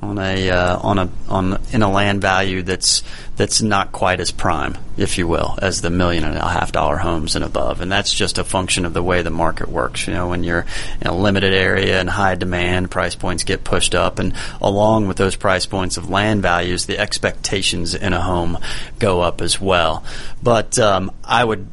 on 0.03 0.19
a 0.19 0.51
uh, 0.51 0.79
on 0.79 0.99
a 0.99 1.11
on 1.29 1.61
in 1.73 1.83
a 1.83 1.91
land 1.91 2.23
value 2.23 2.63
that's 2.63 3.03
that's 3.37 3.61
not 3.61 3.93
quite 3.93 4.21
as 4.21 4.31
prime, 4.31 4.77
if 4.97 5.19
you 5.19 5.27
will, 5.27 5.59
as 5.61 5.83
the 5.83 5.91
million 5.91 6.25
and 6.25 6.37
a 6.37 6.49
half 6.49 6.73
dollar 6.73 6.97
homes 6.97 7.37
and 7.37 7.45
above. 7.45 7.81
And 7.81 7.93
that's 7.93 8.13
just 8.13 8.39
a 8.39 8.45
function 8.45 8.85
of 8.85 8.95
the 8.95 9.03
way 9.03 9.23
the 9.23 9.31
market 9.31 9.69
works. 9.69 10.07
You 10.07 10.15
know, 10.15 10.29
when 10.29 10.43
you're 10.43 10.65
in 11.01 11.07
a 11.07 11.15
limited 11.15 11.53
area 11.53 12.01
and 12.01 12.09
high 12.09 12.35
demand, 12.35 12.91
price 12.91 13.15
points 13.15 13.45
get 13.45 13.63
pushed 13.63 13.95
up, 13.95 14.19
and 14.19 14.35
along 14.61 15.07
with 15.09 15.17
those 15.17 15.37
price 15.37 15.67
points 15.67 15.97
of 15.97 16.09
land 16.09 16.43
values, 16.43 16.87
the 16.87 16.99
expectations 16.99 17.95
in 17.95 18.13
a 18.13 18.21
home 18.21 18.59
go 18.99 19.21
up 19.21 19.43
as 19.43 19.61
well. 19.61 20.05
But 20.43 20.79
um, 20.79 21.13
I 21.25 21.45
would 21.45 21.67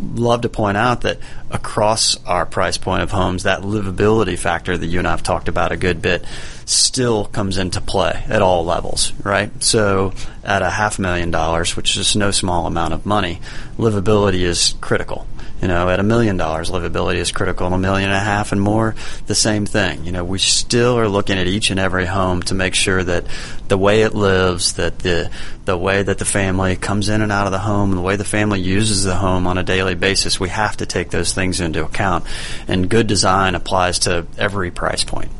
love 0.00 0.42
to 0.42 0.48
point 0.48 0.76
out 0.76 1.02
that 1.02 1.18
across 1.54 2.22
our 2.24 2.44
price 2.44 2.76
point 2.76 3.02
of 3.02 3.10
homes, 3.10 3.44
that 3.44 3.60
livability 3.60 4.36
factor 4.36 4.76
that 4.76 4.86
you 4.86 4.98
and 4.98 5.08
I 5.08 5.12
have 5.12 5.22
talked 5.22 5.48
about 5.48 5.72
a 5.72 5.76
good 5.76 6.02
bit 6.02 6.24
still 6.66 7.26
comes 7.26 7.58
into 7.58 7.80
play 7.80 8.24
at 8.28 8.42
all 8.42 8.64
levels, 8.64 9.12
right? 9.22 9.50
So 9.62 10.12
at 10.42 10.62
a 10.62 10.70
half 10.70 10.98
million 10.98 11.30
dollars, 11.30 11.76
which 11.76 11.96
is 11.96 12.16
no 12.16 12.32
small 12.32 12.66
amount 12.66 12.92
of 12.92 13.06
money, 13.06 13.40
livability 13.78 14.40
is 14.40 14.74
critical. 14.80 15.26
You 15.62 15.68
know, 15.68 15.88
at 15.88 15.98
a 15.98 16.02
million 16.02 16.36
dollars, 16.36 16.70
livability 16.70 17.16
is 17.16 17.32
critical. 17.32 17.64
And 17.66 17.74
a 17.74 17.78
million 17.78 18.10
and 18.10 18.16
a 18.16 18.20
half 18.20 18.52
and 18.52 18.60
more, 18.60 18.94
the 19.26 19.34
same 19.34 19.64
thing. 19.64 20.04
You 20.04 20.12
know, 20.12 20.22
we 20.22 20.38
still 20.38 20.98
are 20.98 21.08
looking 21.08 21.38
at 21.38 21.46
each 21.46 21.70
and 21.70 21.80
every 21.80 22.04
home 22.04 22.42
to 22.42 22.54
make 22.54 22.74
sure 22.74 23.02
that 23.02 23.24
the 23.68 23.78
way 23.78 24.02
it 24.02 24.14
lives, 24.14 24.74
that 24.74 24.98
the 24.98 25.30
the 25.64 25.78
way 25.78 26.02
that 26.02 26.18
the 26.18 26.26
family 26.26 26.76
comes 26.76 27.08
in 27.08 27.22
and 27.22 27.32
out 27.32 27.46
of 27.46 27.52
the 27.52 27.58
home, 27.58 27.92
the 27.92 28.00
way 28.02 28.16
the 28.16 28.24
family 28.24 28.60
uses 28.60 29.04
the 29.04 29.14
home 29.14 29.46
on 29.46 29.56
a 29.56 29.62
daily 29.62 29.94
basis, 29.94 30.38
we 30.38 30.50
have 30.50 30.76
to 30.76 30.86
take 30.86 31.08
those 31.08 31.32
things 31.32 31.43
into 31.52 31.84
account. 31.84 32.24
And 32.68 32.88
good 32.88 33.06
design 33.06 33.54
applies 33.54 34.00
to 34.00 34.26
every 34.38 34.70
price 34.70 35.04
point. 35.04 35.30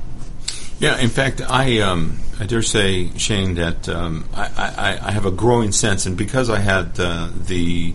Yeah, 0.79 0.99
in 0.99 1.09
fact, 1.09 1.41
I 1.41 1.81
um, 1.81 2.19
I 2.41 2.47
dare 2.47 2.63
say, 2.63 3.17
Shane, 3.17 3.55
that 3.55 3.89
um, 3.89 4.29
I, 4.35 4.51
I, 4.57 5.09
I, 5.09 5.11
have 5.13 5.25
a 5.25 5.31
growing 5.31 5.71
sense, 5.71 6.05
and 6.05 6.17
because 6.17 6.51
I 6.51 6.59
had 6.59 6.99
uh, 6.99 7.31
the 7.33 7.95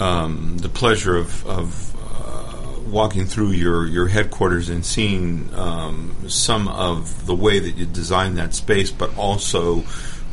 um, 0.00 0.58
the 0.58 0.68
pleasure 0.68 1.16
of, 1.16 1.46
of 1.46 1.94
uh, 1.96 2.80
walking 2.88 3.24
through 3.24 3.50
your, 3.50 3.86
your 3.86 4.08
headquarters 4.08 4.68
and 4.68 4.84
seeing 4.84 5.52
um, 5.54 6.16
some 6.28 6.68
of 6.68 7.26
the 7.26 7.34
way 7.34 7.58
that 7.58 7.76
you 7.76 7.86
design 7.86 8.34
that 8.34 8.54
space, 8.54 8.90
but 8.90 9.16
also 9.16 9.84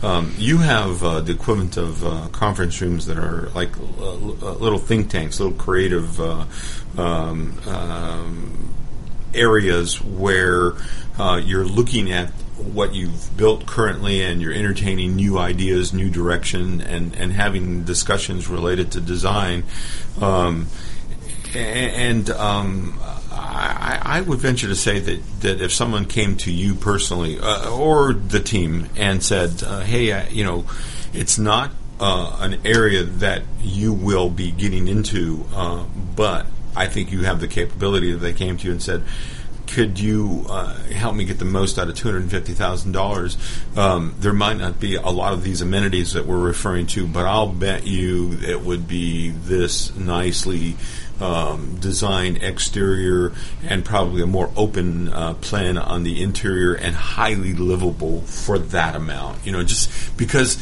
um, 0.01 0.33
you 0.37 0.57
have 0.57 1.03
uh, 1.03 1.19
the 1.21 1.33
equivalent 1.33 1.77
of 1.77 2.05
uh, 2.05 2.27
conference 2.31 2.81
rooms 2.81 3.05
that 3.07 3.17
are 3.17 3.49
like 3.49 3.77
uh, 3.77 4.13
little 4.13 4.79
think 4.79 5.09
tanks, 5.09 5.39
little 5.39 5.57
creative 5.57 6.19
uh, 6.19 6.45
um, 6.97 7.57
um, 7.67 8.73
areas 9.33 10.01
where 10.01 10.73
uh, 11.17 11.41
you're 11.43 11.65
looking 11.65 12.11
at 12.11 12.29
what 12.57 12.93
you've 12.93 13.35
built 13.37 13.65
currently 13.65 14.21
and 14.21 14.41
you're 14.41 14.53
entertaining 14.53 15.15
new 15.15 15.37
ideas, 15.37 15.93
new 15.93 16.09
direction, 16.09 16.81
and, 16.81 17.15
and 17.15 17.31
having 17.31 17.83
discussions 17.83 18.47
related 18.47 18.91
to 18.91 19.01
design. 19.01 19.63
Um, 20.19 20.67
and 21.55 22.29
um, 22.31 22.99
I, 23.31 23.99
I, 24.01 24.21
would 24.21 24.39
venture 24.39 24.67
to 24.67 24.75
say 24.75 24.99
that, 24.99 25.41
that 25.41 25.61
if 25.61 25.73
someone 25.73 26.05
came 26.05 26.37
to 26.37 26.51
you 26.51 26.75
personally 26.75 27.39
uh, 27.39 27.71
or 27.71 28.13
the 28.13 28.39
team 28.39 28.89
and 28.95 29.23
said, 29.23 29.63
uh, 29.63 29.79
hey, 29.79 30.11
uh, 30.11 30.27
you 30.29 30.43
know, 30.43 30.65
it's 31.13 31.39
not 31.39 31.71
uh, 31.99 32.37
an 32.39 32.61
area 32.65 33.03
that 33.03 33.43
you 33.61 33.93
will 33.93 34.29
be 34.29 34.51
getting 34.51 34.87
into, 34.87 35.45
uh, 35.55 35.83
but 36.15 36.45
I 36.79 36.87
think 36.87 37.11
you 37.11 37.23
have 37.23 37.39
the 37.39 37.47
capability 37.47 38.11
that 38.11 38.19
they 38.19 38.33
came 38.33 38.57
to 38.57 38.65
you 38.65 38.71
and 38.71 38.81
said, 38.81 39.03
could 39.67 39.99
you 39.99 40.45
uh, 40.49 40.73
help 40.89 41.15
me 41.15 41.25
get 41.25 41.37
the 41.37 41.45
most 41.45 41.77
out 41.77 41.89
of 41.89 41.95
two 41.95 42.07
hundred 42.07 42.23
and 42.23 42.31
fifty 42.31 42.53
thousand 42.53 42.89
um, 42.89 42.93
dollars? 42.93 43.37
There 44.19 44.33
might 44.33 44.57
not 44.57 44.79
be 44.79 44.95
a 44.95 45.09
lot 45.09 45.33
of 45.33 45.43
these 45.43 45.61
amenities 45.61 46.13
that 46.13 46.25
we're 46.25 46.39
referring 46.39 46.87
to, 46.87 47.05
but 47.05 47.25
I'll 47.25 47.53
bet 47.53 47.85
you 47.85 48.39
it 48.41 48.61
would 48.61 48.87
be 48.87 49.29
this 49.29 49.95
nicely 49.95 50.75
um, 51.19 51.77
designed 51.79 52.41
exterior 52.41 53.33
and 53.63 53.85
probably 53.85 54.23
a 54.23 54.25
more 54.25 54.49
open 54.55 55.09
uh, 55.09 55.35
plan 55.35 55.77
on 55.77 56.03
the 56.03 56.23
interior 56.23 56.73
and 56.73 56.95
highly 56.95 57.53
livable 57.53 58.21
for 58.21 58.57
that 58.57 58.95
amount. 58.95 59.45
You 59.45 59.51
know, 59.51 59.63
just 59.63 60.17
because 60.17 60.57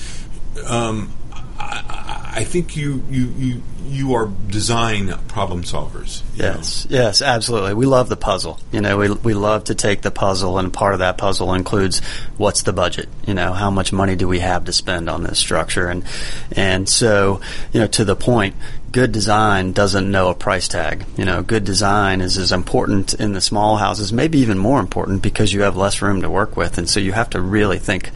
um, 0.66 1.14
I, 1.60 2.34
I 2.38 2.44
think 2.44 2.76
you 2.78 3.04
you 3.10 3.34
you 3.38 3.62
you 3.88 4.14
are 4.16 4.28
design 4.48 5.14
problem 5.28 5.64
solvers. 5.64 6.22
you 6.36 6.44
know. 6.44 6.50
Yes, 6.56 6.86
yes, 6.90 7.22
absolutely. 7.22 7.74
We 7.74 7.86
love 7.86 8.10
the 8.10 8.18
puzzle. 8.18 8.60
You 8.72 8.82
know, 8.82 8.98
we 8.98 9.10
we 9.12 9.34
love 9.34 9.66
to 9.66 9.76
take 9.76 10.02
the 10.02 10.12
puzzle, 10.12 10.60
and 10.60 10.72
part 10.72 10.94
of 10.94 11.00
that 11.00 11.18
puzzle 11.18 11.54
includes 11.54 12.00
what's 12.38 12.64
the 12.64 12.74
budget. 12.74 13.10
You 13.26 13.34
know, 13.34 13.54
how 13.54 13.72
much 13.72 13.92
money 13.92 14.16
do 14.16 14.28
we 14.28 14.40
have 14.40 14.66
to 14.66 14.74
spend 14.74 15.10
on 15.10 15.24
this 15.24 15.40
structure, 15.40 15.88
and 15.88 16.04
and 16.52 16.88
so 16.88 17.42
you 17.72 17.80
know, 17.80 17.88
to 17.88 18.06
the 18.06 18.16
point, 18.16 18.56
good 18.92 19.12
design 19.12 19.72
doesn't 19.72 20.12
know 20.12 20.30
a 20.30 20.36
price 20.36 20.68
tag. 20.68 21.06
You 21.18 21.26
know, 21.26 21.42
good 21.42 21.64
design 21.64 22.22
is 22.22 22.38
as 22.38 22.52
important 22.52 23.14
in 23.16 23.34
the 23.34 23.42
small 23.42 23.78
houses, 23.78 24.14
maybe 24.14 24.40
even 24.40 24.58
more 24.58 24.80
important 24.80 25.22
because 25.22 25.54
you 25.54 25.62
have 25.62 25.76
less 25.78 26.02
room 26.02 26.22
to 26.22 26.30
work 26.30 26.56
with, 26.56 26.78
and 26.78 26.90
so 26.90 27.00
you 27.00 27.14
have 27.14 27.32
to 27.32 27.42
really 27.42 27.80
think 27.80 28.12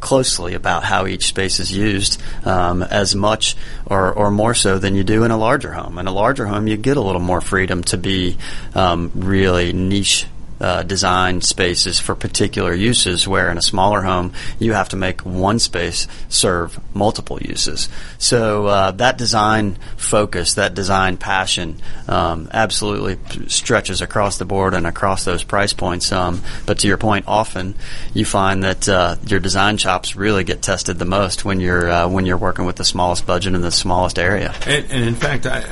closely 0.00 0.54
about 0.54 0.84
how 0.84 1.06
each 1.06 1.26
space 1.26 1.60
is 1.60 1.74
used 1.74 2.20
um, 2.44 2.82
as 2.82 3.14
much 3.14 3.56
or, 3.86 4.12
or 4.12 4.30
more 4.30 4.54
so 4.54 4.78
than 4.78 4.94
you 4.94 5.04
do 5.04 5.24
in 5.24 5.30
a 5.30 5.36
larger 5.36 5.72
home. 5.72 5.98
In 5.98 6.06
a 6.06 6.12
larger 6.12 6.46
home, 6.46 6.66
you 6.66 6.76
get 6.76 6.96
a 6.96 7.00
little 7.00 7.20
more 7.20 7.40
freedom 7.40 7.82
to 7.84 7.96
be 7.96 8.36
um, 8.74 9.10
really 9.14 9.72
niche. 9.72 10.26
Uh, 10.60 10.82
design 10.82 11.40
spaces 11.40 12.00
for 12.00 12.16
particular 12.16 12.74
uses, 12.74 13.28
where 13.28 13.48
in 13.48 13.58
a 13.58 13.62
smaller 13.62 14.02
home 14.02 14.32
you 14.58 14.72
have 14.72 14.88
to 14.88 14.96
make 14.96 15.20
one 15.20 15.58
space 15.60 16.08
serve 16.28 16.80
multiple 16.94 17.38
uses. 17.40 17.88
So 18.18 18.66
uh, 18.66 18.90
that 18.92 19.18
design 19.18 19.78
focus, 19.96 20.54
that 20.54 20.74
design 20.74 21.16
passion, 21.16 21.76
um, 22.08 22.48
absolutely 22.52 23.18
stretches 23.48 24.00
across 24.00 24.38
the 24.38 24.44
board 24.44 24.74
and 24.74 24.86
across 24.86 25.24
those 25.24 25.44
price 25.44 25.72
points. 25.72 26.10
Um, 26.10 26.42
but 26.66 26.80
to 26.80 26.88
your 26.88 26.98
point, 26.98 27.26
often 27.28 27.76
you 28.12 28.24
find 28.24 28.64
that 28.64 28.88
uh, 28.88 29.16
your 29.26 29.40
design 29.40 29.76
chops 29.76 30.16
really 30.16 30.42
get 30.42 30.60
tested 30.60 30.98
the 30.98 31.04
most 31.04 31.44
when 31.44 31.60
you're 31.60 31.88
uh, 31.88 32.08
when 32.08 32.26
you're 32.26 32.36
working 32.36 32.66
with 32.66 32.76
the 32.76 32.84
smallest 32.84 33.26
budget 33.26 33.54
in 33.54 33.60
the 33.60 33.70
smallest 33.70 34.18
area. 34.18 34.54
And, 34.66 34.84
and 34.90 35.04
in 35.04 35.14
fact, 35.14 35.46
I, 35.46 35.62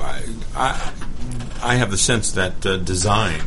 I, 0.00 0.22
I, 0.54 0.92
I 1.62 1.74
have 1.76 1.90
the 1.90 1.96
sense 1.96 2.32
that 2.32 2.66
uh, 2.66 2.76
design, 2.76 3.40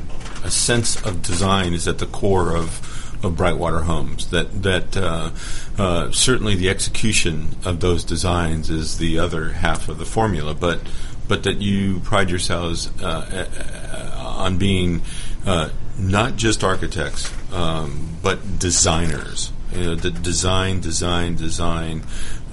a 0.48 0.52
sense 0.52 1.02
of 1.06 1.22
design, 1.22 1.74
is 1.74 1.88
at 1.88 2.00
the 2.00 2.06
core 2.06 2.56
of 2.56 2.94
of 3.24 3.34
Brightwater 3.34 3.84
Homes. 3.84 4.30
That 4.30 4.64
that 4.64 4.98
uh, 4.98 5.32
uh, 5.78 6.12
certainly 6.12 6.56
the 6.56 6.70
execution 6.70 7.56
of 7.66 7.80
those 7.80 8.04
designs 8.04 8.70
is 8.70 8.98
the 8.98 9.20
other 9.20 9.50
half 9.50 9.90
of 9.90 9.98
the 9.98 10.06
formula, 10.06 10.54
but 10.54 10.82
but 11.28 11.44
that 11.44 11.58
you 11.58 12.00
pride 12.00 12.30
yourselves 12.30 12.90
uh, 13.02 13.48
uh, 13.52 14.18
on 14.18 14.58
being 14.58 15.02
uh, 15.46 15.70
not 15.98 16.36
just 16.36 16.64
architects, 16.64 17.32
um, 17.54 18.18
but 18.22 18.60
designers. 18.60 19.52
You 19.74 19.84
know, 19.84 19.96
the 19.96 20.12
design, 20.12 20.80
design, 20.80 21.36
design 21.36 22.04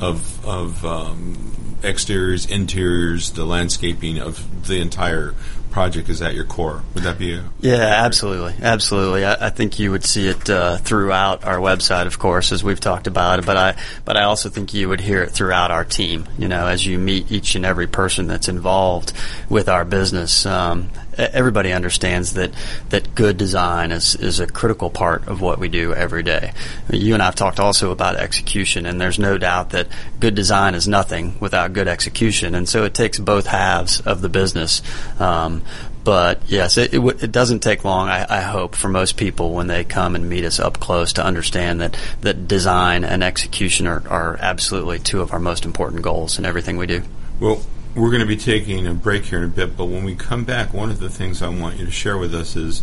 of 0.00 0.44
of 0.44 0.84
um, 0.84 1.76
exteriors, 1.84 2.46
interiors, 2.46 3.32
the 3.32 3.44
landscaping 3.44 4.18
of 4.18 4.66
the 4.66 4.80
entire 4.80 5.34
project 5.74 6.08
is 6.08 6.22
at 6.22 6.36
your 6.36 6.44
core. 6.44 6.84
Would 6.94 7.02
that 7.02 7.18
be 7.18 7.34
a 7.34 7.44
Yeah, 7.60 8.04
absolutely, 8.06 8.54
absolutely. 8.62 9.24
I, 9.24 9.48
I 9.48 9.50
think 9.50 9.80
you 9.80 9.90
would 9.90 10.04
see 10.04 10.28
it 10.28 10.48
uh, 10.48 10.76
throughout 10.76 11.44
our 11.44 11.58
website, 11.58 12.06
of 12.06 12.16
course, 12.16 12.52
as 12.52 12.62
we've 12.62 12.78
talked 12.78 13.08
about. 13.08 13.44
But 13.44 13.56
I, 13.56 13.76
but 14.04 14.16
I 14.16 14.22
also 14.22 14.48
think 14.48 14.72
you 14.72 14.88
would 14.88 15.00
hear 15.00 15.20
it 15.24 15.32
throughout 15.32 15.72
our 15.72 15.84
team. 15.84 16.28
You 16.38 16.46
know, 16.46 16.68
as 16.68 16.86
you 16.86 16.96
meet 16.96 17.32
each 17.32 17.56
and 17.56 17.66
every 17.66 17.88
person 17.88 18.28
that's 18.28 18.48
involved 18.48 19.12
with 19.50 19.68
our 19.68 19.84
business. 19.84 20.46
Um, 20.46 20.90
Everybody 21.18 21.72
understands 21.72 22.34
that, 22.34 22.52
that 22.90 23.14
good 23.14 23.36
design 23.36 23.92
is, 23.92 24.14
is 24.16 24.40
a 24.40 24.46
critical 24.46 24.90
part 24.90 25.28
of 25.28 25.40
what 25.40 25.58
we 25.58 25.68
do 25.68 25.94
every 25.94 26.22
day. 26.22 26.52
You 26.90 27.14
and 27.14 27.22
I 27.22 27.26
have 27.26 27.34
talked 27.34 27.60
also 27.60 27.90
about 27.90 28.16
execution, 28.16 28.86
and 28.86 29.00
there's 29.00 29.18
no 29.18 29.38
doubt 29.38 29.70
that 29.70 29.88
good 30.20 30.34
design 30.34 30.74
is 30.74 30.88
nothing 30.88 31.36
without 31.40 31.72
good 31.72 31.88
execution. 31.88 32.54
And 32.54 32.68
so 32.68 32.84
it 32.84 32.94
takes 32.94 33.18
both 33.18 33.46
halves 33.46 34.00
of 34.00 34.20
the 34.20 34.28
business. 34.28 34.82
Um, 35.20 35.62
but 36.04 36.42
yes, 36.46 36.76
it, 36.76 36.92
it, 36.92 36.98
w- 36.98 37.18
it 37.18 37.32
doesn't 37.32 37.60
take 37.60 37.82
long, 37.82 38.08
I, 38.08 38.26
I 38.28 38.40
hope, 38.42 38.74
for 38.74 38.88
most 38.88 39.16
people 39.16 39.54
when 39.54 39.68
they 39.68 39.84
come 39.84 40.14
and 40.14 40.28
meet 40.28 40.44
us 40.44 40.60
up 40.60 40.78
close 40.78 41.14
to 41.14 41.24
understand 41.24 41.80
that, 41.80 41.96
that 42.20 42.46
design 42.46 43.04
and 43.04 43.24
execution 43.24 43.86
are, 43.86 44.02
are 44.08 44.36
absolutely 44.38 44.98
two 44.98 45.22
of 45.22 45.32
our 45.32 45.38
most 45.38 45.64
important 45.64 46.02
goals 46.02 46.38
in 46.38 46.44
everything 46.44 46.76
we 46.76 46.86
do. 46.86 47.02
Well, 47.40 47.62
we're 47.94 48.10
going 48.10 48.20
to 48.20 48.26
be 48.26 48.36
taking 48.36 48.86
a 48.86 48.94
break 48.94 49.24
here 49.24 49.38
in 49.38 49.44
a 49.44 49.48
bit, 49.48 49.76
but 49.76 49.86
when 49.86 50.04
we 50.04 50.14
come 50.14 50.44
back, 50.44 50.74
one 50.74 50.90
of 50.90 50.98
the 50.98 51.08
things 51.08 51.42
I 51.42 51.48
want 51.48 51.78
you 51.78 51.86
to 51.86 51.92
share 51.92 52.18
with 52.18 52.34
us 52.34 52.56
is 52.56 52.82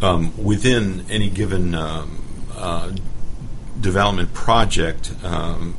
um, 0.00 0.32
within 0.42 1.04
any 1.10 1.28
given 1.28 1.74
um, 1.74 2.22
uh, 2.54 2.92
development 3.80 4.32
project, 4.32 5.12
um, 5.24 5.74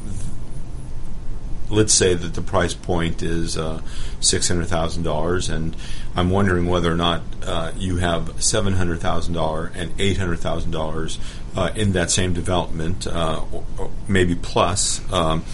let's 1.70 1.94
say 1.94 2.14
that 2.14 2.34
the 2.34 2.42
price 2.42 2.74
point 2.74 3.24
is 3.24 3.58
uh, 3.58 3.82
$600,000, 4.20 5.54
and 5.54 5.76
I'm 6.16 6.30
wondering 6.30 6.68
whether 6.68 6.92
or 6.92 6.98
not 6.98 7.22
uh, 7.46 7.72
you 7.78 7.98
have 7.98 8.36
$700,000 8.36 9.72
and 9.76 9.98
$800,000 9.98 11.20
uh, 11.56 11.72
in 11.76 11.94
that 11.94 12.12
same 12.12 12.34
development, 12.34 13.08
uh, 13.08 13.44
or, 13.52 13.64
or 13.78 13.92
maybe 14.10 14.36
plus. 14.36 15.02
Um, 15.12 15.46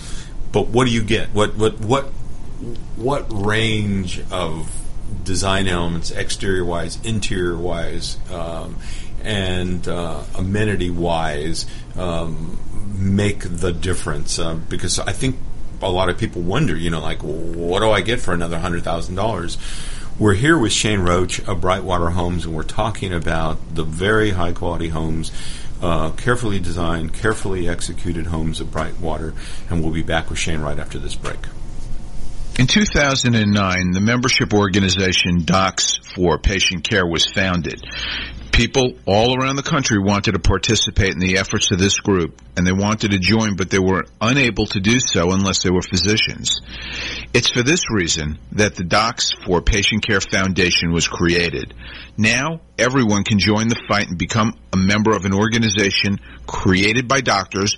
but 0.51 0.67
what 0.67 0.85
do 0.85 0.91
you 0.91 1.03
get? 1.03 1.29
What 1.29 1.55
what 1.57 1.79
what 1.79 2.11
what 2.95 3.25
range 3.29 4.21
of 4.31 4.69
design 5.23 5.67
elements, 5.67 6.11
exterior 6.11 6.65
wise, 6.65 6.99
interior 7.03 7.57
wise, 7.57 8.17
um, 8.31 8.77
and 9.23 9.87
uh, 9.87 10.23
amenity 10.37 10.89
wise, 10.89 11.65
um, 11.95 12.59
make 12.97 13.41
the 13.41 13.71
difference? 13.71 14.39
Uh, 14.39 14.55
because 14.55 14.99
I 14.99 15.13
think 15.13 15.37
a 15.81 15.89
lot 15.89 16.09
of 16.09 16.17
people 16.17 16.41
wonder, 16.41 16.75
you 16.75 16.89
know, 16.89 16.99
like, 16.99 17.19
what 17.19 17.79
do 17.79 17.91
I 17.91 18.01
get 18.01 18.19
for 18.19 18.33
another 18.33 18.59
hundred 18.59 18.83
thousand 18.83 19.15
dollars? 19.15 19.57
We're 20.17 20.33
here 20.33 20.57
with 20.57 20.73
Shane 20.73 20.99
Roach 20.99 21.39
of 21.39 21.61
Brightwater 21.61 22.11
Homes, 22.11 22.45
and 22.45 22.53
we're 22.53 22.63
talking 22.63 23.13
about 23.13 23.57
the 23.73 23.83
very 23.83 24.31
high 24.31 24.51
quality 24.51 24.89
homes. 24.89 25.31
Uh, 25.81 26.11
carefully 26.11 26.59
designed, 26.59 27.13
carefully 27.13 27.69
executed 27.69 28.25
homes 28.25 28.59
of 28.59 28.67
Brightwater, 28.67 29.33
and 29.69 29.81
we'll 29.81 29.93
be 29.93 30.01
back 30.01 30.29
with 30.29 30.37
Shane 30.37 30.59
right 30.59 30.77
after 30.77 30.99
this 30.99 31.15
break. 31.15 31.37
In 32.59 32.67
2009, 32.67 33.91
the 33.91 34.01
membership 34.01 34.53
organization 34.53 35.45
Docs 35.45 35.95
for 36.13 36.37
Patient 36.37 36.83
Care 36.83 37.07
was 37.07 37.25
founded. 37.25 37.81
People 38.51 38.95
all 39.05 39.39
around 39.39 39.55
the 39.55 39.63
country 39.63 39.97
wanted 39.97 40.33
to 40.33 40.39
participate 40.39 41.13
in 41.13 41.19
the 41.19 41.37
efforts 41.37 41.71
of 41.71 41.79
this 41.79 42.01
group, 42.01 42.41
and 42.57 42.67
they 42.67 42.73
wanted 42.73 43.11
to 43.11 43.17
join, 43.17 43.55
but 43.55 43.69
they 43.69 43.79
were 43.79 44.03
unable 44.19 44.65
to 44.65 44.81
do 44.81 44.99
so 44.99 45.31
unless 45.31 45.63
they 45.63 45.69
were 45.69 45.81
physicians. 45.81 46.59
It's 47.33 47.49
for 47.49 47.63
this 47.63 47.89
reason 47.89 48.39
that 48.51 48.75
the 48.75 48.83
Docs 48.83 49.31
for 49.45 49.61
Patient 49.61 50.05
Care 50.05 50.19
Foundation 50.19 50.91
was 50.91 51.07
created. 51.07 51.73
Now, 52.17 52.59
everyone 52.77 53.23
can 53.23 53.39
join 53.39 53.69
the 53.69 53.81
fight 53.87 54.09
and 54.09 54.17
become 54.17 54.59
a 54.73 54.77
member 54.77 55.15
of 55.15 55.23
an 55.23 55.33
organization 55.33 56.19
created 56.45 57.07
by 57.07 57.21
doctors 57.21 57.77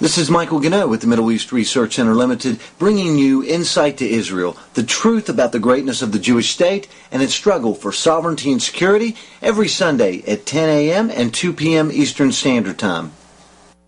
This 0.00 0.16
is 0.16 0.30
Michael 0.30 0.60
Gannett 0.60 0.88
with 0.88 1.02
the 1.02 1.06
Middle 1.06 1.30
East 1.30 1.52
Research 1.52 1.96
Center 1.96 2.14
Limited, 2.14 2.58
bringing 2.78 3.18
you 3.18 3.44
insight 3.44 3.98
to 3.98 4.08
Israel, 4.08 4.56
the 4.72 4.82
truth 4.82 5.28
about 5.28 5.52
the 5.52 5.58
greatness 5.58 6.00
of 6.00 6.10
the 6.10 6.18
Jewish 6.18 6.48
state 6.48 6.88
and 7.12 7.22
its 7.22 7.34
struggle 7.34 7.74
for 7.74 7.92
sovereignty 7.92 8.50
and 8.50 8.62
security 8.62 9.14
every 9.42 9.68
Sunday 9.68 10.22
at 10.26 10.46
10 10.46 10.70
a.m. 10.70 11.10
and 11.10 11.34
2 11.34 11.52
p.m. 11.52 11.92
Eastern 11.92 12.32
Standard 12.32 12.78
Time. 12.78 13.12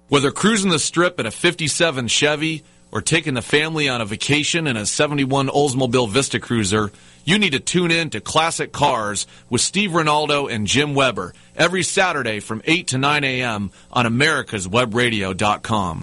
Whether 0.09 0.31
cruising 0.31 0.71
the 0.71 0.79
strip 0.79 1.19
in 1.19 1.25
a 1.25 1.31
57 1.31 2.09
Chevy 2.09 2.63
or 2.91 3.01
taking 3.01 3.33
the 3.33 3.41
family 3.41 3.89
on 3.89 4.03
a 4.03 4.05
vacation 4.05 4.67
in 4.67 4.77
a 4.77 4.85
71 4.85 5.49
Oldsmobile 5.49 6.11
Vista 6.11 6.39
Cruiser, 6.39 6.93
you 7.25 7.39
need 7.39 7.53
to 7.53 7.61
tune 7.61 7.91
in 7.91 8.11
to 8.11 8.21
Classic 8.21 8.73
Cars 8.73 9.27
with 9.49 9.61
Steve 9.61 9.91
Ronaldo 9.91 10.53
and 10.53 10.67
Jim 10.67 10.95
Weber 10.95 11.35
every 11.57 11.83
Saturday 11.83 12.41
from 12.41 12.63
8 12.65 12.89
to 12.89 12.99
9 12.99 13.25
a.m. 13.25 13.71
on 13.91 14.07
americaswebradio.com. 14.07 16.03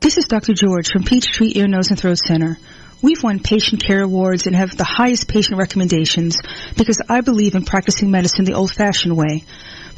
This 0.00 0.16
is 0.18 0.26
Dr. 0.26 0.54
George 0.54 0.90
from 0.90 1.04
Peachtree 1.04 1.52
Ear, 1.54 1.68
Nose, 1.68 1.90
and 1.90 1.98
Throat 1.98 2.18
Center. 2.18 2.58
We've 3.02 3.22
won 3.22 3.40
patient 3.40 3.82
care 3.82 4.02
awards 4.02 4.46
and 4.46 4.54
have 4.54 4.76
the 4.76 4.84
highest 4.84 5.26
patient 5.28 5.58
recommendations 5.58 6.36
because 6.76 7.00
I 7.08 7.22
believe 7.22 7.54
in 7.54 7.64
practicing 7.64 8.10
medicine 8.10 8.44
the 8.44 8.52
old-fashioned 8.54 9.16
way. 9.16 9.44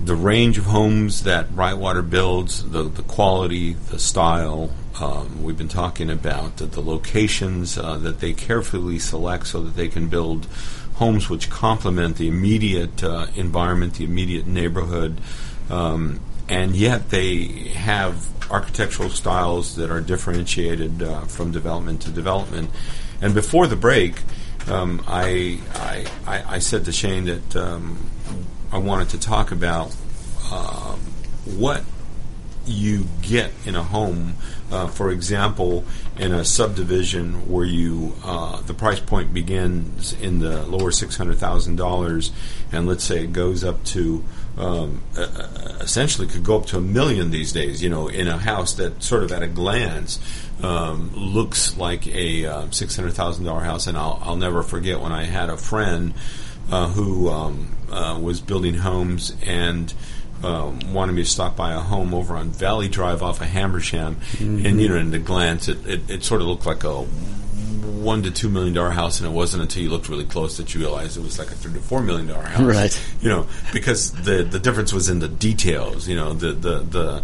the 0.00 0.16
range 0.16 0.58
of 0.58 0.64
homes 0.64 1.22
that 1.22 1.50
Brightwater 1.50 2.10
builds, 2.10 2.68
the, 2.68 2.82
the 2.82 3.02
quality, 3.02 3.74
the 3.74 4.00
style. 4.00 4.72
Um, 5.00 5.44
we've 5.44 5.56
been 5.56 5.68
talking 5.68 6.10
about 6.10 6.56
the, 6.56 6.66
the 6.66 6.80
locations 6.80 7.78
uh, 7.78 7.96
that 7.98 8.18
they 8.18 8.32
carefully 8.32 8.98
select 8.98 9.46
so 9.46 9.62
that 9.62 9.76
they 9.76 9.86
can 9.86 10.08
build 10.08 10.48
homes 11.00 11.30
which 11.30 11.48
complement 11.48 12.16
the 12.18 12.28
immediate 12.28 13.02
uh, 13.02 13.26
environment, 13.34 13.94
the 13.94 14.04
immediate 14.04 14.46
neighborhood, 14.46 15.18
um, 15.70 16.20
and 16.46 16.76
yet 16.76 17.08
they 17.08 17.44
have 17.72 18.28
architectural 18.50 19.08
styles 19.08 19.76
that 19.76 19.90
are 19.90 20.02
differentiated 20.02 21.02
uh, 21.02 21.22
from 21.22 21.52
development 21.52 22.02
to 22.02 22.10
development. 22.10 22.68
And 23.22 23.32
before 23.32 23.66
the 23.66 23.76
break, 23.76 24.20
um, 24.68 25.02
I, 25.08 25.58
I, 26.26 26.44
I, 26.56 26.58
said 26.58 26.84
to 26.84 26.92
Shane 26.92 27.24
that 27.24 27.56
um, 27.56 28.10
I 28.70 28.76
wanted 28.76 29.08
to 29.10 29.18
talk 29.18 29.52
about 29.52 29.96
uh, 30.50 30.96
what 31.46 31.82
you 32.66 33.06
get 33.22 33.50
in 33.64 33.74
a 33.74 33.82
home. 33.82 34.34
Uh, 34.70 34.86
for 34.86 35.10
example, 35.10 35.84
in 36.16 36.32
a 36.32 36.44
subdivision 36.44 37.50
where 37.50 37.64
you 37.64 38.14
uh, 38.22 38.60
the 38.62 38.74
price 38.74 39.00
point 39.00 39.34
begins 39.34 40.12
in 40.12 40.38
the 40.38 40.64
lower 40.66 40.92
six 40.92 41.16
hundred 41.16 41.38
thousand 41.38 41.76
dollars, 41.76 42.30
and 42.70 42.86
let's 42.86 43.02
say 43.02 43.24
it 43.24 43.32
goes 43.32 43.64
up 43.64 43.82
to 43.84 44.24
um, 44.56 45.00
uh, 45.16 45.78
essentially 45.80 46.28
could 46.28 46.44
go 46.44 46.56
up 46.56 46.66
to 46.66 46.76
a 46.76 46.80
million 46.80 47.30
these 47.30 47.52
days. 47.52 47.82
You 47.82 47.90
know, 47.90 48.06
in 48.06 48.28
a 48.28 48.38
house 48.38 48.74
that 48.74 49.02
sort 49.02 49.24
of 49.24 49.32
at 49.32 49.42
a 49.42 49.48
glance 49.48 50.20
um, 50.62 51.10
looks 51.14 51.76
like 51.76 52.06
a 52.06 52.46
uh, 52.46 52.70
six 52.70 52.94
hundred 52.94 53.14
thousand 53.14 53.44
dollar 53.44 53.62
house. 53.62 53.88
And 53.88 53.98
I'll 53.98 54.20
I'll 54.22 54.36
never 54.36 54.62
forget 54.62 55.00
when 55.00 55.10
I 55.10 55.24
had 55.24 55.50
a 55.50 55.56
friend 55.56 56.14
uh, 56.70 56.88
who 56.88 57.28
um, 57.28 57.76
uh, 57.90 58.18
was 58.22 58.40
building 58.40 58.74
homes 58.74 59.34
and 59.44 59.92
um, 60.42 60.92
wanted 60.92 61.12
me 61.12 61.22
to 61.22 61.28
stop 61.28 61.56
by 61.56 61.72
a 61.72 61.78
home 61.78 62.14
over 62.14 62.36
on 62.36 62.50
Valley 62.50 62.88
Drive 62.88 63.22
off 63.22 63.40
of 63.40 63.48
Habersham, 63.48 64.16
mm-hmm. 64.16 64.66
and 64.66 64.80
you 64.80 64.88
know, 64.88 64.96
in 64.96 65.10
the 65.10 65.18
glance, 65.18 65.68
it, 65.68 65.86
it, 65.86 66.10
it, 66.10 66.24
sort 66.24 66.40
of 66.40 66.46
looked 66.46 66.66
like 66.66 66.84
a 66.84 67.02
one 67.02 68.22
to 68.22 68.30
two 68.30 68.48
million 68.48 68.72
dollar 68.74 68.90
house, 68.90 69.20
and 69.20 69.28
it 69.28 69.32
wasn't 69.32 69.62
until 69.62 69.82
you 69.82 69.90
looked 69.90 70.08
really 70.08 70.24
close 70.24 70.56
that 70.56 70.74
you 70.74 70.80
realized 70.80 71.16
it 71.16 71.22
was 71.22 71.38
like 71.38 71.48
a 71.48 71.54
three 71.54 71.72
to 71.74 71.80
four 71.80 72.02
million 72.02 72.26
dollar 72.26 72.44
house. 72.44 72.62
Right. 72.62 73.02
You 73.20 73.28
know, 73.28 73.46
because 73.72 74.12
the 74.12 74.42
the 74.42 74.58
difference 74.58 74.92
was 74.92 75.08
in 75.08 75.18
the 75.18 75.28
details. 75.28 76.08
You 76.08 76.16
know, 76.16 76.32
the 76.32 76.52
the 76.52 76.78
the 76.80 77.22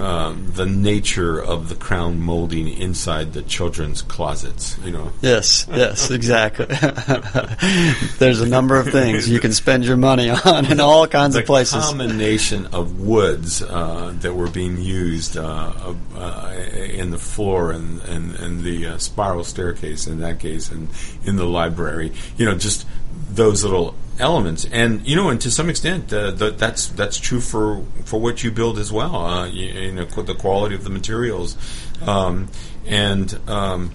um, 0.00 0.50
the 0.52 0.66
nature 0.66 1.38
of 1.38 1.68
the 1.68 1.74
crown 1.74 2.20
molding 2.20 2.68
inside 2.68 3.32
the 3.32 3.42
children's 3.42 4.02
closets. 4.02 4.78
You 4.84 4.92
know. 4.92 5.12
Yes. 5.20 5.66
Yes. 5.70 6.10
Exactly. 6.10 6.66
There's 8.18 8.40
a 8.40 8.48
number 8.48 8.76
of 8.76 8.88
things 8.88 9.28
you 9.28 9.40
can 9.40 9.52
spend 9.52 9.84
your 9.84 9.96
money 9.96 10.30
on 10.30 10.66
in 10.66 10.80
all 10.80 11.06
kinds 11.06 11.34
the 11.34 11.40
of 11.40 11.46
places. 11.46 11.74
The 11.74 11.98
combination 11.98 12.66
of 12.66 13.00
woods 13.00 13.62
uh, 13.62 14.14
that 14.20 14.34
were 14.34 14.50
being 14.50 14.78
used 14.78 15.36
uh, 15.36 15.94
uh, 16.16 16.52
in 16.74 17.10
the 17.10 17.18
floor 17.18 17.72
and 17.72 18.00
and, 18.02 18.34
and 18.36 18.62
the 18.62 18.86
uh, 18.86 18.98
spiral 18.98 19.44
staircase 19.44 20.06
in 20.06 20.20
that 20.20 20.38
case, 20.40 20.70
and 20.70 20.88
in 21.24 21.36
the 21.36 21.46
library. 21.46 22.12
You 22.36 22.46
know, 22.46 22.54
just 22.56 22.86
those 23.30 23.62
little 23.62 23.94
elements, 24.20 24.66
and 24.70 25.06
you 25.06 25.16
know, 25.16 25.30
and 25.30 25.40
to 25.40 25.50
some 25.50 25.68
extent, 25.68 26.12
uh, 26.12 26.30
the, 26.30 26.50
that's 26.50 26.88
that's 26.88 27.18
true 27.18 27.40
for 27.40 27.84
for 28.04 28.20
what 28.20 28.44
you 28.44 28.50
build 28.50 28.78
as 28.78 28.92
well. 28.92 29.16
Uh, 29.16 29.46
you, 29.46 29.66
you, 29.66 29.92
know, 29.92 30.04
the 30.04 30.34
quality 30.34 30.74
of 30.74 30.84
the 30.84 30.90
materials, 30.90 31.56
um, 32.06 32.48
and 32.86 33.38
um, 33.48 33.90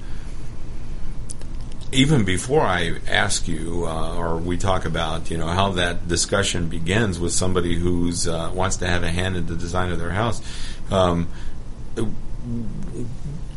even 1.92 2.26
before 2.26 2.62
I 2.62 2.96
ask 3.08 3.48
you, 3.48 3.86
uh, 3.88 4.16
or 4.16 4.38
we 4.38 4.58
talk 4.58 4.86
about, 4.86 5.32
you 5.32 5.38
know, 5.38 5.48
how 5.48 5.72
that 5.74 6.08
discussion 6.08 6.68
begins 6.68 7.20
with 7.20 7.32
somebody 7.32 7.76
who's 7.76 8.28
uh, 8.28 8.52
wants 8.54 8.78
to 8.78 8.88
have 8.88 9.04
a 9.04 9.10
hand 9.10 9.38
in 9.38 9.48
the 9.48 9.56
design 9.56 9.92
of 9.92 10.00
their 10.00 10.12
house. 10.12 10.42
Um, 10.92 11.30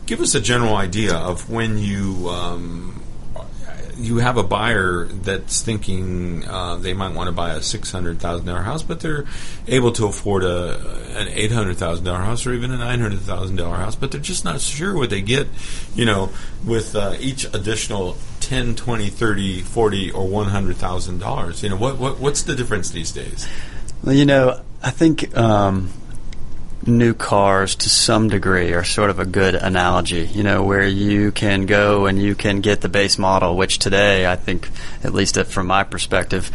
give 0.07 0.21
us 0.21 0.35
a 0.35 0.41
general 0.41 0.77
idea 0.77 1.15
of 1.15 1.51
when 1.51 1.79
you 1.79 2.29
um, 2.29 2.98
you 3.99 4.19
have 4.19 4.37
a 4.37 4.43
buyer 4.43 5.07
that's 5.07 5.63
thinking 5.63 6.47
uh, 6.47 6.77
they 6.77 6.95
might 6.95 7.15
want 7.15 7.27
to 7.27 7.33
buy 7.33 7.55
a 7.55 7.63
six 7.63 7.91
hundred 7.91 8.21
thousand 8.21 8.47
dollar 8.47 8.63
house, 8.63 8.83
but 8.83 9.01
they're 9.01 9.27
able 9.67 9.93
to 9.93 10.07
afford 10.07 10.45
a 10.45 10.79
an 11.19 11.29
eight 11.29 11.51
hundred 11.51 11.77
thousand 11.77 12.05
dollar 12.05 12.21
house 12.21 12.47
or 12.47 12.53
even 12.53 12.71
a 12.71 12.79
nine 12.79 13.01
hundred 13.01 13.21
thousand 13.21 13.57
dollar 13.57 13.77
house, 13.77 13.97
but 13.97 14.13
they're 14.13 14.21
just 14.21 14.45
not 14.45 14.61
sure 14.61 14.95
what 14.95 15.11
they 15.11 15.21
get, 15.21 15.49
you 15.95 16.05
know, 16.05 16.31
with 16.65 16.95
uh, 16.95 17.15
each 17.19 17.45
additional 17.53 18.17
10, 18.41 18.77
20, 18.77 19.09
30, 19.09 19.61
40, 19.63 20.11
or 20.13 20.27
one 20.29 20.47
hundred 20.47 20.77
thousand 20.77 21.19
dollars. 21.19 21.63
You 21.63 21.71
know, 21.71 21.77
what, 21.77 21.99
what 21.99 22.21
what's 22.21 22.43
the 22.43 22.55
difference 22.55 22.91
these 22.91 23.13
days? 23.13 23.49
Well, 24.03 24.15
you 24.15 24.25
know, 24.25 24.63
I 24.83 24.91
think. 24.91 25.37
Um, 25.37 25.91
new 26.87 27.15
cars 27.15 27.75
to 27.77 27.89
some 27.89 28.29
degree 28.29 28.73
are 28.73 28.85
sort 28.85 29.11
of 29.11 29.19
a 29.19 29.25
good 29.25 29.55
analogy, 29.55 30.27
you 30.27 30.43
know, 30.43 30.63
where 30.63 30.87
you 30.87 31.33
can 31.33 31.67
go 31.67 32.07
and 32.07 32.21
you 32.21 32.35
can 32.35 32.61
get 32.61 32.81
the 32.81 32.89
base 32.89 33.19
model, 33.19 33.57
which 33.57 33.79
today, 33.79 34.27
I 34.27 34.37
think, 34.37 34.69
at 35.03 35.13
least 35.13 35.37
from 35.47 35.67
my 35.67 35.85
perspective, 35.85 36.51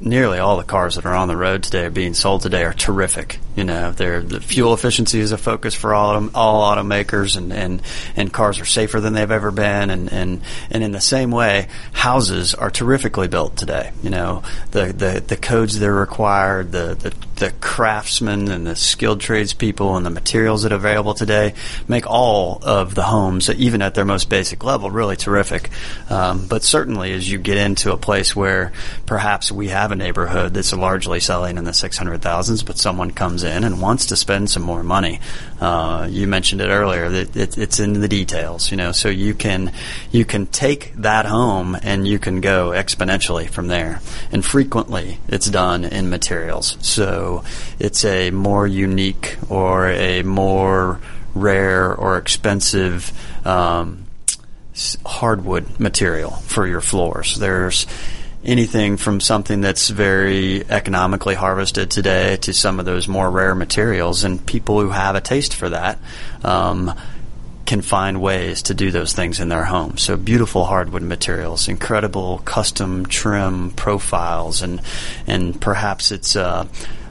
nearly 0.00 0.38
all 0.38 0.56
the 0.56 0.64
cars 0.64 0.94
that 0.94 1.04
are 1.04 1.14
on 1.14 1.28
the 1.28 1.36
road 1.36 1.62
today 1.62 1.86
are 1.86 1.90
being 1.90 2.14
sold 2.14 2.42
today 2.42 2.64
are 2.64 2.72
terrific. 2.72 3.38
You 3.56 3.64
know, 3.64 3.90
they're, 3.90 4.22
the 4.22 4.40
fuel 4.40 4.72
efficiency 4.72 5.18
is 5.20 5.32
a 5.32 5.38
focus 5.38 5.74
for 5.74 5.94
all 5.94 6.30
all 6.34 6.70
automakers, 6.70 7.36
and, 7.36 7.52
and, 7.52 7.82
and 8.16 8.32
cars 8.32 8.60
are 8.60 8.64
safer 8.64 9.00
than 9.00 9.12
they've 9.12 9.30
ever 9.30 9.50
been. 9.50 9.90
And, 9.90 10.12
and, 10.12 10.40
and 10.70 10.84
in 10.84 10.92
the 10.92 11.00
same 11.00 11.30
way, 11.30 11.68
houses 11.92 12.54
are 12.54 12.70
terrifically 12.70 13.28
built 13.28 13.56
today. 13.56 13.92
You 14.02 14.10
know, 14.10 14.42
the, 14.70 14.92
the, 14.92 15.22
the 15.26 15.36
codes 15.36 15.78
that 15.78 15.88
are 15.88 15.94
required, 15.94 16.72
the, 16.72 16.94
the, 16.94 17.14
the 17.38 17.52
craftsmen 17.60 18.48
and 18.48 18.66
the 18.66 18.76
skilled 18.76 19.20
tradespeople 19.20 19.96
and 19.96 20.04
the 20.04 20.10
materials 20.10 20.62
that 20.62 20.72
are 20.72 20.76
available 20.76 21.14
today 21.14 21.54
make 21.86 22.06
all 22.06 22.58
of 22.62 22.94
the 22.94 23.04
homes, 23.04 23.48
even 23.50 23.82
at 23.82 23.94
their 23.94 24.04
most 24.04 24.28
basic 24.28 24.64
level, 24.64 24.90
really 24.90 25.16
terrific. 25.16 25.70
Um, 26.10 26.46
but 26.46 26.62
certainly, 26.62 27.12
as 27.12 27.30
you 27.30 27.38
get 27.38 27.56
into 27.56 27.92
a 27.92 27.96
place 27.96 28.34
where 28.34 28.72
perhaps 29.06 29.52
we 29.52 29.68
have 29.68 29.92
a 29.92 29.96
neighborhood 29.96 30.54
that's 30.54 30.72
largely 30.72 31.20
selling 31.20 31.58
in 31.58 31.64
the 31.64 31.72
600,000s, 31.72 32.66
but 32.66 32.78
someone 32.78 33.12
comes 33.12 33.44
in 33.44 33.64
and 33.64 33.80
wants 33.80 34.06
to 34.06 34.16
spend 34.16 34.50
some 34.50 34.62
more 34.62 34.82
money. 34.82 35.20
Uh, 35.60 36.08
you 36.10 36.26
mentioned 36.26 36.60
it 36.60 36.68
earlier 36.68 37.08
that 37.08 37.36
it, 37.36 37.58
it's 37.58 37.80
in 37.80 38.00
the 38.00 38.08
details, 38.08 38.70
you 38.70 38.76
know, 38.76 38.92
so 38.92 39.08
you 39.08 39.34
can, 39.34 39.72
you 40.10 40.24
can 40.24 40.46
take 40.46 40.92
that 40.94 41.26
home 41.26 41.76
and 41.82 42.06
you 42.06 42.18
can 42.18 42.40
go 42.40 42.70
exponentially 42.70 43.48
from 43.48 43.68
there. 43.68 44.00
And 44.32 44.44
frequently 44.44 45.18
it's 45.28 45.48
done 45.48 45.84
in 45.84 46.10
materials. 46.10 46.76
So 46.80 47.27
it's 47.78 48.04
a 48.04 48.30
more 48.30 48.66
unique 48.66 49.36
or 49.48 49.88
a 49.88 50.22
more 50.22 51.00
rare 51.34 51.94
or 51.94 52.18
expensive, 52.18 53.12
um, 53.46 54.06
hardwood 55.04 55.80
material 55.80 56.30
for 56.30 56.66
your 56.66 56.80
floors. 56.80 57.36
There's 57.36 57.86
anything 58.44 58.96
from 58.96 59.20
something 59.20 59.60
that's 59.60 59.88
very 59.88 60.64
economically 60.70 61.34
harvested 61.34 61.90
today 61.90 62.36
to 62.36 62.52
some 62.52 62.78
of 62.78 62.86
those 62.86 63.08
more 63.08 63.30
rare 63.30 63.54
materials. 63.54 64.24
And 64.24 64.44
people 64.44 64.80
who 64.80 64.90
have 64.90 65.16
a 65.16 65.20
taste 65.20 65.54
for 65.54 65.68
that 65.70 65.98
um, 66.44 66.94
can 67.66 67.82
find 67.82 68.20
ways 68.20 68.62
to 68.62 68.74
do 68.74 68.90
those 68.90 69.12
things 69.12 69.40
in 69.40 69.48
their 69.48 69.64
home. 69.64 69.98
So 69.98 70.16
beautiful 70.16 70.64
hardwood 70.64 71.02
materials, 71.02 71.68
incredible 71.68 72.38
custom 72.38 73.06
trim 73.06 73.72
profiles, 73.72 74.62
and 74.62 74.80
and 75.26 75.60
perhaps 75.60 76.10
it's. 76.10 76.34
Uh, 76.36 76.66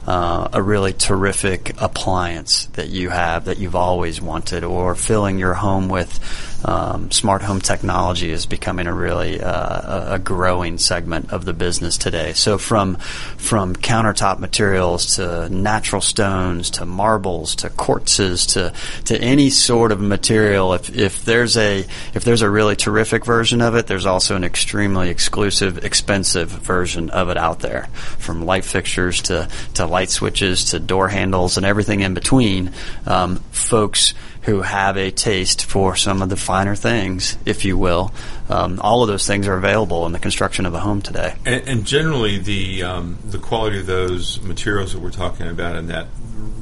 uh, 0.08 0.48
a 0.54 0.62
really 0.62 0.94
terrific 0.94 1.74
appliance 1.82 2.64
that 2.76 2.88
you 2.88 3.10
have 3.10 3.44
that 3.44 3.58
you've 3.58 3.76
always 3.76 4.22
wanted, 4.22 4.64
or 4.64 4.94
filling 4.94 5.38
your 5.38 5.52
home 5.52 5.90
with 5.90 6.18
um, 6.64 7.10
smart 7.10 7.42
home 7.42 7.60
technology 7.60 8.30
is 8.30 8.46
becoming 8.46 8.86
a 8.86 8.94
really 8.94 9.38
uh, 9.40 10.14
a 10.14 10.18
growing 10.18 10.78
segment 10.78 11.30
of 11.30 11.44
the 11.44 11.52
business 11.52 11.98
today. 11.98 12.32
So 12.32 12.56
from 12.56 12.96
from 12.96 13.76
countertop 13.76 14.38
materials 14.38 15.16
to 15.16 15.50
natural 15.50 16.00
stones 16.00 16.70
to 16.70 16.86
marbles 16.86 17.54
to 17.56 17.68
quartzes 17.68 18.54
to 18.54 18.72
to 19.04 19.20
any 19.20 19.50
sort 19.50 19.92
of 19.92 20.00
material, 20.00 20.72
if 20.72 20.96
if 20.96 21.24
there's 21.26 21.58
a 21.58 21.80
if 22.14 22.24
there's 22.24 22.42
a 22.42 22.48
really 22.48 22.76
terrific 22.76 23.26
version 23.26 23.60
of 23.60 23.74
it, 23.74 23.86
there's 23.86 24.06
also 24.06 24.36
an 24.36 24.42
extremely 24.42 25.10
exclusive, 25.10 25.84
expensive 25.84 26.48
version 26.48 27.10
of 27.10 27.28
it 27.28 27.36
out 27.36 27.60
there. 27.60 27.88
From 28.18 28.46
light 28.46 28.64
fixtures 28.64 29.20
to 29.22 29.48
to 29.74 29.86
light 29.86 29.97
switches 30.06 30.66
to 30.70 30.78
door 30.78 31.08
handles 31.08 31.56
and 31.56 31.66
everything 31.66 32.00
in 32.00 32.14
between, 32.14 32.72
um, 33.06 33.36
folks 33.50 34.14
who 34.42 34.62
have 34.62 34.96
a 34.96 35.10
taste 35.10 35.64
for 35.66 35.94
some 35.94 36.22
of 36.22 36.30
the 36.30 36.36
finer 36.36 36.74
things, 36.74 37.36
if 37.44 37.64
you 37.64 37.76
will. 37.76 38.12
Um, 38.48 38.80
all 38.80 39.02
of 39.02 39.08
those 39.08 39.26
things 39.26 39.46
are 39.46 39.56
available 39.56 40.06
in 40.06 40.12
the 40.12 40.18
construction 40.18 40.64
of 40.64 40.72
a 40.74 40.80
home 40.80 41.02
today. 41.02 41.34
And, 41.44 41.68
and 41.68 41.86
generally, 41.86 42.38
the 42.38 42.82
um, 42.82 43.18
the 43.24 43.38
quality 43.38 43.80
of 43.80 43.86
those 43.86 44.40
materials 44.40 44.92
that 44.92 45.00
we're 45.00 45.10
talking 45.10 45.48
about, 45.48 45.76
and 45.76 45.90
that 45.90 46.06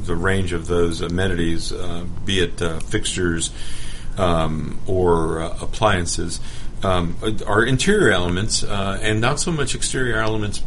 the 0.04 0.16
range 0.16 0.52
of 0.52 0.66
those 0.66 1.00
amenities, 1.00 1.72
uh, 1.72 2.04
be 2.24 2.40
it 2.40 2.60
uh, 2.60 2.80
fixtures 2.80 3.52
um, 4.18 4.80
or 4.86 5.42
uh, 5.42 5.58
appliances. 5.60 6.40
Um, 6.82 7.16
are 7.46 7.64
interior 7.64 8.10
elements 8.10 8.62
uh, 8.62 8.98
and 9.00 9.20
not 9.20 9.40
so 9.40 9.50
much 9.50 9.74
exterior 9.74 10.18
elements 10.18 10.58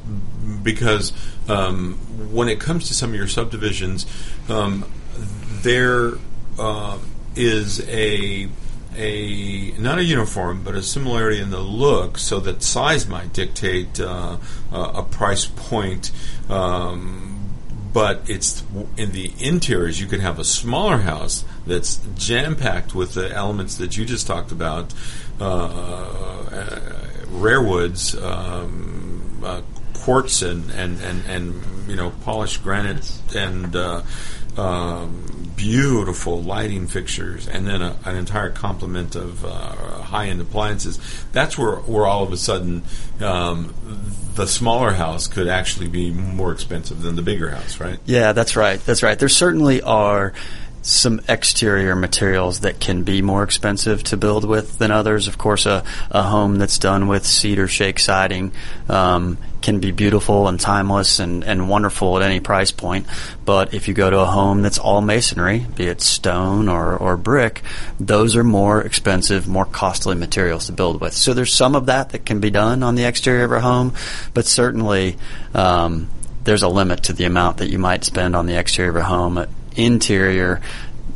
because 0.63 1.13
um, 1.47 1.95
when 2.33 2.49
it 2.49 2.59
comes 2.59 2.87
to 2.87 2.93
some 2.93 3.11
of 3.11 3.15
your 3.15 3.27
subdivisions, 3.27 4.05
um, 4.49 4.91
there 5.61 6.13
uh, 6.57 6.97
is 7.35 7.87
a 7.87 8.49
a 8.95 9.71
not 9.79 9.97
a 9.97 10.03
uniform, 10.03 10.63
but 10.63 10.75
a 10.75 10.83
similarity 10.83 11.39
in 11.39 11.51
the 11.51 11.59
look, 11.59 12.17
so 12.17 12.39
that 12.39 12.63
size 12.63 13.07
might 13.07 13.31
dictate 13.33 13.99
uh, 13.99 14.37
a 14.71 15.03
price 15.03 15.45
point. 15.45 16.11
Um, 16.49 17.29
but 17.91 18.21
it's 18.29 18.63
in 18.97 19.11
the 19.13 19.33
interiors. 19.39 19.99
You 19.99 20.07
could 20.07 20.19
have 20.19 20.37
a 20.37 20.43
smaller 20.43 20.99
house 20.99 21.43
that's 21.65 21.99
jam 22.15 22.55
packed 22.55 22.93
with 22.93 23.15
the 23.15 23.31
elements 23.33 23.77
that 23.77 23.97
you 23.97 24.05
just 24.05 24.27
talked 24.27 24.51
about, 24.51 24.93
uh, 24.93 24.97
uh, 24.97 25.28
rare 27.29 27.61
woods, 27.61 28.15
um, 28.15 29.41
uh, 29.43 29.61
quartz, 29.93 30.41
and, 30.41 30.69
and, 30.71 30.99
and, 31.01 31.25
and 31.25 31.89
you 31.89 31.95
know 31.95 32.11
polished 32.23 32.63
granite 32.63 33.11
and. 33.35 33.75
Uh, 33.75 34.01
um, 34.57 35.49
beautiful 35.59 36.41
lighting 36.41 36.87
fixtures, 36.87 37.47
and 37.47 37.67
then 37.67 37.81
a, 37.81 37.97
an 38.05 38.15
entire 38.15 38.49
complement 38.49 39.15
of 39.15 39.43
uh, 39.43 39.49
high-end 39.49 40.39
appliances. 40.39 40.97
That's 41.33 41.57
where, 41.57 41.75
where 41.75 42.05
all 42.05 42.23
of 42.23 42.31
a 42.31 42.37
sudden 42.37 42.83
um, 43.19 43.73
the 44.35 44.47
smaller 44.47 44.91
house 44.91 45.27
could 45.27 45.49
actually 45.49 45.89
be 45.89 46.11
more 46.11 46.53
expensive 46.53 47.01
than 47.01 47.17
the 47.17 47.21
bigger 47.21 47.49
house, 47.49 47.79
right? 47.79 47.99
Yeah, 48.05 48.31
that's 48.31 48.55
right. 48.55 48.79
That's 48.85 49.03
right. 49.03 49.19
There 49.19 49.27
certainly 49.27 49.81
are 49.81 50.31
some 50.89 51.21
exterior 51.27 51.95
materials 51.95 52.61
that 52.61 52.79
can 52.79 53.03
be 53.03 53.21
more 53.21 53.43
expensive 53.43 54.03
to 54.03 54.17
build 54.17 54.43
with 54.43 54.79
than 54.79 54.91
others. 54.91 55.27
Of 55.27 55.37
course, 55.37 55.65
a, 55.65 55.83
a 56.09 56.23
home 56.23 56.57
that's 56.57 56.79
done 56.79 57.07
with 57.07 57.25
cedar 57.25 57.67
shake 57.67 57.99
siding 57.99 58.51
um, 58.87 59.37
can 59.61 59.79
be 59.79 59.91
beautiful 59.91 60.47
and 60.47 60.59
timeless 60.59 61.19
and, 61.19 61.43
and 61.43 61.69
wonderful 61.69 62.17
at 62.17 62.23
any 62.23 62.39
price 62.39 62.71
point. 62.71 63.05
But 63.45 63.73
if 63.73 63.87
you 63.87 63.93
go 63.93 64.09
to 64.09 64.19
a 64.19 64.25
home 64.25 64.61
that's 64.61 64.79
all 64.79 65.01
masonry, 65.01 65.65
be 65.75 65.85
it 65.85 66.01
stone 66.01 66.69
or, 66.69 66.97
or 66.97 67.17
brick, 67.17 67.61
those 67.99 68.35
are 68.35 68.43
more 68.43 68.81
expensive, 68.81 69.47
more 69.47 69.65
costly 69.65 70.15
materials 70.15 70.65
to 70.67 70.71
build 70.71 71.01
with. 71.01 71.13
So 71.13 71.33
there's 71.33 71.53
some 71.53 71.75
of 71.75 71.85
that 71.85 72.09
that 72.09 72.25
can 72.25 72.39
be 72.39 72.49
done 72.49 72.81
on 72.81 72.95
the 72.95 73.03
exterior 73.03 73.45
of 73.45 73.51
a 73.51 73.61
home, 73.61 73.93
but 74.33 74.45
certainly 74.45 75.17
um, 75.53 76.09
there's 76.45 76.63
a 76.63 76.69
limit 76.69 77.03
to 77.03 77.13
the 77.13 77.25
amount 77.25 77.57
that 77.57 77.69
you 77.69 77.77
might 77.77 78.03
spend 78.03 78.35
on 78.35 78.47
the 78.47 78.57
exterior 78.57 78.89
of 78.89 78.95
a 78.95 79.03
home 79.03 79.45
interior. 79.79 80.61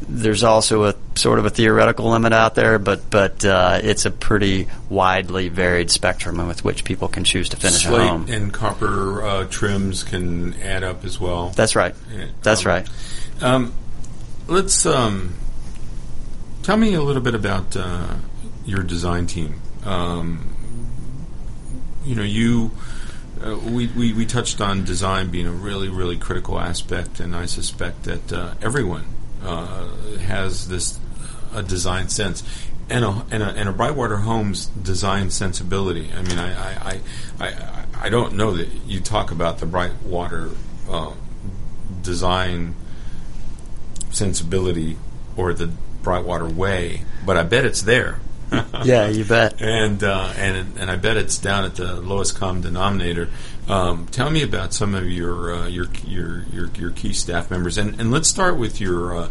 There's 0.08 0.44
also 0.44 0.86
a 0.86 0.96
sort 1.16 1.40
of 1.40 1.46
a 1.46 1.50
theoretical 1.50 2.10
limit 2.10 2.34
out 2.34 2.56
there, 2.56 2.78
but 2.78 3.10
but 3.10 3.44
uh, 3.46 3.80
it's 3.82 4.06
a 4.06 4.12
pretty 4.12 4.68
widely 4.90 5.50
varied 5.50 5.92
spectrum 5.92 6.46
with 6.48 6.64
which 6.66 6.84
people 6.84 7.08
can 7.08 7.24
choose 7.24 7.50
to 7.50 7.58
finish 7.58 7.84
Slate 7.84 8.02
a 8.02 8.08
home. 8.08 8.26
and 8.30 8.54
copper 8.54 9.24
uh, 9.24 9.48
trims 9.50 10.04
can 10.04 10.60
add 10.62 10.84
up 10.84 11.06
as 11.06 11.20
well. 11.20 11.50
That's 11.50 11.76
right. 11.76 11.96
That's 12.42 12.66
um, 12.66 12.70
right. 12.70 12.90
Um, 13.42 13.74
let's 14.48 14.86
um, 14.86 15.36
tell 16.64 16.78
me 16.78 16.94
a 16.94 17.02
little 17.02 17.22
bit 17.22 17.36
about 17.36 17.76
uh, 17.78 18.16
your 18.66 18.84
design 18.84 19.28
team. 19.28 19.62
Um, 19.86 20.50
you 22.06 22.16
know, 22.16 22.24
you 22.24 22.72
uh, 23.44 23.58
we, 23.58 23.88
we, 23.88 24.26
touched 24.26 24.62
on 24.62 24.86
design 24.86 25.30
being 25.30 25.48
a 25.48 25.52
really, 25.52 25.90
really 25.90 26.18
critical 26.18 26.60
aspect, 26.60 27.20
and 27.20 27.36
I 27.36 27.46
suspect 27.46 28.04
that 28.04 28.32
uh, 28.32 28.54
everyone 28.62 29.06
uh, 29.44 29.88
has 30.18 30.68
this 30.70 31.00
a 31.54 31.62
design 31.62 32.10
sense 32.10 32.44
and 32.90 33.06
a, 33.06 33.26
and 33.32 33.44
a, 33.44 33.48
and 33.48 33.70
a 33.70 33.74
Brightwater 33.74 34.22
Homes 34.22 34.68
design 34.68 35.30
sensibility. 35.30 36.12
I 36.12 36.22
mean, 36.22 36.40
I, 36.40 36.54
I, 36.54 37.02
I, 37.40 37.48
I, 37.48 37.86
I 38.04 38.10
don't 38.10 38.34
know 38.34 38.54
that 38.54 38.70
you 38.86 39.00
talk 39.00 39.32
about 39.32 39.60
the 39.60 39.66
Brightwater 39.66 40.56
uh, 40.90 41.14
design 42.02 42.76
sensibility 44.12 44.98
or 45.36 45.54
the 45.54 45.72
Brightwater 46.02 46.54
way, 46.54 47.04
but 47.26 47.38
I 47.38 47.44
bet 47.44 47.66
it's 47.66 47.82
there. 47.82 48.20
yeah, 48.84 49.08
you 49.08 49.26
bet. 49.26 49.62
And 49.62 50.04
uh, 50.04 50.34
and 50.38 50.78
and 50.78 50.92
I 50.92 50.96
bet 50.96 51.18
it's 51.18 51.38
down 51.38 51.66
at 51.66 51.76
the 51.76 51.96
lowest 51.96 52.36
common 52.36 52.62
denominator. 52.62 53.30
Um, 53.68 54.08
tell 54.08 54.30
me 54.30 54.44
about 54.44 54.74
some 54.74 54.94
of 54.94 55.10
your 55.10 55.54
uh, 55.54 55.68
your, 55.68 55.88
your 56.06 56.44
your 56.52 56.70
your 56.78 56.92
key 56.92 57.14
staff 57.14 57.50
members, 57.50 57.78
and 57.78 58.00
and 58.00 58.12
let's 58.12 58.28
start 58.28 58.58
with 58.58 58.80
your. 58.80 59.30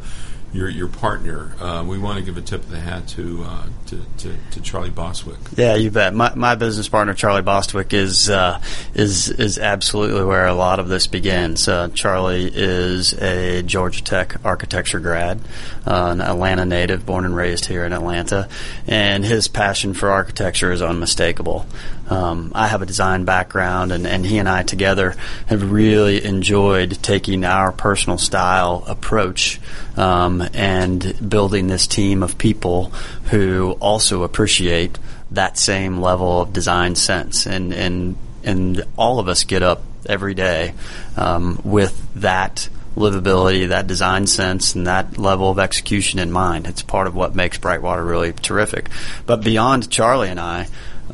Your 0.53 0.69
your 0.69 0.89
partner. 0.89 1.55
Uh, 1.59 1.83
we 1.87 1.99
want 1.99 2.19
to 2.19 2.25
give 2.25 2.37
a 2.37 2.43
tip 2.43 2.61
of 2.61 2.71
the 2.71 2.79
hat 2.79 3.09
to, 3.09 3.43
uh, 3.43 3.67
to, 3.87 4.01
to, 4.19 4.37
to 4.51 4.61
Charlie 4.61 4.91
Bostwick. 4.91 5.39
Yeah, 5.57 5.77
you 5.77 5.91
bet. 5.91 6.13
My, 6.13 6.35
my 6.35 6.57
business 6.57 6.91
partner 6.91 7.15
Charlie 7.15 7.41
Bostwick 7.41 7.95
is 7.95 8.29
uh, 8.29 8.61
is 8.93 9.31
is 9.31 9.59
absolutely 9.59 10.25
where 10.25 10.47
a 10.47 10.53
lot 10.53 10.79
of 10.79 10.89
this 10.89 11.07
begins. 11.07 11.69
Uh, 11.69 11.89
Charlie 11.89 12.51
is 12.53 13.15
a 13.15 13.63
Georgia 13.63 14.05
Tech 14.05 14.45
architecture 14.45 15.01
grad, 15.01 15.41
uh, 15.87 16.09
an 16.11 16.21
Atlanta 16.21 16.67
native, 16.67 17.07
born 17.07 17.25
and 17.25 17.35
raised 17.35 17.65
here 17.65 17.87
in 17.87 17.95
Atlanta, 17.95 18.49
and 18.87 19.25
his 19.25 19.49
passion 19.49 19.95
for 19.95 20.11
architecture 20.11 20.71
is 20.71 20.83
unmistakable. 20.83 21.65
Um, 22.11 22.53
I 22.55 22.67
have 22.67 22.83
a 22.83 22.87
design 22.87 23.25
background, 23.25 23.91
and, 23.91 24.07
and 24.07 24.27
he 24.27 24.37
and 24.37 24.49
I 24.49 24.65
together 24.65 25.17
have 25.47 25.73
really 25.73 26.23
enjoyed 26.23 26.99
taking 27.03 27.45
our 27.45 27.73
personal 27.73 28.19
style 28.19 28.85
approach 28.87 29.61
um, 29.97 30.42
and 30.55 31.29
building 31.29 31.67
this 31.67 31.87
team 31.87 32.23
of 32.23 32.39
people 32.39 32.93
who 33.31 33.73
also 33.81 34.23
appreciate 34.23 34.99
that 35.31 35.59
same 35.59 36.01
level 36.01 36.43
of 36.43 36.53
design 36.53 36.95
sense. 36.95 37.47
And, 37.47 37.73
and, 37.73 38.17
and 38.45 38.85
all 38.97 39.19
of 39.19 39.29
us 39.29 39.45
get 39.45 39.63
up 39.63 39.83
every 40.07 40.35
day 40.35 40.75
um, 41.17 41.61
with 41.65 42.07
that 42.17 42.69
livability, 42.97 43.69
that 43.69 43.87
design 43.87 44.27
sense, 44.27 44.75
and 44.75 44.87
that 44.87 45.17
level 45.17 45.51
of 45.51 45.59
execution 45.59 46.19
in 46.19 46.31
mind. 46.31 46.67
It's 46.67 46.83
part 46.83 47.07
of 47.07 47.15
what 47.15 47.35
makes 47.35 47.59
Brightwater 47.59 48.07
really 48.07 48.33
terrific. 48.33 48.89
But 49.27 49.43
beyond 49.43 49.91
Charlie 49.91 50.29
and 50.29 50.41
I, 50.41 50.69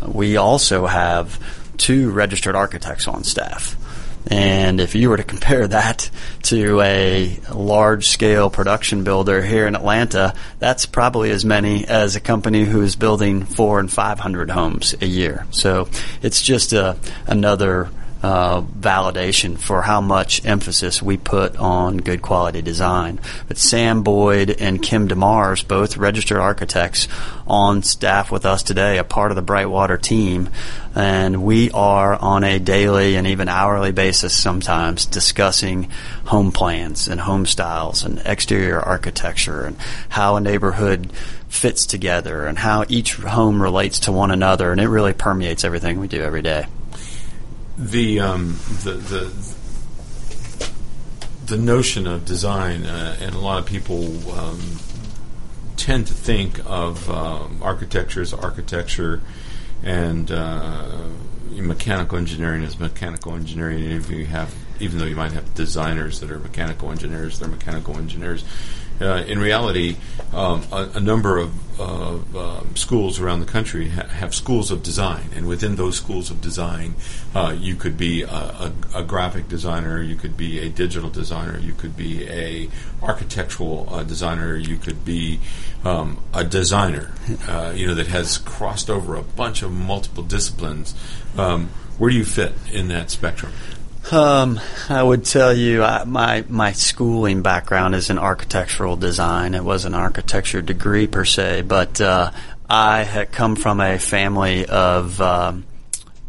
we 0.05 0.37
also 0.37 0.87
have 0.87 1.39
two 1.77 2.11
registered 2.11 2.57
architects 2.57 3.07
on 3.07 3.25
staff. 3.25 3.77
And 4.27 4.81
if 4.81 4.95
you 4.95 5.11
were 5.11 5.17
to 5.17 5.23
compare 5.39 5.67
that 5.69 6.11
to 6.45 6.81
a 6.81 7.39
large 7.53 8.09
scale 8.09 8.51
production 8.51 9.05
builder 9.05 9.43
here 9.43 9.67
in 9.67 9.75
Atlanta, 9.75 10.35
that's 10.59 10.87
probably 10.87 11.31
as 11.31 11.45
many 11.45 11.87
as 11.87 12.17
a 12.17 12.21
company 12.21 12.65
who 12.65 12.83
is 12.83 12.97
building 12.97 13.45
four 13.45 13.81
and 13.81 13.91
500 13.91 14.51
homes 14.51 14.95
a 15.01 15.07
year. 15.07 15.47
So 15.51 15.89
it's 16.23 16.43
just 16.43 16.73
a, 16.73 16.97
another 17.27 17.91
uh, 18.23 18.63
validation 18.63 19.59
for 19.59 19.83
how 19.83 20.01
much 20.01 20.45
emphasis 20.45 21.01
we 21.03 21.17
put 21.17 21.57
on 21.57 21.99
good 21.99 22.23
quality 22.23 22.63
design. 22.63 23.21
But 23.47 23.59
Sam 23.59 24.03
Boyd 24.03 24.51
and 24.51 24.83
Kim 24.83 25.09
DeMars, 25.09 25.67
both 25.67 25.97
registered 25.97 26.39
architects 26.39 27.09
on 27.47 27.83
staff 27.83 28.31
with 28.31 28.45
us 28.45 28.63
today, 28.63 28.99
a 28.99 29.05
part 29.05 29.31
of 29.31 29.37
the 29.37 29.43
Brightwater 29.43 30.01
team, 30.01 30.51
and 30.95 31.45
we 31.45 31.71
are 31.71 32.17
on 32.17 32.45
a 32.45 32.59
daily 32.59 33.17
and 33.17 33.27
even 33.27 33.49
hourly 33.49 33.93
basis 33.93 34.35
sometimes 34.35 35.07
discussing 35.07 35.89
home 36.25 36.51
plans 36.51 37.09
and 37.09 37.21
home 37.21 37.47
styles 37.47 38.03
and 38.03 38.21
exterior 38.25 38.81
architecture 38.81 39.65
and 39.65 39.77
how 40.09 40.37
a 40.37 40.41
neighborhood 40.41 41.13
fits 41.49 41.87
together 41.87 42.47
and 42.47 42.59
how 42.59 42.85
each 42.89 43.15
home 43.15 43.63
relates 43.63 44.01
to 44.01 44.13
one 44.13 44.31
another, 44.31 44.73
and 44.73 44.81
it 44.81 44.89
really 44.89 45.13
permeates 45.13 45.65
everything 45.65 46.01
we 46.01 46.09
do 46.09 46.21
every 46.21 46.43
day 46.43 46.67
the 47.79 48.21
um, 48.21 48.59
the 48.83 48.93
the 48.93 49.55
the 51.47 51.57
notion 51.57 52.07
of 52.07 52.25
design, 52.25 52.85
uh, 52.85 53.17
and 53.21 53.35
a 53.35 53.39
lot 53.39 53.59
of 53.59 53.67
people 53.67 54.31
um, 54.33 54.61
tend 55.77 56.07
to 56.09 56.15
think 56.15 56.61
of 56.67 57.09
um, 57.09 57.61
architecture 57.63 58.21
as 58.21 58.35
architecture, 58.35 59.23
and 59.83 60.31
uh, 60.31 61.09
mechanical 61.53 62.19
engineering 62.19 62.65
as 62.65 62.79
mechanical 62.79 63.35
engineering. 63.35 63.85
And 63.85 63.93
if 63.93 64.11
you 64.11 64.27
have, 64.27 64.55
even 64.81 64.99
though 64.99 65.07
you 65.07 65.17
might 65.17 65.33
have 65.33 65.55
designers 65.55 66.21
that 66.21 66.31
are 66.31 66.39
mechanical 66.39 66.91
engineers, 66.91 67.39
they're 67.39 67.49
mechanical 67.49 67.97
engineers 67.97 68.45
uh, 69.01 69.25
in 69.27 69.39
reality, 69.39 69.97
um, 70.33 70.63
a, 70.73 70.91
a, 70.95 71.01
number 71.01 71.39
of, 71.39 71.81
um, 71.81 72.75
schools 72.75 73.21
around 73.21 73.41
the 73.41 73.47
country 73.47 73.89
ha- 73.91 74.09
have 74.09 74.35
schools 74.35 74.71
of 74.71 74.83
design, 74.83 75.31
and 75.35 75.47
within 75.47 75.77
those 75.77 75.97
schools 75.97 76.31
of 76.31 76.41
design, 76.41 76.95
uh, 77.35 77.55
you 77.57 77.77
could 77.77 77.97
be 77.97 78.23
a, 78.23 78.29
a, 78.29 78.73
a, 78.97 79.03
graphic 79.05 79.49
designer, 79.49 80.03
you 80.03 80.17
could 80.17 80.37
be 80.37 80.59
a 80.59 80.69
digital 80.69 81.09
designer, 81.11 81.59
you 81.59 81.73
could 81.73 81.97
be 81.97 82.29
a 82.29 82.69
architectural 83.03 83.89
uh, 83.91 84.03
designer, 84.03 84.57
you 84.57 84.77
could 84.77 85.05
be 85.05 85.39
um, 85.85 86.19
a 86.35 86.43
designer, 86.43 87.13
uh, 87.47 87.73
you 87.75 87.87
know, 87.87 87.95
that 87.95 88.09
has 88.09 88.39
crossed 88.39 88.91
over 88.91 89.15
a 89.15 89.23
bunch 89.23 89.63
of 89.63 89.71
multiple 89.71 90.25
disciplines. 90.25 90.95
Um, 91.37 91.69
where 91.99 92.11
do 92.11 92.17
you 92.17 92.25
fit 92.25 92.53
in 92.73 92.89
that 92.89 93.11
spectrum? 93.11 93.53
Um, 94.11 94.59
I 94.89 95.03
would 95.03 95.25
tell 95.25 95.53
you 95.53 95.83
I, 95.83 96.05
my 96.05 96.45
my 96.49 96.73
schooling 96.73 97.43
background 97.43 97.95
is 97.95 98.09
in 98.09 98.19
architectural 98.19 98.97
design. 98.97 99.55
It 99.55 99.65
was 99.65 99.85
an 99.85 99.95
architecture 99.95 100.63
degree 100.63 101.07
per 101.07 101.25
se, 101.25 101.63
but 101.63 102.01
uh, 102.01 102.31
I 102.71 103.03
had 103.03 103.33
come 103.33 103.57
from 103.57 103.81
a 103.81 103.99
family 103.99 104.65
of 104.65 105.21
um, 105.21 105.65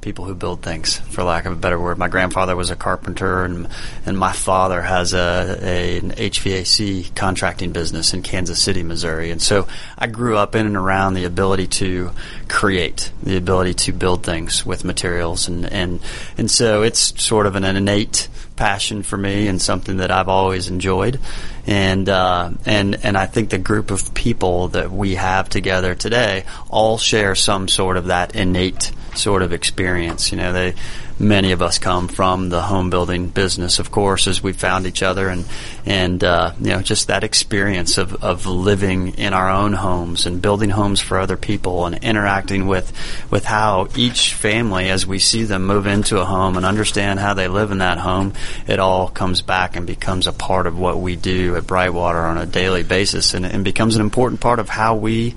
people 0.01 0.25
who 0.25 0.33
build 0.33 0.61
things, 0.61 0.97
for 0.97 1.23
lack 1.23 1.45
of 1.45 1.53
a 1.53 1.55
better 1.55 1.79
word. 1.79 1.97
My 1.97 2.07
grandfather 2.07 2.55
was 2.55 2.69
a 2.69 2.75
carpenter, 2.75 3.43
and 3.43 3.67
and 4.05 4.17
my 4.17 4.31
father 4.31 4.81
has 4.81 5.13
a, 5.13 5.57
a, 5.61 5.97
an 5.97 6.11
HVAC 6.11 7.15
contracting 7.15 7.71
business 7.71 8.13
in 8.13 8.21
Kansas 8.21 8.61
City, 8.61 8.83
Missouri. 8.83 9.31
And 9.31 9.41
so 9.41 9.67
I 9.97 10.07
grew 10.07 10.37
up 10.37 10.55
in 10.55 10.65
and 10.65 10.77
around 10.77 11.15
the 11.15 11.25
ability 11.25 11.67
to 11.67 12.11
create, 12.47 13.11
the 13.23 13.37
ability 13.37 13.73
to 13.73 13.91
build 13.91 14.23
things 14.23 14.65
with 14.65 14.85
materials, 14.85 15.47
and 15.47 15.65
and 15.65 15.99
and 16.37 16.49
so 16.49 16.83
it's 16.83 17.21
sort 17.21 17.45
of 17.45 17.55
an 17.55 17.63
innate 17.63 18.29
passion 18.59 19.03
for 19.03 19.17
me 19.17 19.47
and 19.47 19.61
something 19.61 19.97
that 19.97 20.11
I've 20.11 20.27
always 20.27 20.67
enjoyed. 20.67 21.19
And 21.65 22.07
uh, 22.09 22.51
and 22.65 23.03
and 23.03 23.17
I 23.17 23.25
think 23.25 23.49
the 23.49 23.57
group 23.57 23.89
of 23.89 24.13
people 24.13 24.67
that 24.69 24.91
we 24.91 25.15
have 25.15 25.49
together 25.49 25.95
today 25.95 26.43
all 26.69 26.97
share 26.97 27.35
some 27.35 27.67
sort 27.67 27.95
of 27.95 28.07
that 28.07 28.35
innate 28.35 28.91
sort 29.15 29.41
of 29.41 29.53
experience. 29.53 30.31
You 30.31 30.37
know, 30.39 30.53
they 30.53 30.75
many 31.19 31.51
of 31.51 31.61
us 31.61 31.77
come 31.77 32.07
from 32.07 32.49
the 32.49 32.61
home 32.61 32.89
building 32.89 33.27
business, 33.27 33.79
of 33.79 33.91
course, 33.91 34.27
as 34.27 34.41
we 34.41 34.53
found 34.53 34.87
each 34.87 35.03
other, 35.03 35.27
and 35.29 35.45
and 35.85 36.23
uh, 36.23 36.53
you 36.59 36.69
know 36.69 36.81
just 36.81 37.07
that 37.07 37.23
experience 37.23 37.97
of, 37.97 38.23
of 38.23 38.45
living 38.45 39.09
in 39.15 39.33
our 39.33 39.49
own 39.49 39.73
homes 39.73 40.25
and 40.25 40.41
building 40.41 40.69
homes 40.69 41.01
for 41.01 41.19
other 41.19 41.37
people 41.37 41.85
and 41.85 42.03
interacting 42.03 42.67
with 42.67 42.91
with 43.29 43.45
how 43.45 43.87
each 43.95 44.33
family, 44.33 44.89
as 44.89 45.05
we 45.05 45.19
see 45.19 45.43
them 45.43 45.65
move 45.65 45.87
into 45.87 46.19
a 46.19 46.25
home 46.25 46.55
and 46.55 46.65
understand 46.65 47.19
how 47.19 47.33
they 47.33 47.47
live 47.47 47.71
in 47.71 47.79
that 47.79 47.97
home, 47.97 48.33
it 48.67 48.79
all 48.79 49.09
comes 49.09 49.41
back 49.41 49.75
and 49.75 49.85
becomes 49.85 50.27
a 50.27 50.33
part 50.33 50.67
of 50.67 50.79
what 50.79 50.99
we 50.99 51.15
do 51.15 51.55
at 51.55 51.63
Brightwater 51.63 52.23
on 52.23 52.37
a 52.37 52.45
daily 52.45 52.83
basis, 52.83 53.33
and, 53.33 53.45
and 53.45 53.63
becomes 53.63 53.95
an 53.95 54.01
important 54.01 54.41
part 54.41 54.59
of 54.59 54.69
how 54.69 54.95
we 54.95 55.35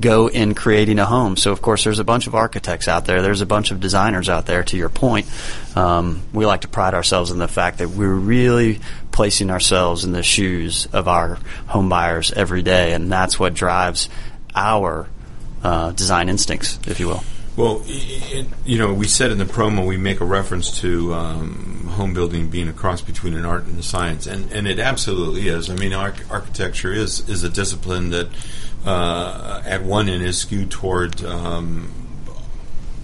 go 0.00 0.28
in 0.28 0.54
creating 0.54 0.98
a 0.98 1.04
home. 1.04 1.36
So, 1.36 1.52
of 1.52 1.62
course, 1.62 1.84
there's 1.84 1.98
a 1.98 2.04
bunch 2.04 2.26
of 2.26 2.34
architects 2.34 2.88
out 2.88 3.06
there. 3.06 3.22
There's 3.22 3.40
a 3.40 3.46
bunch 3.46 3.70
of 3.70 3.80
designers 3.80 4.28
out 4.28 4.46
there. 4.46 4.62
To 4.64 4.76
your 4.76 4.88
point, 4.88 5.26
um, 5.76 6.22
we 6.32 6.46
like 6.46 6.62
to 6.62 6.68
pride 6.68 6.94
ourselves 6.94 7.30
in 7.30 7.38
the 7.38 7.48
fact 7.48 7.78
that 7.78 7.90
we're 7.90 8.12
really 8.12 8.80
placing 9.12 9.50
ourselves 9.50 10.04
in 10.04 10.12
the 10.12 10.22
shoes 10.22 10.86
of 10.92 11.08
our 11.08 11.38
home 11.66 11.88
buyers 11.88 12.32
every 12.32 12.62
day, 12.62 12.92
and 12.92 13.10
that's 13.10 13.38
what 13.38 13.54
drives 13.54 14.08
our 14.54 15.08
uh, 15.62 15.92
design 15.92 16.28
instincts, 16.28 16.78
if 16.86 17.00
you 17.00 17.08
will. 17.08 17.22
Well, 17.58 17.82
you 18.64 18.78
know, 18.78 18.94
we 18.94 19.08
said 19.08 19.32
in 19.32 19.38
the 19.38 19.44
promo 19.44 19.84
we 19.84 19.96
make 19.96 20.20
a 20.20 20.24
reference 20.24 20.80
to 20.80 21.12
um, 21.12 21.88
home 21.88 22.14
building 22.14 22.50
being 22.50 22.68
a 22.68 22.72
cross 22.72 23.00
between 23.00 23.34
an 23.34 23.44
art 23.44 23.64
and 23.64 23.76
a 23.76 23.82
science, 23.82 24.28
and, 24.28 24.52
and 24.52 24.68
it 24.68 24.78
absolutely 24.78 25.48
is. 25.48 25.68
I 25.68 25.74
mean, 25.74 25.92
arch- 25.92 26.22
architecture 26.30 26.92
is 26.92 27.28
is 27.28 27.42
a 27.42 27.48
discipline 27.48 28.10
that 28.10 28.28
uh, 28.86 29.60
at 29.66 29.82
one 29.82 30.08
end 30.08 30.22
is 30.22 30.38
skewed 30.38 30.70
toward 30.70 31.24
um, 31.24 31.90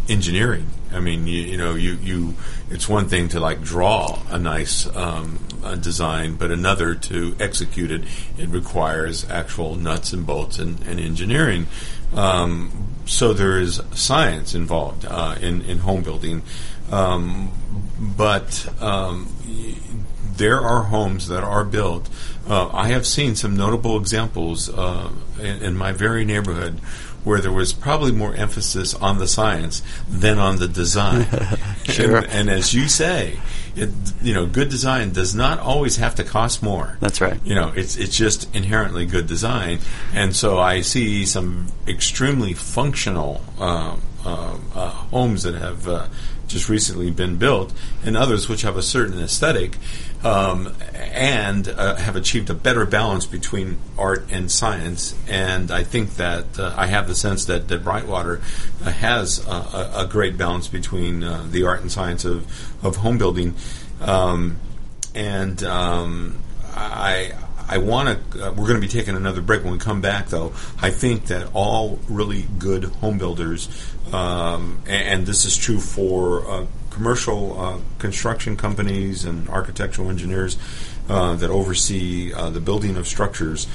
engineering. 0.08 0.68
I 0.92 1.00
mean, 1.00 1.26
you, 1.26 1.42
you, 1.42 1.56
know, 1.56 1.74
you, 1.74 1.94
you 1.94 2.34
it's 2.70 2.88
one 2.88 3.08
thing 3.08 3.30
to 3.30 3.40
like 3.40 3.60
draw 3.60 4.22
a 4.30 4.38
nice 4.38 4.86
um, 4.94 5.40
a 5.64 5.76
design, 5.76 6.36
but 6.36 6.52
another 6.52 6.94
to 6.94 7.34
execute 7.40 7.90
it. 7.90 8.04
It 8.38 8.50
requires 8.50 9.28
actual 9.28 9.74
nuts 9.74 10.12
and 10.12 10.24
bolts 10.24 10.60
and, 10.60 10.80
and 10.86 11.00
engineering. 11.00 11.66
Um, 12.14 12.93
so 13.06 13.32
there 13.32 13.58
is 13.58 13.80
science 13.92 14.54
involved 14.54 15.04
uh, 15.04 15.36
in 15.40 15.62
in 15.62 15.78
home 15.78 16.02
building, 16.02 16.42
um, 16.90 17.52
but 17.98 18.68
um, 18.82 19.32
there 20.36 20.60
are 20.60 20.84
homes 20.84 21.28
that 21.28 21.44
are 21.44 21.64
built. 21.64 22.08
Uh, 22.48 22.68
I 22.72 22.88
have 22.88 23.06
seen 23.06 23.36
some 23.36 23.56
notable 23.56 23.96
examples 23.98 24.68
uh, 24.68 25.10
in, 25.40 25.62
in, 25.62 25.76
my 25.76 25.92
very 25.92 26.24
neighborhood 26.24 26.78
where 27.24 27.40
there 27.40 27.52
was 27.52 27.72
probably 27.72 28.12
more 28.12 28.34
emphasis 28.34 28.94
on 28.94 29.18
the 29.18 29.26
science 29.26 29.82
than 30.08 30.38
on 30.38 30.58
the 30.58 30.68
design. 30.68 31.26
sure. 31.84 32.18
and, 32.18 32.26
and, 32.26 32.50
as 32.50 32.74
you 32.74 32.86
say, 32.86 33.38
it, 33.76 33.90
you 34.22 34.34
know, 34.34 34.46
good 34.46 34.68
design 34.68 35.12
does 35.12 35.34
not 35.34 35.58
always 35.58 35.96
have 35.96 36.14
to 36.16 36.24
cost 36.24 36.62
more. 36.62 36.96
That's 37.00 37.20
right. 37.20 37.40
You 37.44 37.54
know, 37.54 37.72
it's 37.74 37.96
it's 37.96 38.16
just 38.16 38.54
inherently 38.54 39.06
good 39.06 39.26
design, 39.26 39.80
and 40.12 40.34
so 40.34 40.58
I 40.58 40.80
see 40.80 41.24
some 41.26 41.68
extremely 41.86 42.52
functional 42.52 43.42
uh, 43.58 43.96
uh, 44.24 44.58
uh 44.74 44.88
homes 44.88 45.42
that 45.42 45.54
have 45.54 45.88
uh, 45.88 46.08
just 46.46 46.68
recently 46.68 47.10
been 47.10 47.36
built, 47.36 47.72
and 48.04 48.16
others 48.16 48.48
which 48.48 48.62
have 48.62 48.76
a 48.76 48.82
certain 48.82 49.18
aesthetic 49.18 49.76
um, 50.24 50.74
and 50.94 51.68
uh, 51.68 51.96
have 51.96 52.16
achieved 52.16 52.48
a 52.48 52.54
better 52.54 52.86
balance 52.86 53.26
between 53.26 53.76
art 53.98 54.24
and 54.30 54.50
science. 54.50 55.14
And 55.28 55.70
I 55.70 55.84
think 55.84 56.16
that 56.16 56.58
uh, 56.58 56.74
I 56.76 56.86
have 56.86 57.06
the 57.06 57.14
sense 57.14 57.44
that, 57.44 57.68
that 57.68 57.84
Brightwater 57.84 58.40
uh, 58.84 58.90
has 58.90 59.46
a, 59.46 59.92
a, 59.96 60.08
great 60.08 60.38
balance 60.38 60.66
between 60.66 61.22
uh, 61.22 61.46
the 61.50 61.64
art 61.64 61.82
and 61.82 61.92
science 61.92 62.24
of, 62.24 62.46
of 62.84 62.96
home 62.96 63.18
building. 63.18 63.54
Um, 64.00 64.56
and 65.14 65.62
um, 65.62 66.38
I, 66.74 67.32
I 67.68 67.78
want 67.78 68.32
to. 68.32 68.46
Uh, 68.46 68.50
we're 68.50 68.66
going 68.66 68.74
to 68.74 68.80
be 68.80 68.88
taking 68.88 69.16
another 69.16 69.40
break. 69.40 69.62
When 69.62 69.72
we 69.72 69.78
come 69.78 70.00
back, 70.00 70.28
though, 70.28 70.52
I 70.80 70.90
think 70.90 71.26
that 71.26 71.48
all 71.54 71.98
really 72.08 72.46
good 72.58 72.84
home 72.84 73.18
builders, 73.18 73.68
um, 74.12 74.82
and, 74.86 75.08
and, 75.08 75.26
this 75.26 75.44
is 75.44 75.56
true 75.56 75.80
for 75.80 76.48
uh, 76.48 76.66
commercial 76.90 77.60
uh, 77.60 77.78
construction 77.98 78.56
companies 78.56 79.24
and 79.24 79.48
architectural 79.48 80.10
engineers 80.10 80.56
uh, 81.08 81.34
that 81.36 81.50
oversee 81.50 82.32
uh, 82.32 82.50
the 82.50 82.60
building 82.60 82.96
of 82.96 83.06
structures, 83.06 83.66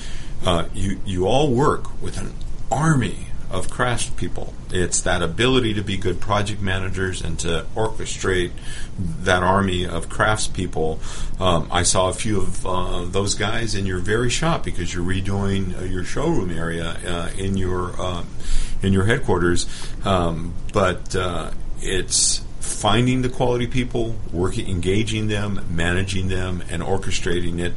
uh, 0.45 0.65
you 0.73 0.99
you 1.05 1.27
all 1.27 1.51
work 1.51 2.01
with 2.01 2.17
an 2.17 2.33
army 2.71 3.27
of 3.49 3.67
craftspeople. 3.67 4.53
It's 4.71 5.01
that 5.01 5.23
ability 5.23 5.73
to 5.73 5.81
be 5.81 5.97
good 5.97 6.19
project 6.19 6.61
managers 6.61 7.21
and 7.21 7.39
to 7.39 7.65
orchestrate 7.75 8.51
that 8.97 9.41
army 9.41 9.85
of 9.87 10.07
craftspeople. 10.07 11.41
Um, 11.41 11.67
I 11.71 11.81
saw 11.81 12.09
a 12.09 12.13
few 12.13 12.41
of 12.41 12.65
uh, 12.65 13.05
those 13.05 13.33
guys 13.33 13.73
in 13.73 13.87
your 13.87 13.99
very 13.99 14.29
shop 14.29 14.63
because 14.63 14.93
you're 14.93 15.03
redoing 15.03 15.79
uh, 15.79 15.85
your 15.85 16.03
showroom 16.03 16.51
area 16.51 16.97
uh, 17.05 17.31
in 17.37 17.57
your 17.57 17.93
in 18.81 18.93
your 18.93 19.05
headquarters. 19.05 19.67
Um, 20.05 20.53
but 20.73 21.15
it's 21.81 22.43
finding 22.59 23.21
the 23.21 23.29
quality 23.29 23.67
people, 23.67 24.15
working, 24.31 24.69
engaging 24.69 25.27
them, 25.27 25.65
managing 25.69 26.27
them, 26.27 26.63
and 26.69 26.81
orchestrating 26.83 27.59
it 27.59 27.73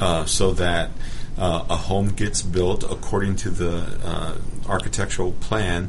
uh, 0.00 0.24
so 0.24 0.52
that 0.52 0.90
uh, 1.38 1.64
a 1.68 1.76
home 1.76 2.10
gets 2.10 2.42
built 2.42 2.84
according 2.84 3.36
to 3.36 3.50
the 3.50 3.98
uh, 4.04 4.36
architectural 4.68 5.32
plan. 5.32 5.88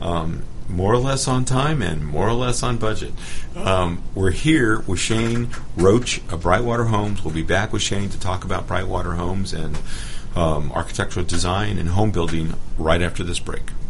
Um, 0.00 0.42
more 0.68 0.92
or 0.92 0.98
less 0.98 1.28
on 1.28 1.44
time 1.44 1.80
and 1.80 2.04
more 2.04 2.28
or 2.28 2.32
less 2.32 2.60
on 2.64 2.76
budget. 2.76 3.12
Um, 3.54 4.02
we're 4.16 4.32
here 4.32 4.80
with 4.80 4.98
Shane 4.98 5.48
Roach 5.76 6.18
of 6.28 6.42
Brightwater 6.42 6.88
Homes. 6.88 7.24
We'll 7.24 7.32
be 7.32 7.44
back 7.44 7.72
with 7.72 7.82
Shane 7.82 8.08
to 8.08 8.18
talk 8.18 8.44
about 8.44 8.66
Brightwater 8.66 9.16
Homes 9.16 9.52
and 9.52 9.78
um, 10.34 10.72
architectural 10.72 11.24
design 11.24 11.78
and 11.78 11.90
home 11.90 12.10
building 12.10 12.54
right 12.78 13.00
after 13.00 13.22
this 13.22 13.38
break. 13.38 13.70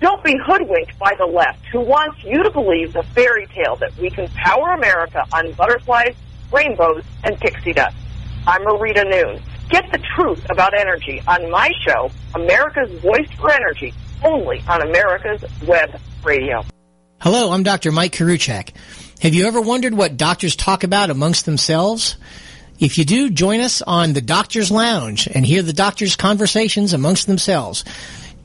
Don't 0.00 0.24
be 0.24 0.34
hoodwinked 0.46 0.98
by 0.98 1.14
the 1.18 1.26
left 1.26 1.62
who 1.66 1.80
wants 1.80 2.24
you 2.24 2.42
to 2.42 2.50
believe 2.50 2.94
the 2.94 3.02
fairy 3.14 3.46
tale 3.48 3.76
that 3.76 3.94
we 3.98 4.08
can 4.08 4.28
power 4.28 4.70
America 4.70 5.22
on 5.34 5.52
butterflies, 5.52 6.14
rainbows, 6.50 7.04
and 7.22 7.38
pixie 7.38 7.74
dust. 7.74 7.94
I'm 8.46 8.62
Marita 8.62 9.04
Noon. 9.04 9.42
Get 9.68 9.92
the 9.92 10.02
truth 10.16 10.42
about 10.50 10.72
energy 10.72 11.22
on 11.28 11.50
my 11.50 11.70
show, 11.86 12.10
America's 12.34 12.90
Voice 13.00 13.30
for 13.38 13.52
Energy, 13.52 13.92
only 14.24 14.62
on 14.66 14.80
America's 14.80 15.44
Web 15.66 15.90
Radio. 16.24 16.64
Hello, 17.20 17.52
I'm 17.52 17.62
Dr. 17.62 17.92
Mike 17.92 18.12
Karuchak. 18.12 18.70
Have 19.20 19.34
you 19.34 19.46
ever 19.46 19.60
wondered 19.60 19.92
what 19.92 20.16
doctors 20.16 20.56
talk 20.56 20.82
about 20.82 21.10
amongst 21.10 21.44
themselves? 21.44 22.16
If 22.78 22.96
you 22.96 23.04
do, 23.04 23.28
join 23.28 23.60
us 23.60 23.82
on 23.82 24.14
the 24.14 24.22
Doctor's 24.22 24.70
Lounge 24.70 25.28
and 25.28 25.44
hear 25.44 25.60
the 25.60 25.74
doctors' 25.74 26.16
conversations 26.16 26.94
amongst 26.94 27.26
themselves. 27.26 27.84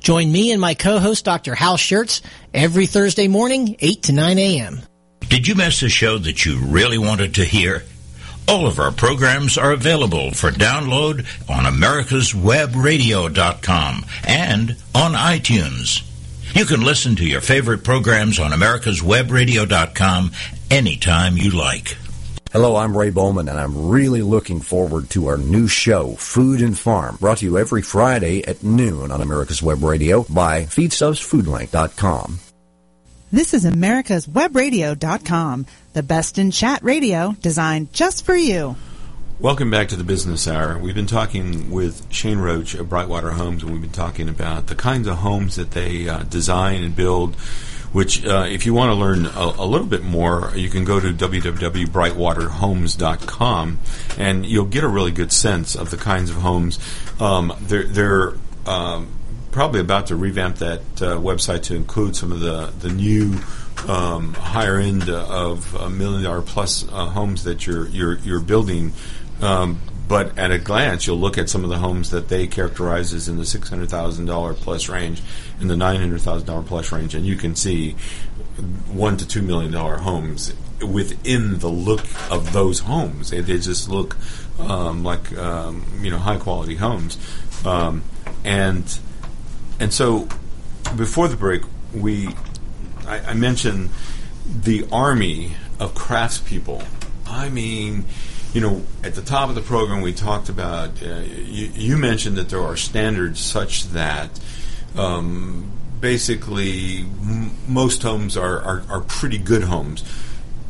Join 0.06 0.32
me 0.32 0.52
and 0.52 0.62
my 0.62 0.76
co-host, 0.76 1.26
Dr. 1.26 1.56
Hal 1.56 1.78
Schertz, 1.78 2.22
every 2.54 2.86
Thursday 2.86 3.28
morning, 3.28 3.76
8 3.80 4.04
to 4.04 4.14
9 4.14 4.38
a.m. 4.38 4.82
Did 5.22 5.48
you 5.48 5.56
miss 5.56 5.82
a 5.82 5.90
show 5.90 6.20
that 6.20 6.46
you 6.46 6.60
really 6.60 7.00
wanted 7.00 7.34
to 7.36 7.44
hear? 7.44 7.84
All 8.48 8.68
of 8.68 8.78
our 8.78 8.92
programs 8.92 9.58
are 9.58 9.72
available 9.72 10.30
for 10.30 10.52
download 10.52 11.26
on 11.50 11.64
americaswebradio.com 11.64 14.06
and 14.28 14.76
on 14.94 15.14
iTunes. 15.14 16.04
You 16.56 16.66
can 16.66 16.82
listen 16.82 17.16
to 17.16 17.28
your 17.28 17.42
favorite 17.42 17.84
programs 17.84 18.38
on 18.38 18.52
americaswebradio.com 18.52 20.32
anytime 20.70 21.36
you 21.36 21.50
like. 21.50 21.98
Hello, 22.56 22.78
I'm 22.78 22.98
Ray 22.98 23.10
Bowman, 23.10 23.50
and 23.50 23.60
I'm 23.60 23.90
really 23.90 24.22
looking 24.22 24.62
forward 24.62 25.10
to 25.10 25.28
our 25.28 25.36
new 25.36 25.68
show, 25.68 26.14
Food 26.14 26.62
and 26.62 26.80
Farm, 26.80 27.18
brought 27.20 27.40
to 27.40 27.46
you 27.46 27.58
every 27.58 27.82
Friday 27.82 28.48
at 28.48 28.64
noon 28.64 29.12
on 29.12 29.20
America's 29.20 29.62
Web 29.62 29.84
Radio 29.84 30.24
by 30.30 30.64
FeedstuffsFoodLink.com. 30.64 32.40
This 33.30 33.54
is 33.54 33.66
America'sWebRadio.com, 33.66 35.66
the 35.92 36.04
best 36.04 36.38
in 36.38 36.52
chat 36.52 36.82
radio 36.82 37.36
designed 37.42 37.92
just 37.92 38.26
for 38.26 38.38
you. 38.38 38.78
Welcome 39.42 39.70
back 39.70 39.90
to 39.90 39.98
the 39.98 40.06
Business 40.06 40.48
Hour. 40.48 40.80
We've 40.80 40.96
been 40.96 41.08
talking 41.08 41.72
with 41.72 42.10
Shane 42.10 42.40
Roach 42.40 42.74
of 42.74 42.88
Brightwater 42.88 43.34
Homes, 43.34 43.64
and 43.64 43.74
we've 43.74 43.82
been 43.82 43.90
talking 43.90 44.30
about 44.30 44.68
the 44.68 44.76
kinds 44.76 45.10
of 45.10 45.18
homes 45.18 45.58
that 45.58 45.72
they 45.72 46.08
uh, 46.08 46.24
design 46.24 46.84
and 46.84 46.96
build. 46.96 47.36
Which, 47.96 48.26
uh, 48.26 48.46
if 48.50 48.66
you 48.66 48.74
want 48.74 48.90
to 48.90 48.96
learn 48.96 49.26
a, 49.26 49.54
a, 49.58 49.66
little 49.66 49.88
bit 49.88 50.04
more, 50.04 50.52
you 50.54 50.70
can 50.70 50.84
go 50.84 51.00
to 51.00 51.14
www.brightwaterhomes.com, 51.14 53.80
and 54.18 54.46
you'll 54.46 54.66
get 54.66 54.84
a 54.84 54.88
really 54.90 55.14
good 55.14 55.32
sense 55.32 55.76
of 55.76 55.92
the 55.92 55.98
kinds 55.98 56.30
of 56.30 56.36
homes. 56.36 56.78
Um, 57.22 57.54
they're, 57.62 57.84
they're 57.84 58.34
um, 58.66 59.08
probably 59.52 59.80
about 59.80 60.08
to 60.08 60.18
revamp 60.18 60.58
that 60.58 60.82
uh, 61.02 61.16
website 61.20 61.64
to 61.64 61.76
include 61.76 62.18
some 62.18 62.34
of 62.34 62.42
the 62.42 62.74
the 62.82 62.90
new 62.90 63.40
um, 63.88 64.34
higher 64.34 64.78
end 64.78 65.10
of 65.10 65.74
a 65.76 65.90
million 65.90 66.24
dollar 66.24 66.42
plus 66.42 66.86
uh, 66.92 67.06
homes 67.06 67.46
that 67.46 67.66
you're 67.66 67.88
you're 67.88 68.18
you're 68.18 68.42
building. 68.42 68.92
Um, 69.42 69.80
but 70.08 70.38
at 70.38 70.52
a 70.52 70.60
glance, 70.60 71.08
you'll 71.08 71.20
look 71.20 71.38
at 71.38 71.50
some 71.50 71.64
of 71.64 71.70
the 71.70 71.78
homes 71.78 72.12
that 72.12 72.28
they 72.28 72.48
characterize 72.48 73.14
as 73.14 73.28
in 73.28 73.38
the 73.38 73.46
six 73.46 73.70
hundred 73.70 73.90
thousand 73.90 74.26
dollar 74.26 74.54
plus 74.54 74.90
range, 74.90 75.22
in 75.60 75.68
the 75.68 75.76
nine 75.76 76.00
hundred 76.00 76.22
thousand 76.22 76.48
dollar 76.48 76.64
plus 76.64 76.92
range, 76.92 77.16
and 77.16 77.26
you 77.26 77.36
can 77.36 77.56
see 77.56 77.92
one 78.92 79.18
to 79.18 79.28
two 79.28 79.42
million 79.42 79.72
dollar 79.72 79.98
homes 79.98 80.54
within 80.86 81.60
the 81.60 81.70
look 81.70 82.06
of 82.32 82.54
those 82.54 82.80
homes. 82.80 83.30
They, 83.30 83.42
just 83.42 83.90
look 83.90 84.18
um, 84.60 85.04
like 85.04 85.36
um, 85.38 85.86
you 86.02 86.12
know 86.12 86.18
high 86.18 86.38
quality 86.38 86.76
homes, 86.76 87.18
um, 87.66 88.04
and 88.44 89.00
and 89.80 89.94
so 89.94 90.28
before 90.96 91.28
the 91.28 91.38
break, 91.38 91.64
we 91.94 92.30
I, 93.08 93.20
I 93.20 93.34
mentioned 93.34 93.90
the 94.48 94.88
army 94.92 95.54
of 95.80 95.94
craftspeople. 95.94 96.86
I 97.28 97.50
mean 97.50 98.06
you 98.56 98.62
know, 98.62 98.82
at 99.04 99.16
the 99.16 99.22
top 99.22 99.50
of 99.50 99.56
the 99.56 99.62
program, 99.62 100.00
we 100.00 100.14
talked 100.14 100.48
about, 100.48 101.04
uh, 101.04 101.20
you, 101.28 101.72
you, 101.76 101.98
mentioned 101.98 102.38
that 102.38 102.48
there 102.48 102.62
are 102.62 102.78
standards 102.78 103.42
such 103.42 103.84
that 103.90 104.30
um, 104.98 105.72
basically 106.00 107.00
m- 107.00 107.52
most 107.68 108.04
homes 108.04 108.38
are, 108.38 108.60
are, 108.62 108.84
are, 108.90 109.02
pretty 109.02 109.38
good 109.38 109.64
homes. 109.64 110.04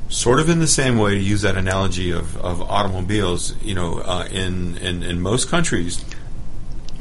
Sort 0.07 0.39
of 0.39 0.49
in 0.49 0.59
the 0.59 0.67
same 0.67 0.97
way, 0.97 1.15
to 1.15 1.21
use 1.21 1.41
that 1.41 1.57
analogy 1.57 2.11
of, 2.11 2.37
of 2.37 2.61
automobiles, 2.61 3.55
you 3.61 3.73
know, 3.73 3.99
uh, 3.99 4.27
in, 4.31 4.77
in, 4.77 5.03
in 5.03 5.19
most 5.19 5.49
countries, 5.49 6.05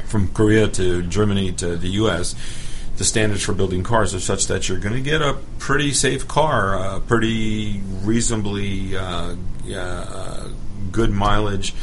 from 0.05 0.27
Korea 0.29 0.67
to 0.69 1.03
Germany 1.03 1.51
to 1.53 1.75
the 1.75 1.89
U.S., 1.89 2.35
the 2.97 3.03
standards 3.03 3.43
for 3.43 3.53
building 3.53 3.83
cars 3.83 4.13
are 4.15 4.19
such 4.19 4.47
that 4.47 4.69
you're 4.69 4.79
going 4.79 4.95
to 4.95 5.01
get 5.01 5.21
a 5.21 5.37
pretty 5.59 5.91
safe 5.91 6.27
car, 6.27 6.95
a 6.95 6.99
pretty 7.01 7.81
reasonably 8.03 8.95
uh, 8.95 9.35
uh, 9.73 10.47
good 10.91 11.11
mileage, 11.11 11.73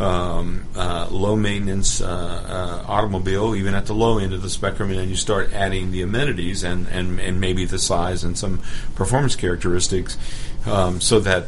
um, 0.00 0.66
uh, 0.76 1.08
low 1.10 1.36
maintenance 1.36 2.00
uh, 2.00 2.06
uh, 2.06 2.90
automobile, 2.90 3.54
even 3.54 3.74
at 3.74 3.86
the 3.86 3.94
low 3.94 4.18
end 4.18 4.32
of 4.32 4.42
the 4.42 4.50
spectrum, 4.50 4.90
and 4.90 4.98
then 4.98 5.08
you 5.08 5.16
start 5.16 5.52
adding 5.52 5.90
the 5.90 6.02
amenities 6.02 6.62
and, 6.62 6.86
and, 6.88 7.20
and 7.20 7.40
maybe 7.40 7.64
the 7.64 7.78
size 7.78 8.24
and 8.24 8.38
some 8.38 8.60
performance 8.94 9.36
characteristics 9.36 10.16
um, 10.66 11.00
so 11.00 11.20
that 11.20 11.46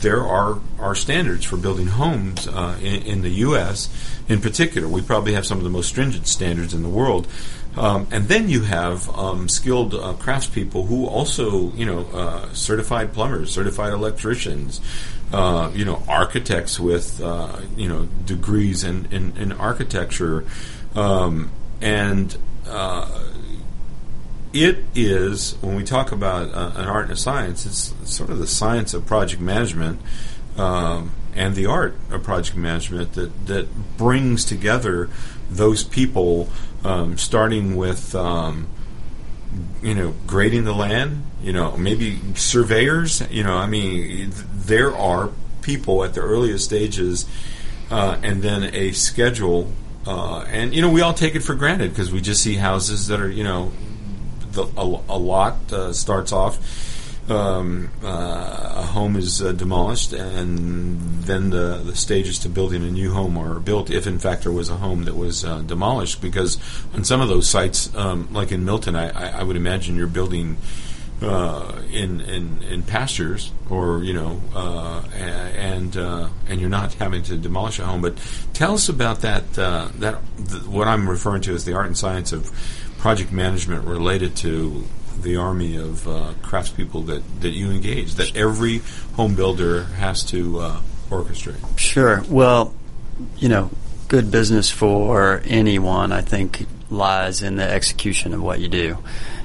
there 0.00 0.22
are, 0.22 0.60
are 0.78 0.94
standards 0.94 1.44
for 1.44 1.56
building 1.56 1.88
homes 1.88 2.46
uh, 2.46 2.78
in, 2.80 3.02
in, 3.02 3.22
the 3.22 3.30
U.S. 3.30 3.88
in 4.28 4.40
particular. 4.40 4.88
We 4.88 5.02
probably 5.02 5.32
have 5.32 5.46
some 5.46 5.58
of 5.58 5.64
the 5.64 5.70
most 5.70 5.88
stringent 5.88 6.26
standards 6.26 6.74
in 6.74 6.82
the 6.82 6.88
world. 6.88 7.26
Um, 7.76 8.06
and 8.10 8.26
then 8.28 8.48
you 8.48 8.62
have 8.62 9.08
um, 9.10 9.48
skilled 9.48 9.94
uh, 9.94 10.14
craftspeople 10.14 10.88
who 10.88 11.06
also, 11.06 11.72
you 11.72 11.84
know, 11.84 12.06
uh, 12.12 12.52
certified 12.54 13.12
plumbers, 13.12 13.50
certified 13.52 13.92
electricians, 13.92 14.80
uh, 15.32 15.70
you 15.74 15.84
know, 15.84 16.02
architects 16.08 16.80
with, 16.80 17.20
uh, 17.20 17.60
you 17.76 17.88
know, 17.88 18.08
degrees 18.24 18.82
in, 18.82 19.06
in, 19.12 19.36
in 19.36 19.52
architecture. 19.52 20.44
Um, 20.94 21.50
and 21.82 22.36
uh, 22.66 23.24
it 24.52 24.78
is, 24.94 25.56
when 25.60 25.76
we 25.76 25.84
talk 25.84 26.12
about 26.12 26.54
uh, 26.54 26.72
an 26.76 26.86
art 26.86 27.04
and 27.04 27.12
a 27.12 27.16
science, 27.16 27.66
it's 27.66 28.10
sort 28.10 28.30
of 28.30 28.38
the 28.38 28.46
science 28.46 28.94
of 28.94 29.04
project 29.04 29.42
management 29.42 30.00
um, 30.56 31.12
and 31.34 31.54
the 31.54 31.66
art 31.66 31.94
of 32.10 32.22
project 32.22 32.56
management 32.56 33.12
that, 33.12 33.46
that 33.46 33.98
brings 33.98 34.44
together 34.44 35.10
those 35.50 35.84
people, 35.84 36.48
um, 36.86 37.18
starting 37.18 37.76
with. 37.76 38.14
Um, 38.14 38.68
you 39.82 39.94
know, 39.94 40.14
grading 40.26 40.64
the 40.64 40.74
land, 40.74 41.24
you 41.42 41.52
know, 41.52 41.76
maybe 41.76 42.20
surveyors, 42.34 43.22
you 43.30 43.42
know, 43.42 43.56
I 43.56 43.66
mean, 43.66 44.32
there 44.52 44.94
are 44.94 45.30
people 45.62 46.04
at 46.04 46.14
the 46.14 46.20
earliest 46.20 46.64
stages, 46.64 47.26
uh, 47.90 48.18
and 48.22 48.42
then 48.42 48.74
a 48.74 48.92
schedule, 48.92 49.70
uh, 50.06 50.40
and 50.48 50.74
you 50.74 50.82
know, 50.82 50.90
we 50.90 51.00
all 51.00 51.14
take 51.14 51.34
it 51.34 51.40
for 51.40 51.54
granted 51.54 51.90
because 51.90 52.12
we 52.12 52.20
just 52.20 52.42
see 52.42 52.54
houses 52.54 53.08
that 53.08 53.20
are, 53.20 53.30
you 53.30 53.44
know, 53.44 53.72
the, 54.52 54.64
a, 54.76 55.00
a, 55.08 55.18
lot 55.18 55.72
uh, 55.72 55.92
starts 55.92 56.32
off. 56.32 56.58
Um, 57.28 57.90
uh, 58.04 58.74
a 58.76 58.82
home 58.82 59.16
is 59.16 59.42
uh, 59.42 59.50
demolished, 59.50 60.12
and 60.12 61.00
then 61.24 61.50
the, 61.50 61.82
the 61.84 61.96
stages 61.96 62.38
to 62.40 62.48
building 62.48 62.84
a 62.84 62.90
new 62.90 63.12
home 63.12 63.36
are 63.36 63.58
built. 63.58 63.90
If 63.90 64.06
in 64.06 64.20
fact 64.20 64.44
there 64.44 64.52
was 64.52 64.70
a 64.70 64.76
home 64.76 65.04
that 65.04 65.16
was 65.16 65.44
uh, 65.44 65.62
demolished, 65.62 66.22
because 66.22 66.56
on 66.94 67.02
some 67.02 67.20
of 67.20 67.28
those 67.28 67.48
sites, 67.48 67.92
um, 67.96 68.28
like 68.32 68.52
in 68.52 68.64
Milton, 68.64 68.94
I, 68.94 69.40
I, 69.40 69.42
would 69.42 69.56
imagine 69.56 69.96
you're 69.96 70.06
building 70.06 70.56
uh, 71.20 71.82
in, 71.90 72.20
in 72.20 72.62
in 72.62 72.82
pastures, 72.84 73.50
or 73.70 74.04
you 74.04 74.12
know, 74.12 74.40
uh, 74.54 75.02
and 75.12 75.96
uh, 75.96 76.28
and 76.48 76.60
you're 76.60 76.70
not 76.70 76.94
having 76.94 77.24
to 77.24 77.36
demolish 77.36 77.80
a 77.80 77.86
home. 77.86 78.02
But 78.02 78.18
tell 78.52 78.74
us 78.74 78.88
about 78.88 79.22
that. 79.22 79.52
That 79.54 80.20
th- 80.36 80.62
what 80.64 80.86
I'm 80.86 81.08
referring 81.08 81.42
to 81.42 81.54
as 81.54 81.64
the 81.64 81.72
art 81.72 81.86
and 81.86 81.96
science 81.96 82.32
of 82.32 82.52
project 82.98 83.32
management 83.32 83.84
related 83.84 84.36
to 84.36 84.84
the 85.22 85.36
army 85.36 85.76
of 85.76 86.06
uh, 86.06 86.32
craftspeople 86.42 87.06
that, 87.06 87.40
that 87.40 87.50
you 87.50 87.70
engage, 87.70 88.14
that 88.14 88.36
every 88.36 88.82
home 89.14 89.34
builder 89.34 89.84
has 89.84 90.22
to 90.24 90.60
uh, 90.60 90.80
orchestrate? 91.10 91.78
Sure. 91.78 92.22
Well, 92.28 92.74
you 93.36 93.48
know, 93.48 93.70
good 94.08 94.30
business 94.30 94.70
for 94.70 95.42
anyone, 95.44 96.12
I 96.12 96.20
think, 96.20 96.66
lies 96.90 97.42
in 97.42 97.56
the 97.56 97.68
execution 97.68 98.32
of 98.34 98.42
what 98.42 98.60
you 98.60 98.68
do. 98.68 98.98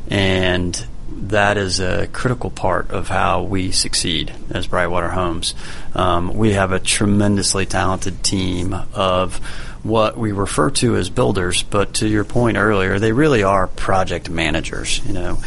And 0.10 0.86
that 1.10 1.58
is 1.58 1.80
a 1.80 2.08
critical 2.08 2.50
part 2.50 2.92
of 2.92 3.08
how 3.08 3.44
we 3.44 3.72
succeed 3.72 4.34
as 4.50 4.68
Brightwater 4.68 5.12
Homes. 5.12 5.54
Um, 5.94 6.34
we 6.34 6.54
have 6.54 6.72
a 6.72 6.80
tremendously 6.80 7.66
talented 7.66 8.24
team 8.24 8.76
of 8.94 9.40
what 9.84 10.18
we 10.18 10.32
refer 10.32 10.70
to 10.70 10.96
as 10.96 11.10
builders, 11.10 11.64
but 11.64 11.96
to 11.96 12.08
your 12.08 12.24
point 12.24 12.58
earlier, 12.58 13.00
they 13.00 13.12
really 13.12 13.44
are 13.44 13.68
project 13.68 14.30
managers. 14.30 15.02
You 15.06 15.14
know, 15.14 15.38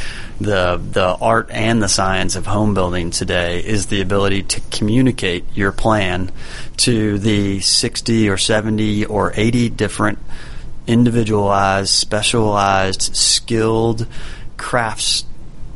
the 0.41 0.81
the 0.83 1.17
art 1.21 1.51
and 1.51 1.83
the 1.83 1.89
science 1.89 2.35
of 2.35 2.47
home 2.47 2.75
building 2.75 3.11
today 3.11 3.65
is 3.65 3.87
the 3.87 4.01
ability 4.01 4.43
to 4.43 4.61
communicate 4.71 5.45
your 5.55 5.73
plan 5.73 6.33
to 6.79 7.19
the 7.19 7.61
60 7.61 8.29
or 8.29 8.37
70 8.37 9.05
or 9.07 9.33
80 9.35 9.71
different 9.71 10.19
individualized, 10.87 11.91
specialized, 11.91 13.15
skilled 13.15 14.07
crafts 14.57 15.25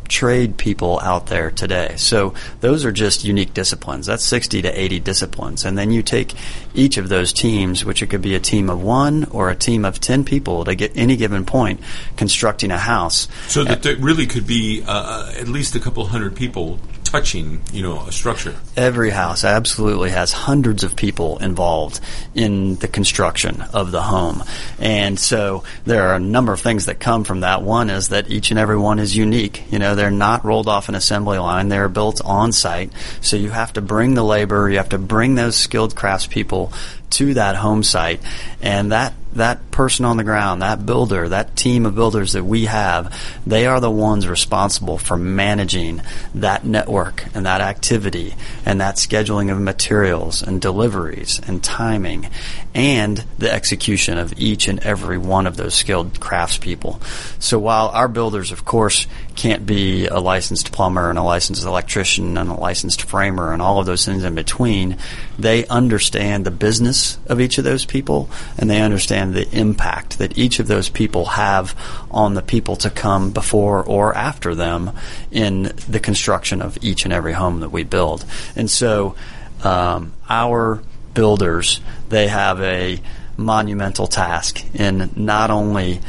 trade 0.09 0.57
people 0.57 0.99
out 1.01 1.27
there 1.27 1.51
today. 1.51 1.95
So 1.97 2.35
those 2.61 2.85
are 2.85 2.93
just 2.93 3.25
unique 3.25 3.55
disciplines. 3.55 4.07
That's 4.07 4.25
60 4.25 4.63
to 4.63 4.81
80 4.81 5.01
disciplines. 5.01 5.65
And 5.65 5.77
then 5.77 5.91
you 5.91 6.03
take 6.03 6.35
each 6.75 6.97
of 6.97 7.09
those 7.09 7.33
teams, 7.33 7.85
which 7.85 8.03
it 8.03 8.09
could 8.09 8.23
be 8.23 8.35
a 8.35 8.41
team 8.41 8.71
of 8.71 8.83
one 8.83 9.25
or 9.31 9.51
a 9.51 9.57
team 9.57 9.85
of 9.85 10.01
10 10.01 10.25
people 10.25 10.65
to 10.65 10.75
get 10.75 10.97
any 10.97 11.17
given 11.17 11.45
point 11.45 11.81
constructing 12.17 12.71
a 12.71 12.79
house. 12.79 13.29
So 13.49 13.65
that 13.65 13.83
there 13.83 13.97
really 13.97 14.27
could 14.27 14.47
be 14.47 14.83
uh, 14.87 15.33
at 15.37 15.49
least 15.49 15.75
a 15.75 15.81
couple 15.81 16.05
hundred 16.07 16.37
people 16.37 16.79
touching, 17.09 17.61
you 17.73 17.83
know, 17.83 18.01
a 18.07 18.13
structure. 18.13 18.55
Every 18.77 19.11
house 19.11 19.43
absolutely 19.43 20.11
has 20.11 20.31
hundreds 20.31 20.85
of 20.85 20.95
people 20.95 21.39
involved 21.39 22.01
in 22.35 22.77
the 22.77 22.89
construction 22.89 23.63
of 23.73 23.93
the 23.93 24.03
home. 24.03 24.45
And 24.79 25.19
so 25.19 25.65
there 25.85 26.09
are 26.09 26.17
a 26.17 26.21
number 26.21 26.53
of 26.53 26.61
things 26.61 26.87
that 26.87 27.01
come 27.01 27.25
from 27.25 27.41
that. 27.41 27.63
One 27.63 27.89
is 27.89 28.09
that 28.09 28.31
each 28.31 28.51
and 28.51 28.61
every 28.61 28.77
one 28.77 28.99
is 28.99 29.17
unique. 29.17 29.65
You 29.73 29.79
know, 29.79 29.95
they're 29.95 30.11
not 30.11 30.45
rolled 30.45 30.69
off 30.69 30.89
an 30.89 30.95
assembly 30.95 31.39
line. 31.39 31.69
They're 31.69 31.89
built 31.89 32.21
on 32.25 32.53
site. 32.53 32.93
So 33.23 33.37
you 33.37 33.51
have 33.51 33.73
to 33.73 33.81
bring 33.81 34.15
the 34.15 34.23
labor, 34.25 34.69
you 34.69 34.77
have 34.77 34.91
to 34.91 34.99
bring 34.99 35.35
those 35.35 35.57
skilled 35.57 35.95
craftspeople 35.95 36.75
to 37.11 37.35
that 37.35 37.57
home 37.57 37.83
site. 37.83 38.21
And 38.61 38.93
that 38.93 39.15
that 39.35 39.71
person 39.71 40.05
on 40.05 40.17
the 40.17 40.25
ground, 40.25 40.63
that 40.63 40.85
builder, 40.85 41.29
that 41.29 41.57
team 41.57 41.87
of 41.87 41.95
builders 41.95 42.33
that 42.33 42.45
we 42.45 42.65
have, 42.65 43.15
they 43.47 43.67
are 43.67 43.81
the 43.81 43.91
ones 43.91 44.27
responsible 44.27 44.99
for 44.99 45.17
managing 45.17 46.03
that 46.35 46.65
network 46.65 47.25
and 47.35 47.47
that 47.47 47.61
activity 47.61 48.35
and 48.65 48.81
that 48.81 48.97
scheduling 48.97 49.51
of 49.51 49.61
materials 49.61 50.43
and 50.43 50.61
deliveries 50.61 51.41
and 51.47 51.63
timing 51.63 52.29
and 52.75 53.25
the 53.39 53.53
execution 53.53 54.19
of 54.19 54.33
each 54.39 54.69
and 54.69 54.81
every 54.81 55.19
one 55.19 55.47
of 55.47 55.57
those 55.57 55.75
skilled 55.75 56.19
craftspeople. 56.21 57.03
So 57.41 57.59
while 57.59 57.89
our 57.89 58.09
builders, 58.09 58.51
of 58.51 58.65
course, 58.65 59.07
can't 59.39 59.65
be 59.65 60.09
a 60.09 60.19
licensed 60.19 60.73
plumber 60.73 61.11
and 61.11 61.19
a 61.19 61.23
licensed 61.23 61.65
electrician 61.65 62.37
and 62.37 62.51
a 62.51 62.55
licensed 62.55 63.03
framer 63.03 63.53
and 63.53 63.63
all 63.63 63.79
of 63.79 63.87
those 63.87 64.05
things 64.05 64.25
in 64.25 64.35
between, 64.35 64.99
they 65.39 65.65
understand 65.69 66.45
the 66.45 66.51
business 66.51 67.19
of 67.27 67.41
each 67.41 67.57
of 67.57 67.63
those 67.63 67.85
people 67.85 68.29
and 68.59 68.69
they 68.69 68.81
understand 68.81 69.35
the 69.35 69.49
impact 69.57 70.19
that 70.19 70.37
each 70.37 70.59
of 70.59 70.67
those 70.67 70.89
people 70.89 71.25
have 71.25 71.73
on 72.11 72.35
the 72.35 72.43
people 72.43 72.75
to 72.75 72.91
come 72.91 73.31
before 73.31 73.85
or 73.85 74.13
after 74.13 74.57
them 74.57 74.91
in 75.31 75.73
the 75.89 76.01
construction 76.01 76.61
of 76.61 76.77
each 76.83 77.05
and 77.05 77.15
every 77.15 77.33
home 77.33 77.61
that 77.61 77.71
we 77.71 77.85
build. 77.85 78.25
And 78.57 78.69
so 78.69 79.15
um, 79.63 80.15
our 80.29 80.83
builders, 81.15 81.81
they 82.09 82.27
have 82.27 82.61
a 82.61 83.01
monumental 83.37 84.09
task 84.09 84.65
in 84.75 85.11
not 85.15 85.53
only 85.53 86.01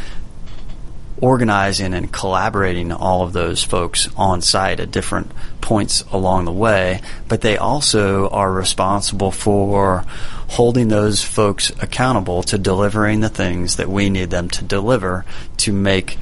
organizing 1.21 1.93
and 1.93 2.11
collaborating 2.11 2.91
all 2.91 3.23
of 3.23 3.33
those 3.33 3.63
folks 3.63 4.09
on 4.15 4.41
site 4.41 4.79
at 4.79 4.91
different 4.91 5.31
points 5.61 6.01
along 6.11 6.45
the 6.45 6.51
way, 6.51 7.01
but 7.27 7.41
they 7.41 7.57
also 7.57 8.29
are 8.29 8.51
responsible 8.51 9.31
for 9.31 10.03
holding 10.49 10.87
those 10.87 11.23
folks 11.23 11.71
accountable 11.81 12.43
to 12.43 12.57
delivering 12.57 13.19
the 13.19 13.29
things 13.29 13.75
that 13.75 13.89
we 13.89 14.09
need 14.09 14.29
them 14.29 14.49
to 14.49 14.63
deliver 14.63 15.25
to 15.57 15.71
make 15.73 16.17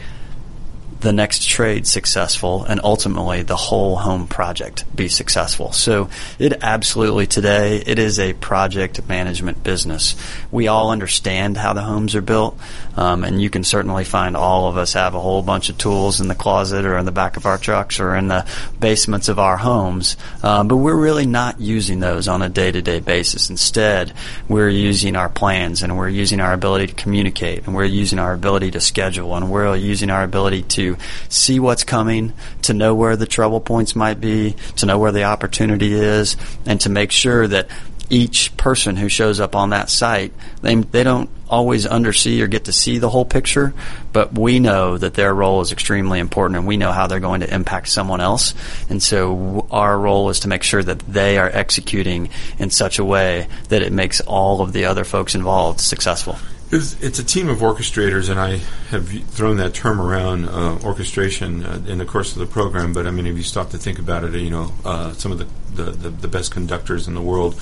the 0.99 1.13
next 1.13 1.47
trade 1.47 1.85
successful 1.85 2.63
and 2.63 2.81
ultimately 2.83 3.43
the 3.43 3.55
whole 3.55 3.97
home 3.97 4.27
project 4.27 4.83
be 4.95 5.07
successful. 5.07 5.71
So 5.71 6.09
it 6.39 6.63
absolutely 6.63 7.27
today 7.27 7.83
it 7.85 7.99
is 7.99 8.19
a 8.19 8.33
project 8.33 9.07
management 9.07 9.63
business. 9.63 10.15
We 10.51 10.67
all 10.67 10.89
understand 10.91 11.57
how 11.57 11.73
the 11.73 11.83
homes 11.83 12.15
are 12.15 12.21
built, 12.21 12.57
um, 12.97 13.23
and 13.23 13.41
you 13.41 13.49
can 13.49 13.63
certainly 13.63 14.03
find 14.03 14.35
all 14.35 14.67
of 14.67 14.75
us 14.75 14.93
have 14.93 15.15
a 15.15 15.19
whole 15.19 15.41
bunch 15.41 15.69
of 15.69 15.77
tools 15.77 16.19
in 16.19 16.27
the 16.27 16.35
closet 16.35 16.83
or 16.83 16.97
in 16.97 17.05
the 17.05 17.11
back 17.11 17.37
of 17.37 17.45
our 17.45 17.57
trucks 17.57 17.99
or 17.99 18.15
in 18.15 18.27
the 18.27 18.45
basements 18.79 19.29
of 19.29 19.39
our 19.39 19.57
homes, 19.57 20.17
um, 20.43 20.67
but 20.67 20.77
we're 20.77 20.95
really 20.95 21.25
not 21.25 21.61
using 21.61 21.99
those 21.99 22.27
on 22.27 22.41
a 22.41 22.49
day-to-day 22.49 22.99
basis. 22.99 23.49
Instead, 23.49 24.13
we're 24.49 24.69
using 24.69 25.15
our 25.15 25.29
plans 25.29 25.83
and 25.83 25.97
we're 25.97 26.09
using 26.09 26.39
our 26.39 26.53
ability 26.53 26.87
to 26.87 26.93
communicate 26.93 27.65
and 27.65 27.75
we're 27.75 27.85
using 27.85 28.19
our 28.19 28.33
ability 28.33 28.71
to 28.71 28.81
schedule 28.81 29.35
and 29.35 29.51
we're 29.51 29.75
using 29.75 30.09
our 30.09 30.23
ability 30.23 30.63
to 30.63 30.97
see 31.29 31.59
what's 31.59 31.83
coming, 31.83 32.33
to 32.63 32.73
know 32.73 32.95
where 32.95 33.15
the 33.15 33.27
trouble 33.27 33.59
points 33.59 33.95
might 33.95 34.19
be, 34.19 34.55
to 34.75 34.85
know 34.85 34.97
where 34.97 35.11
the 35.11 35.23
opportunity 35.23 35.93
is, 35.93 36.35
and 36.65 36.81
to 36.81 36.89
make 36.89 37.11
sure 37.11 37.47
that 37.47 37.67
each 38.09 38.55
person 38.57 38.95
who 38.95 39.09
shows 39.09 39.39
up 39.39 39.55
on 39.55 39.71
that 39.71 39.89
site, 39.89 40.33
they, 40.61 40.75
they 40.75 41.03
don't 41.03 41.29
always 41.49 41.85
undersee 41.85 42.41
or 42.41 42.47
get 42.47 42.65
to 42.65 42.71
see 42.71 42.97
the 42.97 43.09
whole 43.09 43.25
picture, 43.25 43.73
but 44.13 44.37
we 44.37 44.59
know 44.59 44.97
that 44.97 45.13
their 45.13 45.33
role 45.33 45.61
is 45.61 45.71
extremely 45.71 46.19
important 46.19 46.57
and 46.57 46.67
we 46.67 46.77
know 46.77 46.91
how 46.91 47.07
they're 47.07 47.19
going 47.19 47.41
to 47.41 47.53
impact 47.53 47.87
someone 47.89 48.21
else. 48.21 48.53
And 48.89 49.01
so 49.01 49.67
our 49.71 49.97
role 49.97 50.29
is 50.29 50.41
to 50.41 50.47
make 50.47 50.63
sure 50.63 50.83
that 50.83 50.99
they 50.99 51.37
are 51.37 51.49
executing 51.49 52.29
in 52.59 52.69
such 52.69 52.99
a 52.99 53.05
way 53.05 53.47
that 53.69 53.81
it 53.81 53.91
makes 53.91 54.21
all 54.21 54.61
of 54.61 54.73
the 54.73 54.85
other 54.85 55.03
folks 55.03 55.35
involved 55.35 55.79
successful. 55.79 56.37
It's, 56.69 57.17
a 57.17 57.23
team 57.23 57.47
of 57.47 57.59
orchestrators, 57.59 58.29
and 58.29 58.37
I 58.37 58.57
have 58.89 59.07
thrown 59.07 59.55
that 59.57 59.73
term 59.73 60.01
around 60.01 60.49
uh, 60.49 60.77
orchestration 60.83 61.63
uh, 61.65 61.81
in 61.87 61.97
the 61.97 62.03
course 62.03 62.33
of 62.33 62.39
the 62.39 62.45
program. 62.45 62.91
But 62.91 63.07
I 63.07 63.11
mean, 63.11 63.25
if 63.25 63.37
you 63.37 63.43
stop 63.43 63.69
to 63.69 63.77
think 63.77 63.99
about 63.99 64.25
it, 64.25 64.33
you 64.33 64.49
know, 64.49 64.73
uh, 64.83 65.13
some 65.13 65.31
of 65.31 65.37
the, 65.37 65.81
the, 65.81 66.09
the, 66.09 66.27
best 66.27 66.51
conductors 66.51 67.07
in 67.07 67.13
the 67.13 67.21
world, 67.21 67.55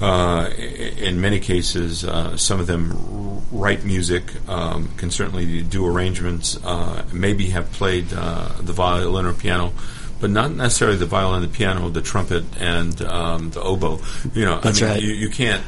uh, 0.00 0.50
in 0.56 1.20
many 1.20 1.40
cases, 1.40 2.04
uh, 2.04 2.36
some 2.36 2.60
of 2.60 2.66
them 2.66 3.42
write 3.52 3.84
music, 3.84 4.24
um, 4.48 4.88
can 4.96 5.10
certainly 5.10 5.62
do 5.62 5.86
arrangements, 5.86 6.58
uh, 6.64 7.04
maybe 7.12 7.46
have 7.46 7.70
played 7.72 8.08
the 8.08 8.72
violin 8.72 9.26
or 9.26 9.32
piano 9.32 9.72
but 10.20 10.30
not 10.30 10.50
necessarily 10.52 10.96
the 10.96 11.04
violin, 11.04 11.42
the 11.42 11.48
piano, 11.48 11.90
the 11.90 12.00
trumpet, 12.00 12.44
and 12.58 13.02
um, 13.02 13.50
the 13.50 13.60
oboe. 13.60 14.00
You 14.32 14.46
know, 14.46 14.58
That's 14.58 14.80
I 14.80 14.86
mean, 14.86 14.94
right. 14.94 15.02
you, 15.02 15.12
you 15.12 15.28
can't 15.28 15.62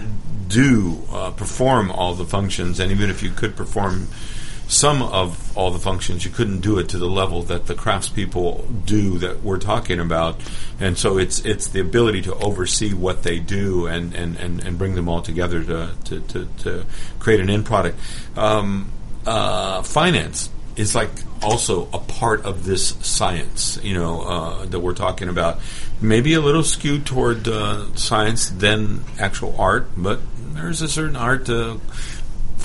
do 0.49 1.03
uh, 1.11 1.31
perform 1.33 1.91
all 1.91 2.15
the 2.15 2.25
functions, 2.25 2.81
and 2.81 2.91
even 2.91 3.11
if 3.11 3.23
you 3.23 3.31
could 3.31 3.55
perform 3.55 4.09
some 4.69 5.03
of 5.03 5.57
all 5.57 5.71
the 5.71 5.79
functions, 5.79 6.25
you 6.25 6.31
couldn't 6.31 6.61
do 6.61 6.79
it 6.79 6.89
to 6.89 6.99
the 6.99 7.09
level 7.09 7.43
that 7.45 7.67
the 7.67 7.75
craftspeople 7.75 8.85
do 8.85 9.19
that 9.19 9.43
we're 9.43 9.59
talking 9.59 10.01
about. 10.01 10.41
And 10.81 10.99
so 10.99 11.19
it's 11.19 11.45
it's 11.45 11.69
the 11.69 11.81
ability 11.81 12.23
to 12.23 12.35
oversee 12.35 12.93
what 12.93 13.23
they 13.23 13.39
do 13.39 13.87
and, 13.87 14.15
and, 14.15 14.37
and, 14.37 14.63
and 14.65 14.79
bring 14.79 14.95
them 14.95 15.09
all 15.09 15.23
together 15.23 15.63
to, 15.65 15.91
to, 16.05 16.21
to, 16.21 16.49
to 16.59 16.87
create 17.21 17.41
an 17.41 17.49
end 17.49 17.65
product. 17.65 17.99
Um, 18.37 18.91
uh, 19.25 19.83
finance 19.83 20.51
is 20.77 20.95
like 20.95 21.11
also 21.43 21.89
a 21.93 21.99
part 21.99 22.45
of 22.45 22.65
this 22.65 22.89
science, 23.01 23.79
you 23.83 23.95
know, 23.95 24.23
uh, 24.23 24.67
that 24.67 24.81
we're 24.81 24.95
talking 24.95 25.29
about. 25.29 25.61
Maybe 26.01 26.35
a 26.35 26.41
little 26.41 26.63
skewed 26.63 27.07
toward 27.07 27.49
uh, 27.49 27.95
science 27.95 28.51
than 28.51 29.05
actual 29.19 29.55
art, 29.59 29.89
but 29.97 30.21
there's 30.37 30.83
a 30.83 30.89
certain 30.89 31.17
art 31.17 31.47
to 31.47 31.81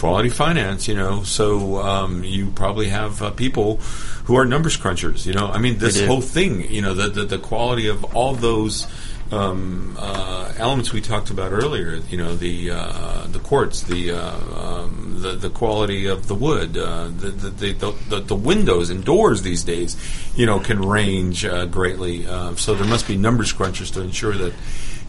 quality 0.01 0.29
finance, 0.29 0.87
you 0.87 0.95
know. 0.95 1.21
So 1.23 1.77
um, 1.77 2.23
you 2.23 2.49
probably 2.49 2.89
have 2.89 3.21
uh, 3.21 3.29
people 3.29 3.77
who 4.25 4.35
are 4.35 4.45
numbers 4.45 4.75
crunchers, 4.75 5.27
you 5.27 5.33
know. 5.33 5.47
I 5.47 5.59
mean, 5.59 5.77
this 5.77 6.03
whole 6.07 6.21
thing, 6.21 6.69
you 6.71 6.81
know, 6.81 6.95
the, 6.95 7.09
the, 7.09 7.25
the 7.25 7.37
quality 7.37 7.87
of 7.87 8.03
all 8.15 8.33
those 8.33 8.87
um, 9.31 9.95
uh, 9.99 10.51
elements 10.57 10.91
we 10.91 11.01
talked 11.01 11.29
about 11.29 11.51
earlier. 11.51 12.01
You 12.09 12.17
know, 12.17 12.35
the 12.35 12.71
uh, 12.71 13.27
the 13.27 13.37
quartz, 13.39 13.83
the, 13.83 14.11
uh, 14.11 14.59
um, 14.59 15.21
the 15.21 15.33
the 15.33 15.51
quality 15.51 16.07
of 16.07 16.27
the 16.27 16.35
wood, 16.35 16.77
uh, 16.77 17.09
the, 17.15 17.29
the, 17.29 17.93
the, 18.09 18.19
the 18.21 18.35
windows 18.35 18.89
and 18.89 19.05
doors 19.05 19.43
these 19.43 19.63
days, 19.63 19.95
you 20.35 20.47
know, 20.47 20.59
can 20.59 20.81
range 20.81 21.45
uh, 21.45 21.67
greatly. 21.67 22.25
So 22.55 22.73
there 22.73 22.87
must 22.87 23.07
be 23.07 23.17
numbers 23.17 23.53
crunchers 23.53 23.93
to 23.93 24.01
ensure 24.01 24.33
that. 24.33 24.53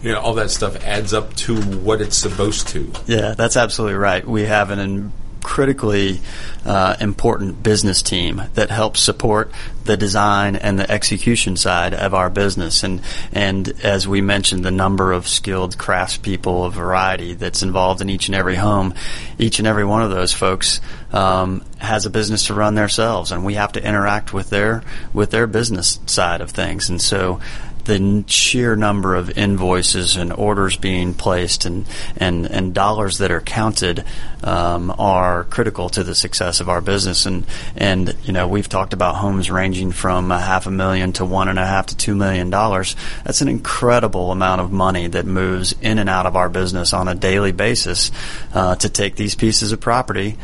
You 0.03 0.13
know, 0.13 0.21
all 0.21 0.35
that 0.35 0.51
stuff 0.51 0.77
adds 0.85 1.15
up 1.15 1.35
to 1.35 1.57
what 1.57 2.01
it's 2.01 2.17
supposed 2.17 2.69
to. 2.69 2.93
Yeah, 3.07 3.35
that's 3.35 3.57
absolutely 3.57 3.97
right. 3.97 4.27
We 4.27 4.43
have 4.43 4.71
an 4.71 5.13
critically 5.43 6.21
uh, 6.65 6.97
important 7.01 7.63
business 7.63 8.01
team 8.03 8.43
that 8.55 8.71
helps 8.71 9.01
support 9.01 9.51
the 9.85 9.97
design 9.97 10.57
and 10.57 10.79
the 10.79 10.91
execution 10.91 11.57
side 11.57 11.93
of 11.93 12.15
our 12.15 12.31
business. 12.31 12.83
And 12.85 13.03
and 13.33 13.69
as 13.83 14.07
we 14.07 14.21
mentioned, 14.21 14.65
the 14.65 14.71
number 14.71 15.13
of 15.13 15.27
skilled 15.27 15.77
craftspeople 15.77 16.67
of 16.67 16.75
variety 16.75 17.35
that's 17.35 17.63
involved 17.63 18.01
in 18.01 18.09
each 18.09 18.29
and 18.29 18.35
every 18.35 18.57
home, 18.57 18.95
each 19.39 19.59
and 19.59 19.67
every 19.69 19.85
one 19.85 20.03
of 20.03 20.11
those 20.11 20.33
folks 20.33 20.81
um, 21.13 21.65
has 21.79 22.07
a 22.07 22.11
business 22.11 22.47
to 22.47 22.55
run 22.55 22.75
themselves, 22.75 23.33
and 23.33 23.45
we 23.45 23.55
have 23.55 23.73
to 23.73 23.85
interact 23.85 24.33
with 24.33 24.51
their 24.51 24.83
with 25.13 25.31
their 25.31 25.47
business 25.47 25.99
side 26.07 26.41
of 26.41 26.51
things. 26.51 26.89
And 26.89 27.01
so 27.01 27.41
the 27.85 28.25
sheer 28.27 28.77
number 28.77 29.15
of 29.15 29.37
invoices 29.37 30.17
and 30.17 30.33
orders 30.33 30.77
being 30.77 31.15
placed 31.15 31.65
and 31.65 31.87
and, 32.17 32.47
and 32.47 32.75
dollars 32.75 33.19
that 33.19 33.31
are 33.31 33.41
counted 33.41 34.05
um, 34.45 34.95
are 34.99 35.45
critical 35.45 35.89
to 35.91 36.05
the 36.05 36.15
success 36.15 36.61
of 36.61 36.69
our 36.69 36.81
business. 36.81 37.27
And 37.27 37.45
and 37.77 38.17
you 38.25 38.33
know 38.33 38.49
we've 38.49 38.69
talked 38.69 38.93
about 38.93 39.17
homes 39.17 39.51
ranging 39.51 39.93
from 39.93 40.31
a 40.31 40.39
half 40.39 40.67
a 40.67 40.71
million 40.71 41.13
to 41.15 41.25
one 41.25 41.49
and 41.49 41.59
a 41.59 41.67
half 41.67 41.87
to 41.87 41.97
two 41.97 42.15
million 42.15 42.51
dollars. 42.51 42.97
That's 43.25 43.41
an 43.41 43.49
incredible 43.49 44.31
amount 44.31 44.61
of 44.61 44.73
money 44.73 45.07
that 45.09 45.27
moves 45.27 45.75
in 45.81 45.99
and 45.99 46.09
out 46.09 46.27
of 46.27 46.37
our 46.37 46.49
business 46.49 46.93
on 46.93 47.09
a 47.09 47.15
daily 47.15 47.53
basis 47.53 48.11
uh, 48.55 48.77
to 48.77 48.89
take 48.89 49.17
these 49.17 49.35
pieces 49.35 49.73
of 49.73 49.81
property. 49.81 50.39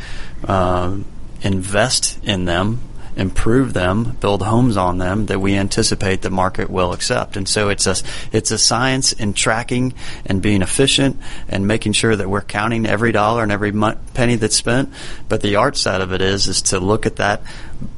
Uh, 0.44 0.98
invest 1.40 2.18
in 2.24 2.44
them 2.44 2.80
improve 3.18 3.74
them, 3.74 4.16
build 4.20 4.42
homes 4.42 4.76
on 4.76 4.98
them 4.98 5.26
that 5.26 5.40
we 5.40 5.56
anticipate 5.56 6.22
the 6.22 6.30
market 6.30 6.70
will 6.70 6.92
accept. 6.92 7.36
And 7.36 7.48
so 7.48 7.68
it's 7.68 7.86
a 7.86 7.96
it's 8.32 8.50
a 8.50 8.58
science 8.58 9.12
in 9.12 9.34
tracking 9.34 9.94
and 10.24 10.40
being 10.40 10.62
efficient 10.62 11.20
and 11.48 11.66
making 11.66 11.92
sure 11.92 12.14
that 12.14 12.30
we're 12.30 12.42
counting 12.42 12.86
every 12.86 13.12
dollar 13.12 13.42
and 13.42 13.52
every 13.52 13.72
penny 14.14 14.36
that's 14.36 14.56
spent. 14.56 14.92
But 15.28 15.42
the 15.42 15.56
art 15.56 15.76
side 15.76 16.00
of 16.00 16.12
it 16.12 16.22
is 16.22 16.46
is 16.46 16.62
to 16.62 16.80
look 16.80 17.06
at 17.06 17.16
that 17.16 17.42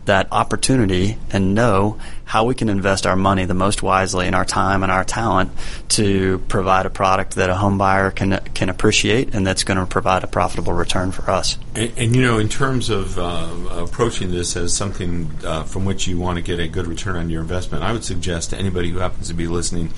that 0.07 0.29
opportunity 0.33 1.19
and 1.31 1.55
know 1.55 2.01
how 2.31 2.45
we 2.45 2.55
can 2.55 2.69
invest 2.69 3.09
our 3.09 3.17
money 3.17 3.45
the 3.45 3.55
most 3.55 3.83
wisely 3.83 4.25
and 4.25 4.37
our 4.37 4.45
time 4.45 4.85
and 4.85 4.93
our 4.93 5.03
talent 5.03 5.51
to 5.89 6.39
provide 6.47 6.87
a 6.87 6.91
product 6.91 7.35
that 7.35 7.51
a 7.51 7.57
home 7.57 7.77
buyer 7.77 8.13
can 8.13 8.39
can 8.55 8.69
appreciate 8.69 9.35
and 9.35 9.45
that's 9.45 9.65
going 9.65 9.77
to 9.77 9.85
provide 9.85 10.23
a 10.23 10.29
profitable 10.29 10.73
return 10.73 11.11
for 11.11 11.29
us. 11.29 11.59
And, 11.75 11.93
and 11.97 12.15
you 12.15 12.23
know, 12.23 12.39
in 12.39 12.49
terms 12.49 12.89
of 12.89 13.19
uh, 13.19 13.49
approaching 13.83 14.31
this 14.31 14.55
as 14.57 14.77
something 14.77 15.29
uh, 15.45 15.65
from 15.65 15.85
which 15.85 16.07
you 16.07 16.19
want 16.19 16.37
to 16.37 16.43
get 16.43 16.61
a 16.61 16.69
good 16.69 16.87
return 16.87 17.17
on 17.17 17.31
your 17.31 17.43
investment, 17.43 17.83
I 17.83 17.91
would 17.93 18.05
suggest 18.05 18.51
to 18.51 18.57
anybody 18.57 18.91
who 18.91 18.99
happens 18.99 19.27
to 19.27 19.35
be 19.35 19.49
listening. 19.49 19.93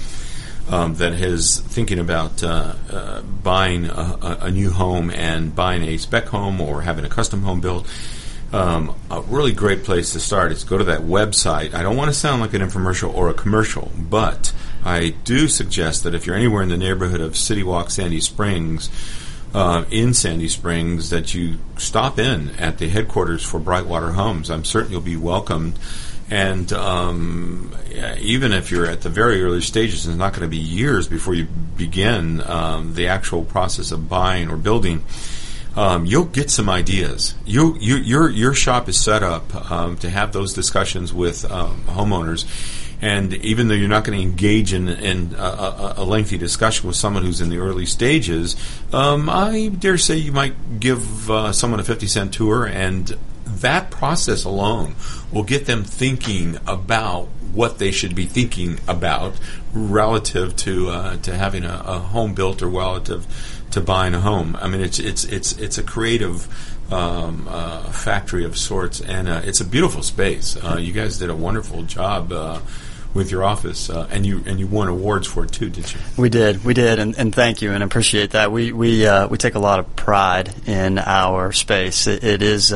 Um, 0.71 0.95
that 0.95 1.13
is 1.15 1.59
thinking 1.59 1.99
about 1.99 2.43
uh, 2.43 2.75
uh, 2.89 3.21
buying 3.21 3.87
a, 3.87 4.39
a, 4.43 4.51
new 4.51 4.71
home 4.71 5.11
and 5.11 5.55
buying 5.55 5.83
a 5.83 5.97
spec 5.97 6.27
home 6.27 6.61
or 6.61 6.83
having 6.83 7.05
a 7.05 7.09
custom 7.09 7.43
home 7.43 7.61
built, 7.61 7.85
um, 8.53 8.95
a 9.11 9.23
really 9.23 9.53
great 9.53 9.85
place 9.85 10.13
to 10.13 10.21
start 10.21 10.53
is 10.53 10.65
go 10.65 10.79
to 10.79 10.85
that 10.85 11.01
website. 11.01 11.75
I 11.75 11.83
don't 11.83 11.97
want 11.97 12.11
to 12.11 12.15
sound 12.15 12.43
like 12.43 12.53
an 12.55 12.61
infomercial 12.61 13.15
or 13.15 13.31
a 13.31 13.35
commercial, 13.35 13.91
but 13.97 14.53
I 14.85 15.11
do 15.25 15.49
suggest 15.49 16.05
that 16.05 16.15
if 16.15 16.27
you're 16.27 16.37
anywhere 16.37 16.63
in 16.63 16.69
the 16.69 16.77
neighborhood 16.77 17.21
of 17.21 17.37
City 17.37 17.63
Walk 17.63 17.91
Sandy 17.91 18.21
Springs, 18.21 18.91
uh, 19.55 19.85
in 19.91 20.15
Sandy 20.15 20.49
Springs, 20.49 21.11
that 21.11 21.35
you 21.35 21.59
stop 21.77 22.19
in 22.19 22.51
at 22.59 22.79
the 22.79 22.89
headquarters 22.89 23.45
for 23.45 23.61
Brightwater 23.61 24.15
Homes. 24.15 24.51
I'm 24.51 24.65
certain 24.65 24.93
you'll 24.93 25.01
be 25.01 25.17
welcomed. 25.17 25.79
And 26.31 26.73
um, 26.73 27.75
even 28.19 28.53
if 28.53 28.71
you're 28.71 28.87
at 28.87 29.03
the 29.03 29.11
very 29.11 29.43
early 29.43 29.61
stages, 29.61 30.07
it's 30.07 30.17
not 30.17 30.33
going 30.33 30.43
to 30.43 30.49
be 30.49 30.57
years 30.57 31.07
before 31.07 31.35
you 31.35 31.45
begin 31.45 32.41
um, 32.49 32.95
the 32.95 33.09
actual 33.09 33.45
process 33.45 33.93
of 33.93 34.09
buying 34.09 34.49
or 34.49 34.57
building 34.57 35.05
um, 35.77 36.05
you'll 36.07 36.25
get 36.25 36.51
some 36.51 36.69
ideas. 36.69 37.35
You, 37.45 37.77
you, 37.81 37.97
your, 37.97 38.29
your 38.29 38.55
shop 38.55 38.89
is 38.89 39.03
set 39.03 39.23
up 39.23 39.71
um, 39.71 39.97
to 39.99 40.11
have 40.11 40.33
those 40.33 40.53
discussions 40.53 41.13
with 41.13 41.51
um, 41.51 41.83
homeowners. 41.87 42.47
And 43.01 43.35
even 43.35 43.67
though 43.67 43.75
you're 43.75 43.89
not 43.89 44.05
going 44.05 44.17
to 44.17 44.23
engage 44.23 44.73
in, 44.73 44.89
in 44.89 45.35
a, 45.37 45.95
a, 45.97 46.05
lengthy 46.05 46.39
discussion 46.39 46.87
with 46.87 46.95
someone 46.95 47.25
who's 47.25 47.41
in 47.41 47.49
the 47.49 47.59
early 47.59 47.85
stages, 47.85 48.55
um, 48.93 49.29
I 49.29 49.69
dare 49.77 49.99
say 49.99 50.17
you 50.17 50.31
might 50.31 50.79
give 50.79 51.29
uh, 51.29 51.53
someone 51.53 51.81
a 51.81 51.85
50 51.85 52.07
cent 52.07 52.33
tour, 52.33 52.65
and 52.65 53.17
that 53.45 53.91
process 53.91 54.45
alone 54.45 54.95
will 55.33 55.43
get 55.43 55.67
them 55.67 55.83
thinking 55.83 56.59
about 56.67 57.29
what 57.53 57.79
they 57.79 57.91
should 57.91 58.15
be 58.15 58.25
thinking 58.25 58.79
about 58.89 59.35
relative 59.75 60.57
to 60.57 60.89
uh, 60.89 61.17
to 61.19 61.35
having 61.35 61.65
a, 61.65 61.83
a, 61.85 61.99
home 61.99 62.35
built 62.35 62.63
or 62.63 62.69
relative 62.69 63.27
to 63.73 63.81
buying 63.81 64.15
a 64.15 64.21
home. 64.21 64.57
I 64.61 64.69
mean, 64.69 64.81
it's 64.81 64.99
it's 64.99 65.25
it's 65.25 65.53
it's 65.59 65.79
a 65.79 65.83
creative 65.83 66.47
um, 66.93 67.47
uh, 67.49 67.83
factory 67.91 68.45
of 68.45 68.57
sorts, 68.57 69.01
and 69.01 69.29
uh, 69.29 69.43
it's 69.45 69.61
a 69.61 69.65
beautiful 69.65 70.03
space. 70.03 70.57
Uh, 70.57 70.77
you 70.79 70.93
guys 70.93 71.19
did 71.19 71.31
a 71.31 71.37
wonderful 71.37 71.83
job 71.83 72.33
uh, 72.33 72.61
with 73.15 73.31
your 73.31 73.45
office, 73.45 73.91
uh, 73.91 74.07
and 74.11 74.25
you 74.25 74.43
and 74.47 74.61
you 74.61 74.67
won 74.67 74.89
awards 74.89 75.27
for 75.27 75.45
it 75.45 75.53
too, 75.53 75.69
did 75.69 75.93
you? 75.93 76.01
We 76.17 76.29
did, 76.29 76.65
we 76.65 76.75
did, 76.75 76.99
and, 76.99 77.17
and 77.19 77.35
thank 77.35 77.63
you, 77.63 77.73
and 77.73 77.83
appreciate 77.83 78.31
that. 78.31 78.53
We 78.53 78.73
we 78.73 79.07
uh, 79.07 79.29
we 79.29 79.39
take 79.39 79.55
a 79.55 79.61
lot 79.61 79.81
of 79.81 79.97
pride 79.97 80.53
in 80.67 80.99
our 80.99 81.53
space. 81.53 82.07
it, 82.07 82.23
it 82.25 82.43
is. 82.43 82.73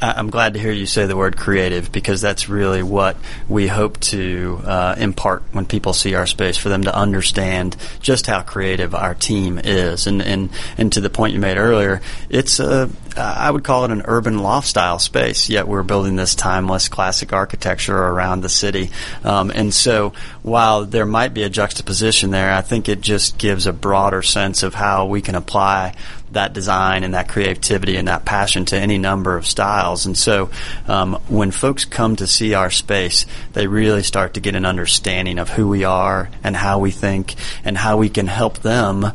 Uh, 0.00 0.14
I'm 0.16 0.30
glad 0.30 0.54
to 0.54 0.60
hear 0.60 0.72
you 0.72 0.86
say 0.86 1.06
the 1.06 1.16
word 1.16 1.36
creative 1.36 1.90
because 1.90 2.20
that's 2.20 2.48
really 2.48 2.82
what 2.82 3.16
we 3.48 3.66
hope 3.66 3.98
to 4.00 4.60
uh, 4.64 4.94
impart 4.98 5.42
when 5.52 5.66
people 5.66 5.92
see 5.92 6.14
our 6.14 6.26
space 6.26 6.56
for 6.56 6.68
them 6.68 6.84
to 6.84 6.94
understand 6.94 7.76
just 8.00 8.26
how 8.26 8.42
creative 8.42 8.94
our 8.94 9.14
team 9.14 9.58
is. 9.62 10.06
And 10.06 10.22
and, 10.22 10.50
and 10.76 10.92
to 10.92 11.00
the 11.00 11.10
point 11.10 11.34
you 11.34 11.40
made 11.40 11.56
earlier, 11.56 12.00
it's 12.30 12.60
a 12.60 12.88
I 13.16 13.50
would 13.50 13.64
call 13.64 13.84
it 13.84 13.90
an 13.90 14.02
urban 14.04 14.38
loft 14.38 14.68
style 14.68 14.98
space. 14.98 15.48
Yet 15.48 15.66
we're 15.66 15.82
building 15.82 16.16
this 16.16 16.34
timeless 16.34 16.88
classic 16.88 17.32
architecture 17.32 17.96
around 17.96 18.42
the 18.42 18.48
city. 18.48 18.90
Um, 19.24 19.50
and 19.50 19.74
so 19.74 20.12
while 20.42 20.84
there 20.84 21.06
might 21.06 21.34
be 21.34 21.42
a 21.42 21.50
juxtaposition 21.50 22.30
there, 22.30 22.52
I 22.52 22.60
think 22.60 22.88
it 22.88 23.00
just 23.00 23.38
gives 23.38 23.66
a 23.66 23.72
broader 23.72 24.22
sense 24.22 24.62
of 24.62 24.74
how 24.74 25.06
we 25.06 25.20
can 25.20 25.34
apply 25.34 25.94
that 26.32 26.52
design 26.52 27.04
and 27.04 27.14
that 27.14 27.28
creativity 27.28 27.96
and 27.96 28.08
that 28.08 28.24
passion 28.24 28.64
to 28.66 28.76
any 28.76 28.98
number 28.98 29.36
of 29.36 29.46
styles. 29.46 30.06
And 30.06 30.16
so 30.16 30.50
um, 30.86 31.14
when 31.28 31.50
folks 31.50 31.84
come 31.84 32.16
to 32.16 32.26
see 32.26 32.54
our 32.54 32.70
space, 32.70 33.26
they 33.52 33.66
really 33.66 34.02
start 34.02 34.34
to 34.34 34.40
get 34.40 34.54
an 34.54 34.64
understanding 34.64 35.38
of 35.38 35.48
who 35.48 35.68
we 35.68 35.84
are 35.84 36.30
and 36.42 36.56
how 36.56 36.78
we 36.78 36.90
think 36.90 37.34
and 37.64 37.76
how 37.76 37.96
we 37.96 38.08
can 38.08 38.26
help 38.26 38.58
them 38.58 39.12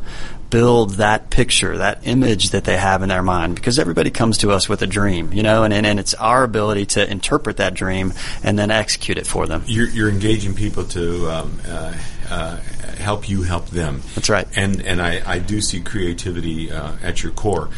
build 0.50 0.90
that 0.90 1.30
picture, 1.30 1.78
that 1.78 2.06
image 2.06 2.50
that 2.50 2.62
they 2.62 2.76
have 2.76 3.02
in 3.02 3.08
their 3.08 3.24
mind. 3.24 3.56
Because 3.56 3.78
everybody 3.78 4.10
comes 4.10 4.38
to 4.38 4.52
us 4.52 4.68
with 4.68 4.82
a 4.82 4.86
dream, 4.86 5.32
you 5.32 5.42
know, 5.42 5.64
and, 5.64 5.74
and, 5.74 5.84
and 5.84 5.98
it's 5.98 6.14
our 6.14 6.44
ability 6.44 6.86
to 6.86 7.10
interpret 7.10 7.56
that 7.56 7.74
dream 7.74 8.12
and 8.44 8.56
then 8.56 8.70
execute 8.70 9.18
it 9.18 9.26
for 9.26 9.48
them. 9.48 9.64
You're, 9.66 9.88
you're 9.88 10.08
engaging 10.08 10.54
people 10.54 10.84
to 10.84 11.28
um, 11.28 11.60
uh, 11.66 11.96
uh, 12.30 12.60
help 12.96 13.28
you 13.28 13.42
help 13.42 13.66
them. 13.66 14.02
That's 14.14 14.28
right. 14.28 14.46
And 14.56 14.82
and 14.82 15.00
I, 15.00 15.22
I 15.24 15.38
do 15.38 15.60
see 15.60 15.80
creativity 15.80 16.70
uh, 16.70 16.96
at 17.02 17.22
your 17.22 17.32
core. 17.32 17.70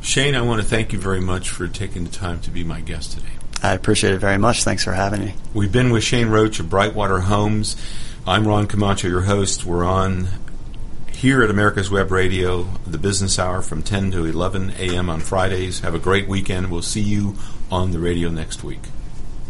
Shane, 0.00 0.34
I 0.34 0.42
want 0.42 0.60
to 0.60 0.66
thank 0.66 0.92
you 0.92 0.98
very 0.98 1.20
much 1.20 1.48
for 1.48 1.66
taking 1.66 2.04
the 2.04 2.10
time 2.10 2.40
to 2.40 2.50
be 2.50 2.62
my 2.62 2.80
guest 2.80 3.12
today. 3.12 3.26
I 3.62 3.72
appreciate 3.72 4.12
it 4.12 4.18
very 4.18 4.36
much. 4.36 4.62
Thanks 4.62 4.84
for 4.84 4.92
having 4.92 5.20
me. 5.20 5.34
We've 5.54 5.72
been 5.72 5.90
with 5.90 6.04
Shane 6.04 6.28
Roach 6.28 6.60
of 6.60 6.66
Brightwater 6.66 7.22
Homes. 7.22 7.76
I'm 8.26 8.46
Ron 8.46 8.66
Camacho, 8.66 9.08
your 9.08 9.22
host. 9.22 9.64
We're 9.64 9.84
on 9.84 10.28
here 11.10 11.42
at 11.42 11.48
America's 11.48 11.90
Web 11.90 12.10
Radio, 12.10 12.64
the 12.86 12.98
business 12.98 13.38
hour 13.38 13.62
from 13.62 13.82
10 13.82 14.10
to 14.10 14.26
11 14.26 14.74
a.m. 14.78 15.08
on 15.08 15.20
Fridays. 15.20 15.80
Have 15.80 15.94
a 15.94 15.98
great 15.98 16.28
weekend. 16.28 16.70
We'll 16.70 16.82
see 16.82 17.00
you 17.00 17.36
on 17.70 17.92
the 17.92 17.98
radio 17.98 18.28
next 18.28 18.62
week. 18.62 18.82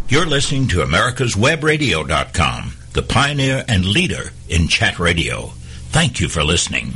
You're 0.08 0.26
listening 0.26 0.68
to 0.68 0.76
America'sWebRadio.com 0.78 2.83
the 2.94 3.02
pioneer 3.02 3.64
and 3.68 3.84
leader 3.84 4.30
in 4.48 4.68
chat 4.68 4.98
radio. 4.98 5.48
Thank 5.90 6.20
you 6.20 6.28
for 6.28 6.42
listening. 6.42 6.94